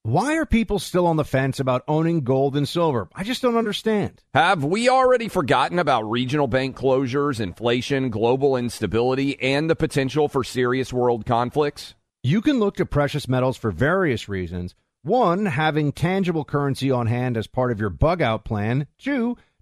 Why 0.01 0.35
are 0.35 0.45
people 0.47 0.79
still 0.79 1.05
on 1.05 1.17
the 1.17 1.23
fence 1.23 1.59
about 1.59 1.83
owning 1.87 2.21
gold 2.21 2.57
and 2.57 2.67
silver? 2.67 3.09
I 3.13 3.23
just 3.23 3.43
don't 3.43 3.57
understand. 3.57 4.23
Have 4.33 4.63
we 4.63 4.89
already 4.89 5.27
forgotten 5.27 5.77
about 5.77 6.09
regional 6.09 6.47
bank 6.47 6.75
closures, 6.75 7.39
inflation, 7.39 8.09
global 8.09 8.57
instability, 8.57 9.39
and 9.39 9.69
the 9.69 9.75
potential 9.75 10.27
for 10.27 10.43
serious 10.43 10.91
world 10.91 11.27
conflicts? 11.27 11.93
You 12.23 12.41
can 12.41 12.57
look 12.59 12.77
to 12.77 12.87
precious 12.87 13.27
metals 13.27 13.55
for 13.55 13.69
various 13.69 14.27
reasons. 14.27 14.73
One, 15.03 15.45
having 15.45 15.91
tangible 15.91 16.43
currency 16.43 16.89
on 16.89 17.05
hand 17.05 17.37
as 17.37 17.45
part 17.45 17.71
of 17.71 17.79
your 17.79 17.89
bug 17.91 18.21
out 18.21 18.45
plan. 18.45 18.87
Two, 18.97 19.37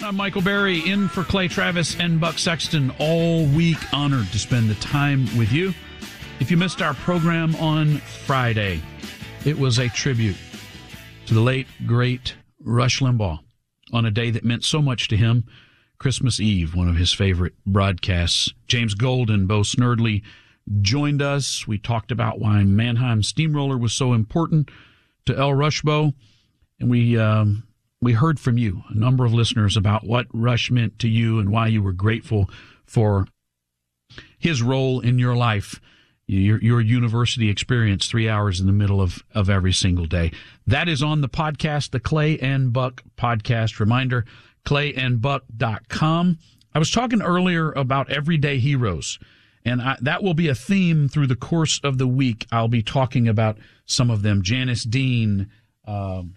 I'm 0.00 0.14
Michael 0.14 0.42
Berry 0.42 0.88
in 0.88 1.08
for 1.08 1.24
Clay 1.24 1.48
Travis 1.48 1.98
and 1.98 2.20
Buck 2.20 2.38
Sexton 2.38 2.92
all 3.00 3.44
week. 3.46 3.78
Honored 3.92 4.30
to 4.30 4.38
spend 4.38 4.70
the 4.70 4.76
time 4.76 5.24
with 5.36 5.52
you. 5.52 5.74
If 6.38 6.52
you 6.52 6.56
missed 6.56 6.80
our 6.80 6.94
program 6.94 7.56
on 7.56 7.98
Friday, 7.98 8.80
it 9.44 9.58
was 9.58 9.78
a 9.78 9.88
tribute 9.88 10.36
to 11.26 11.34
the 11.34 11.40
late, 11.40 11.66
great 11.84 12.36
Rush 12.60 13.00
Limbaugh 13.00 13.40
on 13.92 14.06
a 14.06 14.10
day 14.12 14.30
that 14.30 14.44
meant 14.44 14.64
so 14.64 14.80
much 14.80 15.08
to 15.08 15.16
him. 15.16 15.44
Christmas 15.98 16.38
Eve, 16.38 16.76
one 16.76 16.88
of 16.88 16.96
his 16.96 17.12
favorite 17.12 17.54
broadcasts. 17.66 18.52
James 18.68 18.94
Golden, 18.94 19.48
Bo 19.48 19.60
Snerdley 19.60 20.22
joined 20.80 21.22
us. 21.22 21.66
We 21.66 21.76
talked 21.76 22.12
about 22.12 22.38
why 22.38 22.62
Mannheim 22.62 23.24
Steamroller 23.24 23.76
was 23.76 23.94
so 23.94 24.12
important 24.12 24.70
to 25.26 25.36
El 25.36 25.50
Rushbo, 25.50 26.14
and 26.78 26.88
we 26.88 27.18
um, 27.18 27.64
we 28.00 28.12
heard 28.12 28.38
from 28.38 28.58
you, 28.58 28.82
a 28.88 28.94
number 28.94 29.24
of 29.24 29.34
listeners, 29.34 29.76
about 29.76 30.04
what 30.04 30.26
Rush 30.32 30.70
meant 30.70 30.98
to 31.00 31.08
you 31.08 31.38
and 31.38 31.50
why 31.50 31.66
you 31.66 31.82
were 31.82 31.92
grateful 31.92 32.48
for 32.86 33.26
his 34.38 34.62
role 34.62 35.00
in 35.00 35.18
your 35.18 35.36
life 35.36 35.80
your, 36.28 36.60
your 36.60 36.80
university 36.80 37.48
experience 37.48 38.06
three 38.06 38.28
hours 38.28 38.60
in 38.60 38.66
the 38.66 38.72
middle 38.72 39.00
of, 39.00 39.24
of 39.34 39.48
every 39.48 39.72
single 39.72 40.04
day. 40.04 40.30
That 40.66 40.88
is 40.88 41.02
on 41.02 41.22
the 41.22 41.28
podcast, 41.28 41.90
the 41.90 42.00
Clay 42.00 42.38
and 42.38 42.72
Buck 42.72 43.02
podcast. 43.16 43.80
Reminder, 43.80 44.26
clayandbuck.com. 44.66 46.38
I 46.74 46.78
was 46.78 46.90
talking 46.90 47.22
earlier 47.22 47.72
about 47.72 48.12
everyday 48.12 48.58
heroes, 48.58 49.18
and 49.64 49.80
I, 49.80 49.96
that 50.02 50.22
will 50.22 50.34
be 50.34 50.48
a 50.48 50.54
theme 50.54 51.08
through 51.08 51.28
the 51.28 51.34
course 51.34 51.80
of 51.82 51.96
the 51.96 52.06
week. 52.06 52.46
I'll 52.52 52.68
be 52.68 52.82
talking 52.82 53.26
about 53.26 53.58
some 53.86 54.10
of 54.10 54.20
them. 54.20 54.42
Janice 54.42 54.84
Dean, 54.84 55.50
um, 55.86 56.36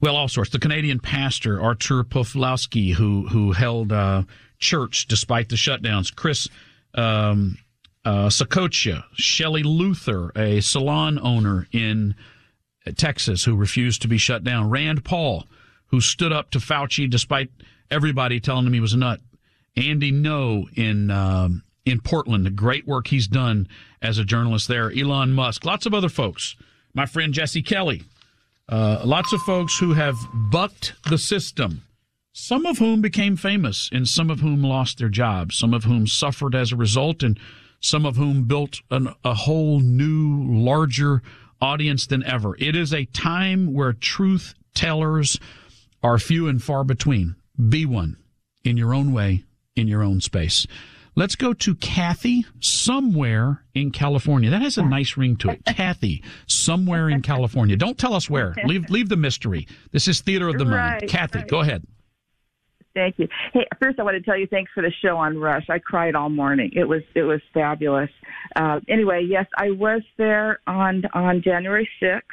well, 0.00 0.16
all 0.16 0.28
sorts. 0.28 0.50
The 0.50 0.58
Canadian 0.58 1.00
pastor 1.00 1.60
Artur 1.60 2.04
Pawlowski, 2.04 2.94
who 2.94 3.28
who 3.28 3.52
held 3.52 3.92
uh, 3.92 4.22
church 4.58 5.06
despite 5.06 5.48
the 5.48 5.56
shutdowns. 5.56 6.14
Chris 6.14 6.48
um, 6.94 7.58
uh, 8.04 8.30
Shelley 8.30 9.62
Luther, 9.62 10.32
a 10.36 10.60
salon 10.60 11.18
owner 11.18 11.66
in 11.72 12.14
Texas 12.96 13.44
who 13.44 13.56
refused 13.56 14.02
to 14.02 14.08
be 14.08 14.18
shut 14.18 14.44
down, 14.44 14.70
Rand 14.70 15.04
Paul, 15.04 15.44
who 15.86 16.00
stood 16.00 16.32
up 16.32 16.50
to 16.50 16.58
Fauci 16.58 17.10
despite 17.10 17.50
everybody 17.90 18.40
telling 18.40 18.66
him 18.66 18.72
he 18.72 18.80
was 18.80 18.92
a 18.92 18.98
nut, 18.98 19.20
Andy 19.76 20.12
Ngo 20.12 20.66
in 20.76 21.10
um, 21.10 21.62
in 21.84 22.00
Portland, 22.00 22.44
the 22.44 22.50
great 22.50 22.86
work 22.86 23.08
he's 23.08 23.28
done 23.28 23.68
as 24.02 24.18
a 24.18 24.24
journalist 24.24 24.68
there, 24.68 24.90
Elon 24.90 25.32
Musk, 25.32 25.64
lots 25.64 25.86
of 25.86 25.94
other 25.94 26.08
folks, 26.08 26.56
my 26.94 27.06
friend 27.06 27.32
Jesse 27.32 27.62
Kelly, 27.62 28.02
uh, 28.68 29.02
lots 29.04 29.32
of 29.32 29.40
folks 29.42 29.78
who 29.78 29.94
have 29.94 30.16
bucked 30.50 30.94
the 31.08 31.18
system. 31.18 31.82
Some 32.32 32.66
of 32.66 32.78
whom 32.78 33.00
became 33.00 33.36
famous, 33.36 33.88
and 33.92 34.06
some 34.06 34.28
of 34.28 34.40
whom 34.40 34.62
lost 34.62 34.98
their 34.98 35.08
jobs, 35.08 35.56
some 35.56 35.72
of 35.72 35.84
whom 35.84 36.06
suffered 36.06 36.54
as 36.54 36.70
a 36.70 36.76
result, 36.76 37.22
and 37.22 37.38
some 37.80 38.04
of 38.04 38.16
whom 38.16 38.44
built 38.44 38.80
an, 38.90 39.08
a 39.24 39.34
whole 39.34 39.80
new, 39.80 40.44
larger 40.44 41.22
audience 41.60 42.06
than 42.06 42.22
ever. 42.24 42.54
It 42.58 42.76
is 42.76 42.92
a 42.92 43.06
time 43.06 43.72
where 43.72 43.92
truth 43.92 44.54
tellers 44.74 45.40
are 46.02 46.18
few 46.18 46.46
and 46.46 46.62
far 46.62 46.84
between. 46.84 47.36
Be 47.68 47.86
one 47.86 48.16
in 48.64 48.76
your 48.76 48.92
own 48.92 49.12
way, 49.12 49.44
in 49.74 49.88
your 49.88 50.02
own 50.02 50.20
space. 50.20 50.66
Let's 51.18 51.34
go 51.34 51.54
to 51.54 51.74
Kathy 51.76 52.44
somewhere 52.60 53.62
in 53.74 53.90
California. 53.90 54.50
That 54.50 54.60
has 54.60 54.76
a 54.76 54.84
nice 54.84 55.16
ring 55.16 55.36
to 55.38 55.50
it. 55.50 55.64
Kathy 55.66 56.22
somewhere 56.46 57.08
in 57.08 57.22
California. 57.22 57.74
Don't 57.74 57.96
tell 57.96 58.12
us 58.12 58.28
where. 58.28 58.54
Leave 58.64 58.90
leave 58.90 59.08
the 59.08 59.16
mystery. 59.16 59.66
This 59.92 60.08
is 60.08 60.20
theater 60.20 60.48
of 60.48 60.58
the 60.58 60.66
mind. 60.66 61.08
Kathy, 61.08 61.38
right. 61.38 61.48
go 61.48 61.60
ahead. 61.60 61.86
Thank 62.94 63.18
you. 63.18 63.28
Hey, 63.52 63.66
first 63.80 63.98
I 63.98 64.02
want 64.02 64.16
to 64.16 64.22
tell 64.22 64.38
you 64.38 64.46
thanks 64.46 64.70
for 64.74 64.82
the 64.82 64.92
show 65.02 65.16
on 65.16 65.38
Rush. 65.38 65.66
I 65.70 65.78
cried 65.78 66.14
all 66.14 66.28
morning. 66.28 66.70
It 66.74 66.84
was 66.84 67.02
it 67.14 67.22
was 67.22 67.40
fabulous. 67.54 68.10
Uh, 68.54 68.80
anyway, 68.88 69.26
yes, 69.26 69.46
I 69.56 69.70
was 69.70 70.02
there 70.18 70.60
on 70.66 71.02
on 71.14 71.42
January 71.42 71.88
sixth, 71.98 72.28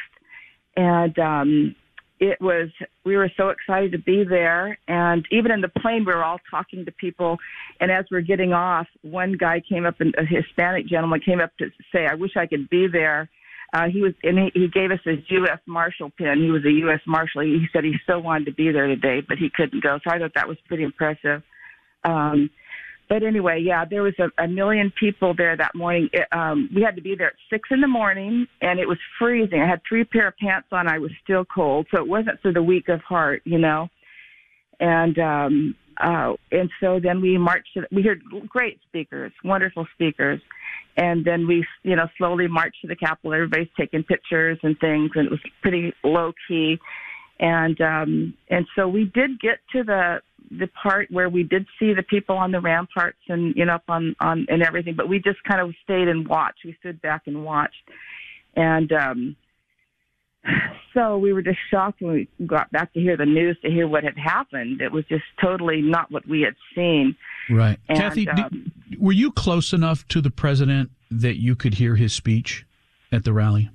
and 0.75 1.17
um, 1.19 1.75
it 2.23 2.39
was 2.39 2.69
we 3.03 3.17
were 3.17 3.29
so 3.35 3.49
excited 3.49 3.91
to 3.91 3.97
be 3.97 4.23
there. 4.23 4.77
And 4.87 5.25
even 5.29 5.51
in 5.51 5.59
the 5.59 5.67
plane, 5.67 6.05
we 6.05 6.13
were 6.13 6.23
all 6.23 6.39
talking 6.49 6.85
to 6.85 6.91
people. 6.91 7.37
And 7.81 7.91
as 7.91 8.05
we 8.09 8.17
are 8.17 8.21
getting 8.21 8.53
off, 8.53 8.87
one 9.01 9.33
guy 9.33 9.61
came 9.67 9.85
up, 9.85 9.99
and 9.99 10.15
a 10.17 10.23
Hispanic 10.25 10.87
gentleman 10.87 11.19
came 11.19 11.41
up 11.41 11.51
to 11.57 11.69
say, 11.91 12.07
"I 12.07 12.15
wish 12.15 12.37
I 12.37 12.47
could 12.47 12.69
be 12.69 12.87
there." 12.87 13.29
Uh, 13.73 13.89
he 13.89 14.01
was, 14.01 14.13
and 14.23 14.37
he, 14.37 14.51
he 14.53 14.67
gave 14.67 14.91
us 14.91 14.99
his 15.03 15.19
U.S. 15.29 15.59
Marshal 15.65 16.11
pin. 16.11 16.41
He 16.41 16.51
was 16.51 16.63
a 16.63 16.71
U.S. 16.85 17.01
Marshal. 17.05 17.41
He, 17.41 17.59
he 17.59 17.67
said 17.73 17.83
he 17.83 17.95
still 18.03 18.21
wanted 18.21 18.45
to 18.45 18.53
be 18.53 18.71
there 18.71 18.87
today, 18.87 19.21
but 19.27 19.37
he 19.37 19.49
couldn't 19.49 19.83
go. 19.83 19.99
So 20.03 20.11
I 20.11 20.19
thought 20.19 20.35
that 20.35 20.47
was 20.47 20.57
pretty 20.67 20.83
impressive. 20.83 21.41
Um, 22.05 22.51
but 23.13 23.21
anyway, 23.21 23.61
yeah, 23.63 23.85
there 23.85 24.01
was 24.01 24.15
a, 24.17 24.43
a 24.43 24.47
million 24.47 24.91
people 24.99 25.35
there 25.37 25.55
that 25.55 25.75
morning. 25.75 26.09
It, 26.13 26.27
um, 26.31 26.67
we 26.75 26.81
had 26.81 26.95
to 26.95 27.01
be 27.01 27.13
there 27.15 27.27
at 27.27 27.35
six 27.47 27.69
in 27.69 27.79
the 27.79 27.87
morning, 27.87 28.47
and 28.59 28.79
it 28.79 28.87
was 28.87 28.97
freezing. 29.19 29.61
I 29.61 29.69
had 29.69 29.81
three 29.87 30.03
pair 30.03 30.29
of 30.29 30.37
pants 30.37 30.69
on. 30.71 30.87
I 30.87 30.97
was 30.97 31.11
still 31.23 31.45
cold, 31.45 31.85
so 31.91 32.01
it 32.01 32.07
wasn't 32.07 32.41
for 32.41 32.51
the 32.51 32.63
weak 32.63 32.89
of 32.89 33.01
heart, 33.01 33.43
you 33.45 33.59
know. 33.59 33.87
And 34.79 35.19
um, 35.19 35.75
uh, 36.03 36.33
and 36.51 36.71
so 36.81 36.99
then 36.99 37.21
we 37.21 37.37
marched. 37.37 37.75
To, 37.75 37.83
we 37.91 38.01
heard 38.01 38.23
great 38.47 38.79
speakers, 38.89 39.31
wonderful 39.43 39.85
speakers, 39.93 40.41
and 40.97 41.23
then 41.23 41.45
we, 41.45 41.63
you 41.83 41.95
know, 41.95 42.07
slowly 42.17 42.47
marched 42.47 42.81
to 42.81 42.87
the 42.87 42.95
Capitol. 42.95 43.35
Everybody's 43.35 43.69
taking 43.77 44.01
pictures 44.01 44.57
and 44.63 44.75
things, 44.79 45.11
and 45.13 45.27
it 45.27 45.29
was 45.29 45.39
pretty 45.61 45.93
low 46.03 46.33
key. 46.47 46.79
And 47.39 47.79
um, 47.79 48.33
and 48.49 48.65
so 48.75 48.87
we 48.87 49.05
did 49.05 49.39
get 49.39 49.59
to 49.73 49.83
the 49.83 50.21
the 50.59 50.67
part 50.67 51.09
where 51.11 51.29
we 51.29 51.43
did 51.43 51.65
see 51.79 51.93
the 51.93 52.03
people 52.03 52.37
on 52.37 52.51
the 52.51 52.59
ramparts 52.59 53.19
and 53.27 53.55
you 53.55 53.65
know 53.65 53.75
up 53.75 53.83
on 53.87 54.15
on 54.19 54.45
and 54.49 54.63
everything, 54.63 54.95
but 54.95 55.07
we 55.07 55.19
just 55.19 55.43
kind 55.43 55.61
of 55.61 55.73
stayed 55.83 56.07
and 56.07 56.27
watched. 56.27 56.59
We 56.65 56.75
stood 56.79 57.01
back 57.01 57.23
and 57.25 57.43
watched, 57.43 57.89
and 58.55 58.91
um, 58.91 59.35
so 60.93 61.17
we 61.17 61.33
were 61.33 61.41
just 61.41 61.59
shocked 61.71 62.01
when 62.01 62.13
we 62.13 62.45
got 62.45 62.71
back 62.71 62.93
to 62.93 62.99
hear 62.99 63.17
the 63.17 63.25
news 63.25 63.57
to 63.63 63.69
hear 63.69 63.87
what 63.87 64.03
had 64.03 64.17
happened. 64.17 64.81
It 64.81 64.91
was 64.91 65.05
just 65.05 65.23
totally 65.41 65.81
not 65.81 66.11
what 66.11 66.27
we 66.27 66.41
had 66.41 66.55
seen. 66.75 67.15
Right. 67.49 67.79
And, 67.89 67.97
Kathy, 67.97 68.27
um, 68.29 68.71
were 68.99 69.11
you 69.11 69.31
close 69.31 69.73
enough 69.73 70.07
to 70.09 70.21
the 70.21 70.29
president 70.29 70.91
that 71.11 71.39
you 71.39 71.55
could 71.55 71.75
hear 71.75 71.95
his 71.95 72.13
speech 72.13 72.65
at 73.11 73.23
the 73.23 73.33
rally? 73.33 73.69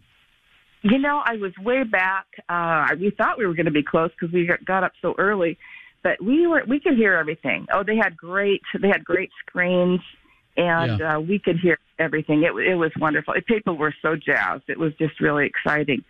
You 0.83 0.99
know, 0.99 1.21
I 1.25 1.37
was 1.37 1.53
way 1.59 1.83
back. 1.83 2.27
Uh, 2.49 2.95
we 3.01 3.11
thought 3.11 3.37
we 3.37 3.47
were 3.47 3.55
going 3.55 3.67
to 3.67 3.73
be 3.73 3.83
close 3.83 4.11
because 4.19 4.33
we 4.33 4.49
got 4.65 4.85
up 4.85 4.93
so 5.03 5.15
early, 5.19 5.59
but 6.03 6.23
we 6.23 6.47
were 6.47 6.63
we 6.67 6.81
could 6.81 6.95
hear 6.97 7.15
everything. 7.15 7.67
Oh, 7.73 7.83
they 7.83 7.97
had 7.97 8.17
great 8.17 8.63
they 8.81 8.89
had 8.89 9.05
great 9.05 9.31
screens, 9.47 10.01
and 10.57 10.99
Yeah. 10.99 11.17
uh, 11.17 11.21
we 11.21 11.39
could 11.39 11.59
hear 11.59 11.79
everything. 11.99 12.43
It 12.45 12.53
it 12.67 12.75
was 12.77 12.93
wonderful. 12.99 13.35
People 13.47 13.77
were 13.77 13.95
so 14.03 14.17
jazzed. 14.17 14.65
It 14.69 14.79
was 14.79 14.93
just 14.99 15.21
really 15.21 15.47
exciting. 15.47 16.05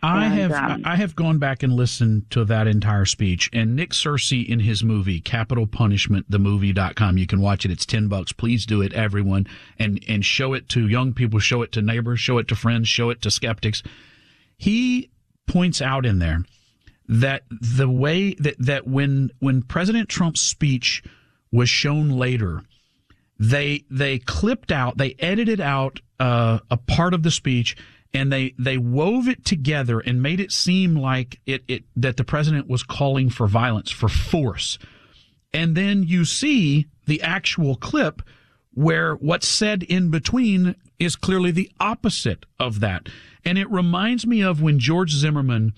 I 0.00 0.26
And, 0.26 0.34
have 0.34 0.52
um, 0.52 0.82
I 0.84 0.94
have 0.94 1.16
gone 1.16 1.38
back 1.38 1.64
and 1.64 1.72
listened 1.72 2.30
to 2.30 2.44
that 2.44 2.68
entire 2.68 3.04
speech 3.04 3.50
and 3.52 3.74
Nick 3.74 3.90
Searcy 3.90 4.48
in 4.48 4.60
his 4.60 4.84
movie 4.84 5.18
Capitol 5.20 5.66
Punishment 5.66 6.26
the 6.28 6.38
movie.com 6.38 7.18
you 7.18 7.26
can 7.26 7.40
watch 7.40 7.64
it 7.64 7.72
it's 7.72 7.84
10 7.84 8.06
bucks 8.06 8.30
please 8.30 8.64
do 8.64 8.80
it 8.80 8.92
everyone 8.92 9.44
and 9.76 10.00
and 10.06 10.24
show 10.24 10.52
it 10.54 10.68
to 10.68 10.86
young 10.86 11.12
people 11.14 11.40
show 11.40 11.62
it 11.62 11.72
to 11.72 11.82
neighbors 11.82 12.20
show 12.20 12.38
it 12.38 12.46
to 12.46 12.54
friends 12.54 12.86
show 12.86 13.10
it 13.10 13.20
to 13.22 13.28
skeptics 13.28 13.82
he 14.56 15.10
points 15.48 15.82
out 15.82 16.06
in 16.06 16.20
there 16.20 16.44
that 17.08 17.44
the 17.50 17.88
way 17.88 18.34
that 18.34 18.56
that 18.58 18.86
when 18.86 19.30
when 19.38 19.62
President 19.62 20.08
Trump's 20.08 20.40
speech 20.40 21.02
was 21.50 21.70
shown 21.70 22.10
later 22.10 22.62
they 23.38 23.84
they 23.90 24.18
clipped 24.18 24.72
out 24.72 24.98
they 24.98 25.14
edited 25.18 25.60
out 25.60 26.00
uh, 26.20 26.58
a 26.70 26.76
part 26.76 27.14
of 27.14 27.22
the 27.22 27.30
speech 27.30 27.76
and 28.12 28.32
they 28.32 28.54
they 28.58 28.78
wove 28.78 29.28
it 29.28 29.44
together 29.44 30.00
and 30.00 30.22
made 30.22 30.40
it 30.40 30.50
seem 30.50 30.96
like 30.96 31.40
it, 31.46 31.62
it 31.68 31.84
that 31.96 32.16
the 32.16 32.24
president 32.24 32.68
was 32.68 32.82
calling 32.82 33.30
for 33.30 33.46
violence 33.46 33.90
for 33.90 34.08
force. 34.08 34.78
And 35.52 35.76
then 35.76 36.02
you 36.02 36.24
see 36.24 36.86
the 37.06 37.22
actual 37.22 37.76
clip 37.76 38.22
where 38.72 39.14
what's 39.14 39.48
said 39.48 39.82
in 39.82 40.10
between 40.10 40.74
is 40.98 41.16
clearly 41.16 41.50
the 41.50 41.70
opposite 41.80 42.44
of 42.58 42.80
that. 42.80 43.08
And 43.44 43.56
it 43.56 43.70
reminds 43.70 44.26
me 44.26 44.42
of 44.42 44.60
when 44.60 44.78
George 44.78 45.12
Zimmerman 45.12 45.72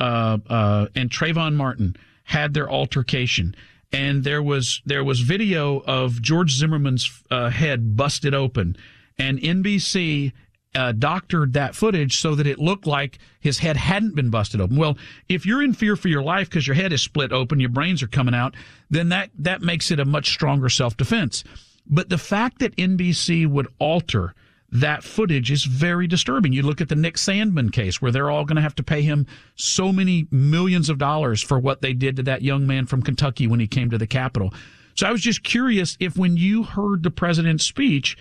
uh, 0.00 0.38
uh, 0.48 0.86
and 0.94 1.10
Trayvon 1.10 1.54
Martin 1.54 1.96
had 2.24 2.54
their 2.54 2.70
altercation, 2.70 3.54
and 3.92 4.24
there 4.24 4.42
was 4.42 4.82
there 4.84 5.04
was 5.04 5.20
video 5.20 5.78
of 5.80 6.20
George 6.20 6.52
Zimmerman's 6.52 7.22
uh, 7.30 7.50
head 7.50 7.96
busted 7.96 8.34
open, 8.34 8.76
and 9.18 9.38
NBC 9.38 10.32
uh, 10.76 10.92
doctored 10.92 11.54
that 11.54 11.74
footage 11.74 12.18
so 12.18 12.34
that 12.34 12.46
it 12.46 12.58
looked 12.58 12.86
like 12.86 13.18
his 13.40 13.58
head 13.58 13.76
hadn't 13.76 14.14
been 14.14 14.28
busted 14.28 14.60
open. 14.60 14.76
Well, 14.76 14.98
if 15.28 15.46
you're 15.46 15.62
in 15.62 15.72
fear 15.72 15.96
for 15.96 16.08
your 16.08 16.22
life 16.22 16.50
because 16.50 16.66
your 16.66 16.76
head 16.76 16.92
is 16.92 17.02
split 17.02 17.32
open, 17.32 17.60
your 17.60 17.70
brains 17.70 18.02
are 18.02 18.08
coming 18.08 18.34
out, 18.34 18.54
then 18.90 19.08
that 19.08 19.30
that 19.38 19.62
makes 19.62 19.90
it 19.90 19.98
a 19.98 20.04
much 20.04 20.28
stronger 20.28 20.68
self 20.68 20.96
defense. 20.96 21.44
But 21.86 22.08
the 22.10 22.18
fact 22.18 22.58
that 22.58 22.76
NBC 22.76 23.46
would 23.46 23.68
alter 23.78 24.34
that 24.80 25.04
footage 25.04 25.50
is 25.50 25.64
very 25.64 26.06
disturbing. 26.06 26.52
You 26.52 26.62
look 26.62 26.80
at 26.80 26.88
the 26.88 26.96
Nick 26.96 27.14
Sandmann 27.16 27.72
case 27.72 28.02
where 28.02 28.12
they're 28.12 28.30
all 28.30 28.44
going 28.44 28.56
to 28.56 28.62
have 28.62 28.74
to 28.76 28.82
pay 28.82 29.02
him 29.02 29.26
so 29.54 29.92
many 29.92 30.26
millions 30.30 30.90
of 30.90 30.98
dollars 30.98 31.42
for 31.42 31.58
what 31.58 31.82
they 31.82 31.92
did 31.92 32.16
to 32.16 32.22
that 32.24 32.42
young 32.42 32.66
man 32.66 32.86
from 32.86 33.02
Kentucky 33.02 33.46
when 33.46 33.60
he 33.60 33.66
came 33.66 33.90
to 33.90 33.98
the 33.98 34.06
Capitol. 34.06 34.52
So 34.94 35.06
I 35.06 35.12
was 35.12 35.22
just 35.22 35.42
curious 35.42 35.96
if 36.00 36.16
when 36.16 36.36
you 36.36 36.62
heard 36.62 37.02
the 37.02 37.10
president's 37.10 37.64
speech, 37.64 38.16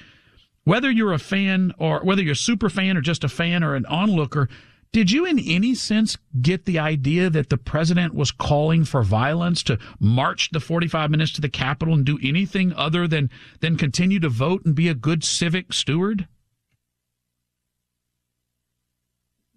whether 0.66 0.90
you're 0.90 1.14
a 1.14 1.20
fan 1.20 1.74
or 1.78 2.02
whether 2.04 2.22
you're 2.22 2.34
a 2.34 2.36
super 2.36 2.70
fan 2.70 2.98
or 2.98 3.02
just 3.02 3.24
a 3.24 3.30
fan 3.30 3.64
or 3.64 3.76
an 3.76 3.86
onlooker, 3.86 4.50
did 4.92 5.12
you 5.12 5.26
in 5.26 5.40
any 5.40 5.76
sense 5.76 6.18
get 6.42 6.66
the 6.66 6.80
idea 6.80 7.30
that 7.30 7.50
the 7.50 7.58
president 7.58 8.14
was 8.14 8.32
calling 8.32 8.86
for 8.86 9.04
violence 9.04 9.62
to 9.64 9.78
march 10.00 10.52
the 10.52 10.60
45 10.62 11.12
minutes 11.12 11.34
to 11.34 11.42
the 11.42 11.50
Capitol 11.50 11.94
and 11.94 12.06
do 12.06 12.18
anything 12.24 12.72
other 12.74 13.08
than, 13.08 13.30
than 13.60 13.78
continue 13.78 14.20
to 14.22 14.30
vote 14.30 14.64
and 14.64 14.74
be 14.74 14.88
a 14.88 14.94
good 14.94 15.24
civic 15.24 15.74
steward? 15.74 16.28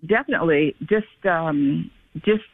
Definitely. 0.06 0.74
Just, 0.88 1.26
um, 1.26 1.90
just, 2.24 2.44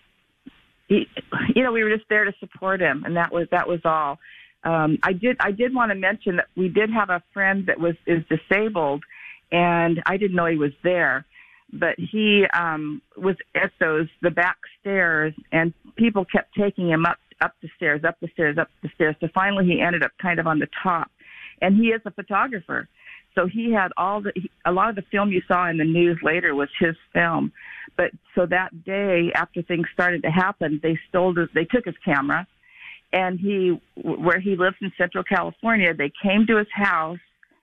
you 0.88 1.62
know, 1.62 1.72
we 1.72 1.82
were 1.82 1.94
just 1.94 2.08
there 2.08 2.24
to 2.24 2.32
support 2.40 2.80
him 2.80 3.04
and 3.04 3.16
that 3.16 3.32
was, 3.32 3.48
that 3.50 3.68
was 3.68 3.80
all 3.84 4.18
um, 4.64 4.98
I 5.02 5.12
did 5.12 5.36
I 5.40 5.50
did 5.52 5.74
want 5.74 5.90
to 5.90 5.94
mention 5.94 6.36
that 6.36 6.46
we 6.56 6.68
did 6.68 6.90
have 6.90 7.10
a 7.10 7.22
friend 7.32 7.66
that 7.66 7.78
was 7.78 7.94
is 8.06 8.22
disabled, 8.28 9.04
and 9.52 10.02
I 10.06 10.16
didn't 10.16 10.34
know 10.34 10.46
he 10.46 10.56
was 10.56 10.72
there, 10.82 11.26
but 11.72 11.96
he 11.98 12.46
um, 12.58 13.02
was 13.16 13.36
at 13.54 13.72
those 13.78 14.08
the 14.22 14.30
back 14.30 14.56
stairs, 14.80 15.34
and 15.52 15.72
people 15.96 16.24
kept 16.24 16.54
taking 16.54 16.88
him 16.88 17.04
up 17.04 17.18
up 17.42 17.54
the 17.60 17.68
stairs, 17.76 18.04
up 18.04 18.18
the 18.20 18.28
stairs, 18.28 18.56
up 18.58 18.70
the 18.82 18.88
stairs. 18.94 19.16
So 19.20 19.28
finally, 19.34 19.66
he 19.66 19.80
ended 19.80 20.02
up 20.02 20.12
kind 20.20 20.40
of 20.40 20.46
on 20.46 20.58
the 20.58 20.68
top, 20.82 21.10
and 21.60 21.76
he 21.76 21.88
is 21.88 22.00
a 22.06 22.10
photographer. 22.10 22.88
So 23.34 23.46
he 23.46 23.72
had 23.72 23.92
all 23.96 24.20
the 24.20 24.32
a 24.64 24.72
lot 24.72 24.90
of 24.90 24.96
the 24.96 25.04
film 25.10 25.30
you 25.30 25.42
saw 25.48 25.68
in 25.68 25.78
the 25.78 25.84
news 25.84 26.18
later 26.22 26.54
was 26.54 26.68
his 26.78 26.96
film, 27.12 27.52
but 27.96 28.10
so 28.34 28.46
that 28.46 28.84
day 28.84 29.32
after 29.34 29.62
things 29.62 29.86
started 29.92 30.22
to 30.22 30.30
happen, 30.30 30.80
they 30.82 30.98
stole 31.08 31.34
his, 31.34 31.48
they 31.54 31.64
took 31.64 31.84
his 31.84 31.96
camera, 32.04 32.46
and 33.12 33.38
he 33.38 33.80
where 33.96 34.40
he 34.40 34.56
lives 34.56 34.76
in 34.80 34.92
Central 34.96 35.24
California. 35.24 35.94
They 35.94 36.12
came 36.22 36.46
to 36.46 36.56
his 36.56 36.68
house 36.72 37.18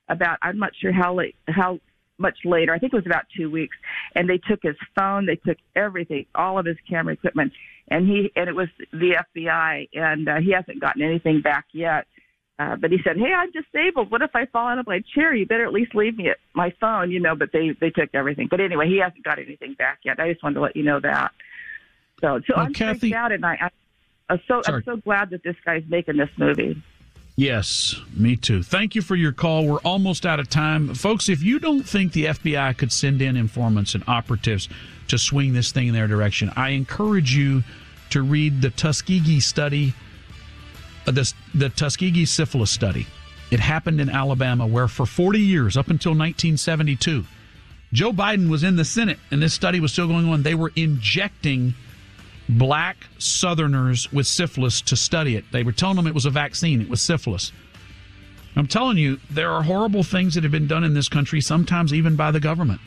about 0.10 0.38
I'm 0.42 0.60
not 0.60 0.72
sure 0.80 0.92
how 0.92 1.14
late 1.16 1.36
how 1.48 1.80
much 2.18 2.38
later. 2.46 2.74
I 2.74 2.80
think 2.80 2.94
it 2.94 2.98
was 2.98 3.06
about 3.06 3.26
two 3.36 3.50
weeks, 3.50 3.76
and 4.16 4.30
they 4.30 4.38
took 4.38 4.60
his 4.62 4.76
phone. 4.96 5.26
They 5.26 5.38
took 5.38 5.58
everything, 5.76 6.26
all 6.36 6.60
of 6.60 6.66
his 6.66 6.78
camera 6.90 7.14
equipment, 7.14 7.54
and 7.88 8.08
he 8.08 8.32
and 8.36 8.48
it 8.48 8.56
was 8.56 8.70
the 8.92 9.24
FBI, 9.36 9.90
and 9.94 10.30
uh, 10.30 10.36
he 10.38 10.52
hasn't 10.52 10.80
gotten 10.80 11.02
anything 11.02 11.42
back 11.42 11.66
yet. 11.74 12.08
Uh, 12.60 12.76
but 12.76 12.92
he 12.92 13.00
said, 13.04 13.18
"Hey, 13.18 13.34
I'm 13.34 13.52
disabled. 13.52 14.12
What 14.12 14.22
if 14.22 14.36
I 14.36 14.46
fall 14.46 14.68
out 14.68 14.78
of 14.78 14.86
my 14.86 15.02
chair? 15.16 15.34
You 15.34 15.46
better 15.46 15.66
at 15.66 15.74
least 15.74 15.96
leave 15.96 16.18
me 16.18 16.32
my 16.54 16.74
phone, 16.80 17.10
you 17.10 17.20
know." 17.20 17.36
But 17.36 17.52
they 17.52 17.72
they 17.80 17.90
took 17.90 18.10
everything. 18.14 18.48
But 18.50 18.60
anyway, 18.60 18.88
he 18.88 19.00
hasn't 19.00 19.24
got 19.24 19.40
anything 19.40 19.74
back 19.74 20.00
yet. 20.04 20.20
I 20.20 20.32
just 20.32 20.44
wanted 20.44 20.56
to 20.56 20.62
let 20.62 20.76
you 20.76 20.84
know 20.84 21.00
that. 21.00 21.32
So, 22.20 22.40
so 22.46 22.54
well, 22.56 22.66
I'm 22.66 22.74
Kathy, 22.74 23.00
freaked 23.00 23.16
out, 23.16 23.32
and 23.32 23.44
I, 23.44 23.58
I 23.60 23.70
I'm 24.32 24.42
so 24.48 24.62
Sorry. 24.62 24.78
I'm 24.78 24.84
so 24.84 24.98
glad 24.98 25.32
that 25.32 25.44
this 25.44 25.56
guy's 25.66 25.84
making 25.90 26.18
this 26.18 26.30
movie. 26.38 26.82
Yes, 27.36 27.96
me 28.16 28.36
too. 28.36 28.62
Thank 28.62 28.94
you 28.96 29.02
for 29.02 29.16
your 29.16 29.32
call. 29.32 29.66
We're 29.66 29.80
almost 29.80 30.26
out 30.26 30.40
of 30.40 30.50
time. 30.50 30.94
Folks, 30.94 31.28
if 31.28 31.42
you 31.42 31.60
don't 31.60 31.84
think 31.84 32.14
the 32.14 32.26
FBI 32.26 32.78
could 32.78 32.92
send 32.92 33.22
in 33.22 33.36
informants 33.36 33.96
and 33.96 34.04
operatives 34.08 34.70
to 35.08 35.18
swing 35.18 35.54
this 35.54 35.72
thing 35.72 35.88
in 35.88 35.94
their 35.94 36.08
direction, 36.08 36.52
I 36.56 36.70
encourage 36.70 37.36
you 37.36 37.64
to 38.12 38.22
read 38.22 38.62
the 38.62 38.70
Tuskegee 38.70 39.40
study, 39.40 39.94
uh, 41.08 41.12
the, 41.12 41.34
the 41.54 41.70
Tuskegee 41.70 42.26
syphilis 42.26 42.72
study. 42.72 43.08
It 43.52 43.60
happened 43.60 44.00
in 44.00 44.10
Alabama, 44.10 44.66
where 44.66 44.88
for 44.88 45.06
40 45.06 45.40
years, 45.40 45.76
up 45.76 45.90
until 45.90 46.12
1972, 46.12 47.26
Joe 47.94 48.14
Biden 48.14 48.50
was 48.50 48.64
in 48.64 48.78
the 48.78 48.86
Senate 48.86 49.20
and 49.32 49.42
this 49.42 49.54
study 49.54 49.80
was 49.80 49.92
still 49.92 50.08
going 50.08 50.28
on. 50.30 50.44
They 50.44 50.56
were 50.56 50.72
injecting 50.76 51.74
black 52.48 53.08
Southerners 53.18 54.12
with 54.14 54.28
syphilis 54.28 54.82
to 54.82 54.96
study 54.96 55.36
it. 55.36 55.46
They 55.52 55.64
were 55.64 55.74
telling 55.74 55.98
them 55.98 56.08
it 56.08 56.14
was 56.14 56.26
a 56.26 56.30
vaccine, 56.30 56.82
it 56.82 56.90
was 56.90 57.02
syphilis. 57.02 57.52
I'm 58.56 58.68
telling 58.68 58.98
you, 58.98 59.20
there 59.30 59.52
are 59.52 59.64
horrible 59.64 60.04
things 60.04 60.36
that 60.36 60.44
have 60.44 60.52
been 60.52 60.68
done 60.68 60.84
in 60.84 60.94
this 60.94 61.08
country, 61.08 61.40
sometimes 61.40 61.94
even 61.94 62.16
by 62.16 62.32
the 62.32 62.40
government. 62.40 62.82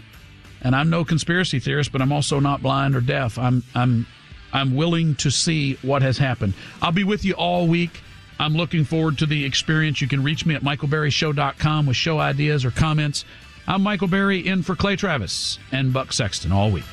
And 0.61 0.75
I'm 0.75 0.91
no 0.91 1.05
conspiracy 1.05 1.59
theorist, 1.59 1.93
but 1.93 2.03
I'm 2.03 2.13
also 2.13 2.41
not 2.41 2.63
blind 2.63 2.97
or 2.97 3.01
deaf. 3.01 3.39
I'm 3.39 3.63
I'm 3.75 4.07
I'm 4.55 4.75
willing 4.75 5.17
to 5.17 5.31
see 5.31 5.75
what 5.83 6.01
has 6.03 6.17
happened. 6.17 6.55
I'll 6.81 6.93
be 6.93 7.05
with 7.05 7.25
you 7.25 7.35
all 7.35 7.67
week. 7.67 8.01
I'm 8.39 8.55
looking 8.55 8.85
forward 8.85 9.19
to 9.19 9.27
the 9.27 9.45
experience. 9.45 10.01
You 10.01 10.09
can 10.09 10.23
reach 10.23 10.47
me 10.47 10.55
at 10.55 10.63
michaelberryshow.com 10.63 11.87
with 11.87 11.97
show 11.97 12.19
ideas 12.19 12.65
or 12.65 12.71
comments. 12.71 13.25
I'm 13.67 13.83
Michael 13.83 14.09
Berry 14.09 14.47
in 14.47 14.63
for 14.63 14.77
Clay 14.77 14.97
Travis 14.97 15.59
and 15.73 15.93
Buck 15.93 16.13
Sexton 16.13 16.53
all 16.53 16.71
week. 16.71 16.85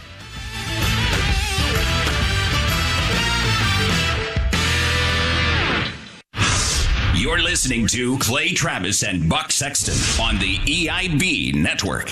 You're 7.15 7.39
listening 7.39 7.85
to 7.87 8.17
Clay 8.17 8.53
Travis 8.53 9.03
and 9.03 9.29
Buck 9.29 9.51
Sexton 9.51 9.93
on 10.19 10.39
the 10.39 10.55
EIB 10.57 11.53
network. 11.53 12.11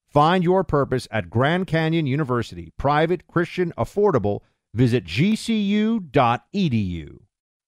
Find 0.11 0.43
your 0.43 0.65
purpose 0.65 1.07
at 1.09 1.29
Grand 1.29 1.67
Canyon 1.67 2.05
University, 2.05 2.73
private, 2.75 3.27
Christian, 3.27 3.71
affordable. 3.77 4.41
Visit 4.73 5.05
gcu.edu. 5.05 5.99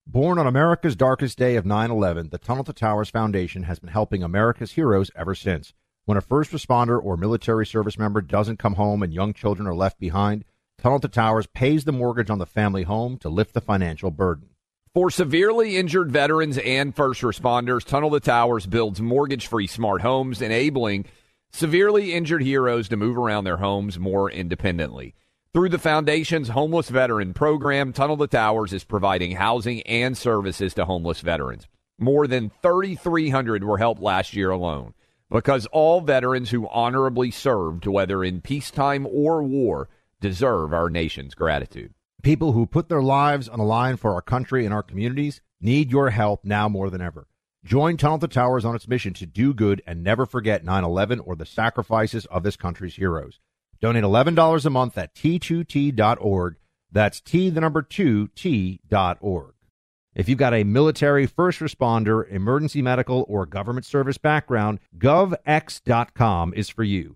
Born 0.05 0.37
on 0.37 0.45
America's 0.45 0.97
darkest 0.97 1.37
day 1.37 1.55
of 1.55 1.65
9 1.65 1.89
11, 1.89 2.31
the 2.31 2.37
Tunnel 2.37 2.65
to 2.65 2.73
Towers 2.73 3.09
Foundation 3.09 3.63
has 3.63 3.79
been 3.79 3.91
helping 3.91 4.23
America's 4.23 4.73
heroes 4.73 5.09
ever 5.15 5.33
since. 5.33 5.73
When 6.03 6.17
a 6.17 6.21
first 6.21 6.51
responder 6.51 7.01
or 7.01 7.15
military 7.15 7.65
service 7.65 7.97
member 7.97 8.19
doesn't 8.19 8.59
come 8.59 8.73
home 8.73 9.03
and 9.03 9.13
young 9.13 9.33
children 9.33 9.65
are 9.65 9.73
left 9.73 9.97
behind, 9.97 10.43
Tunnel 10.77 10.99
to 10.99 11.07
Towers 11.07 11.47
pays 11.47 11.85
the 11.85 11.93
mortgage 11.93 12.29
on 12.29 12.39
the 12.39 12.45
family 12.45 12.83
home 12.83 13.17
to 13.19 13.29
lift 13.29 13.53
the 13.53 13.61
financial 13.61 14.11
burden. 14.11 14.49
For 14.93 15.09
severely 15.09 15.77
injured 15.77 16.11
veterans 16.11 16.57
and 16.57 16.93
first 16.93 17.21
responders, 17.21 17.85
Tunnel 17.85 18.11
to 18.11 18.19
Towers 18.19 18.65
builds 18.65 18.99
mortgage 18.99 19.47
free 19.47 19.65
smart 19.65 20.01
homes, 20.01 20.41
enabling 20.41 21.05
severely 21.53 22.13
injured 22.13 22.41
heroes 22.41 22.89
to 22.89 22.97
move 22.97 23.17
around 23.17 23.43
their 23.43 23.57
homes 23.57 23.99
more 23.99 24.29
independently. 24.29 25.13
Through 25.53 25.69
the 25.69 25.77
Foundation's 25.77 26.49
Homeless 26.49 26.89
Veteran 26.89 27.35
Program, 27.35 27.93
Tunnel 27.93 28.17
to 28.17 28.27
Towers 28.27 28.73
is 28.73 28.83
providing 28.83 29.35
housing 29.35 29.83
and 29.83 30.17
services 30.17 30.73
to 30.73 30.85
homeless 30.85 31.21
veterans. 31.21 31.67
More 31.99 32.25
than 32.25 32.51
3,300 32.63 33.63
were 33.63 33.77
helped 33.77 34.01
last 34.01 34.33
year 34.33 34.49
alone 34.49 34.95
because 35.29 35.67
all 35.67 36.01
veterans 36.01 36.49
who 36.49 36.67
honorably 36.69 37.29
served, 37.29 37.85
whether 37.85 38.23
in 38.23 38.41
peacetime 38.41 39.07
or 39.09 39.43
war, 39.43 39.89
deserve 40.19 40.73
our 40.73 40.89
nation's 40.89 41.35
gratitude. 41.35 41.93
People 42.23 42.53
who 42.53 42.65
put 42.65 42.89
their 42.89 43.03
lives 43.03 43.47
on 43.47 43.59
the 43.59 43.65
line 43.65 43.97
for 43.97 44.13
our 44.13 44.21
country 44.21 44.65
and 44.65 44.73
our 44.73 44.83
communities 44.83 45.41
need 45.61 45.91
your 45.91 46.09
help 46.09 46.43
now 46.43 46.67
more 46.67 46.89
than 46.89 47.01
ever. 47.01 47.27
Join 47.65 47.95
Tunnel 47.95 48.19
to 48.19 48.27
Towers 48.27 48.65
on 48.65 48.75
its 48.75 48.89
mission 48.89 49.13
to 49.13 49.25
do 49.25 49.53
good 49.53 49.81
and 49.87 50.03
never 50.03 50.25
forget 50.25 50.65
9 50.65 50.83
11 50.83 51.21
or 51.21 51.35
the 51.35 51.45
sacrifices 51.45 52.25
of 52.25 52.43
this 52.43 52.57
country's 52.57 52.95
heroes. 52.95 53.39
Donate 53.79 54.03
$11 54.03 54.65
a 54.65 54.69
month 54.69 54.97
at 54.97 55.15
t2t.org. 55.15 56.55
That's 56.91 57.21
T, 57.21 57.49
the 57.49 57.61
number 57.61 57.81
2, 57.81 58.27
T.org. 58.35 59.53
If 60.13 60.29
you've 60.29 60.37
got 60.37 60.53
a 60.53 60.63
military, 60.63 61.25
first 61.25 61.59
responder, 61.59 62.29
emergency 62.29 62.81
medical, 62.81 63.25
or 63.27 63.45
government 63.45 63.85
service 63.85 64.17
background, 64.17 64.79
govx.com 64.97 66.53
is 66.55 66.69
for 66.69 66.83
you. 66.83 67.15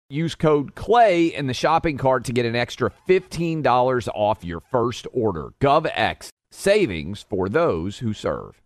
Use 0.11 0.35
code 0.35 0.75
CLAY 0.75 1.27
in 1.27 1.47
the 1.47 1.53
shopping 1.53 1.97
cart 1.97 2.25
to 2.25 2.33
get 2.33 2.45
an 2.45 2.53
extra 2.53 2.91
$15 3.07 4.09
off 4.13 4.43
your 4.43 4.59
first 4.59 5.07
order. 5.13 5.53
GovX, 5.61 6.27
savings 6.51 7.25
for 7.29 7.47
those 7.47 7.99
who 7.99 8.11
serve. 8.11 8.60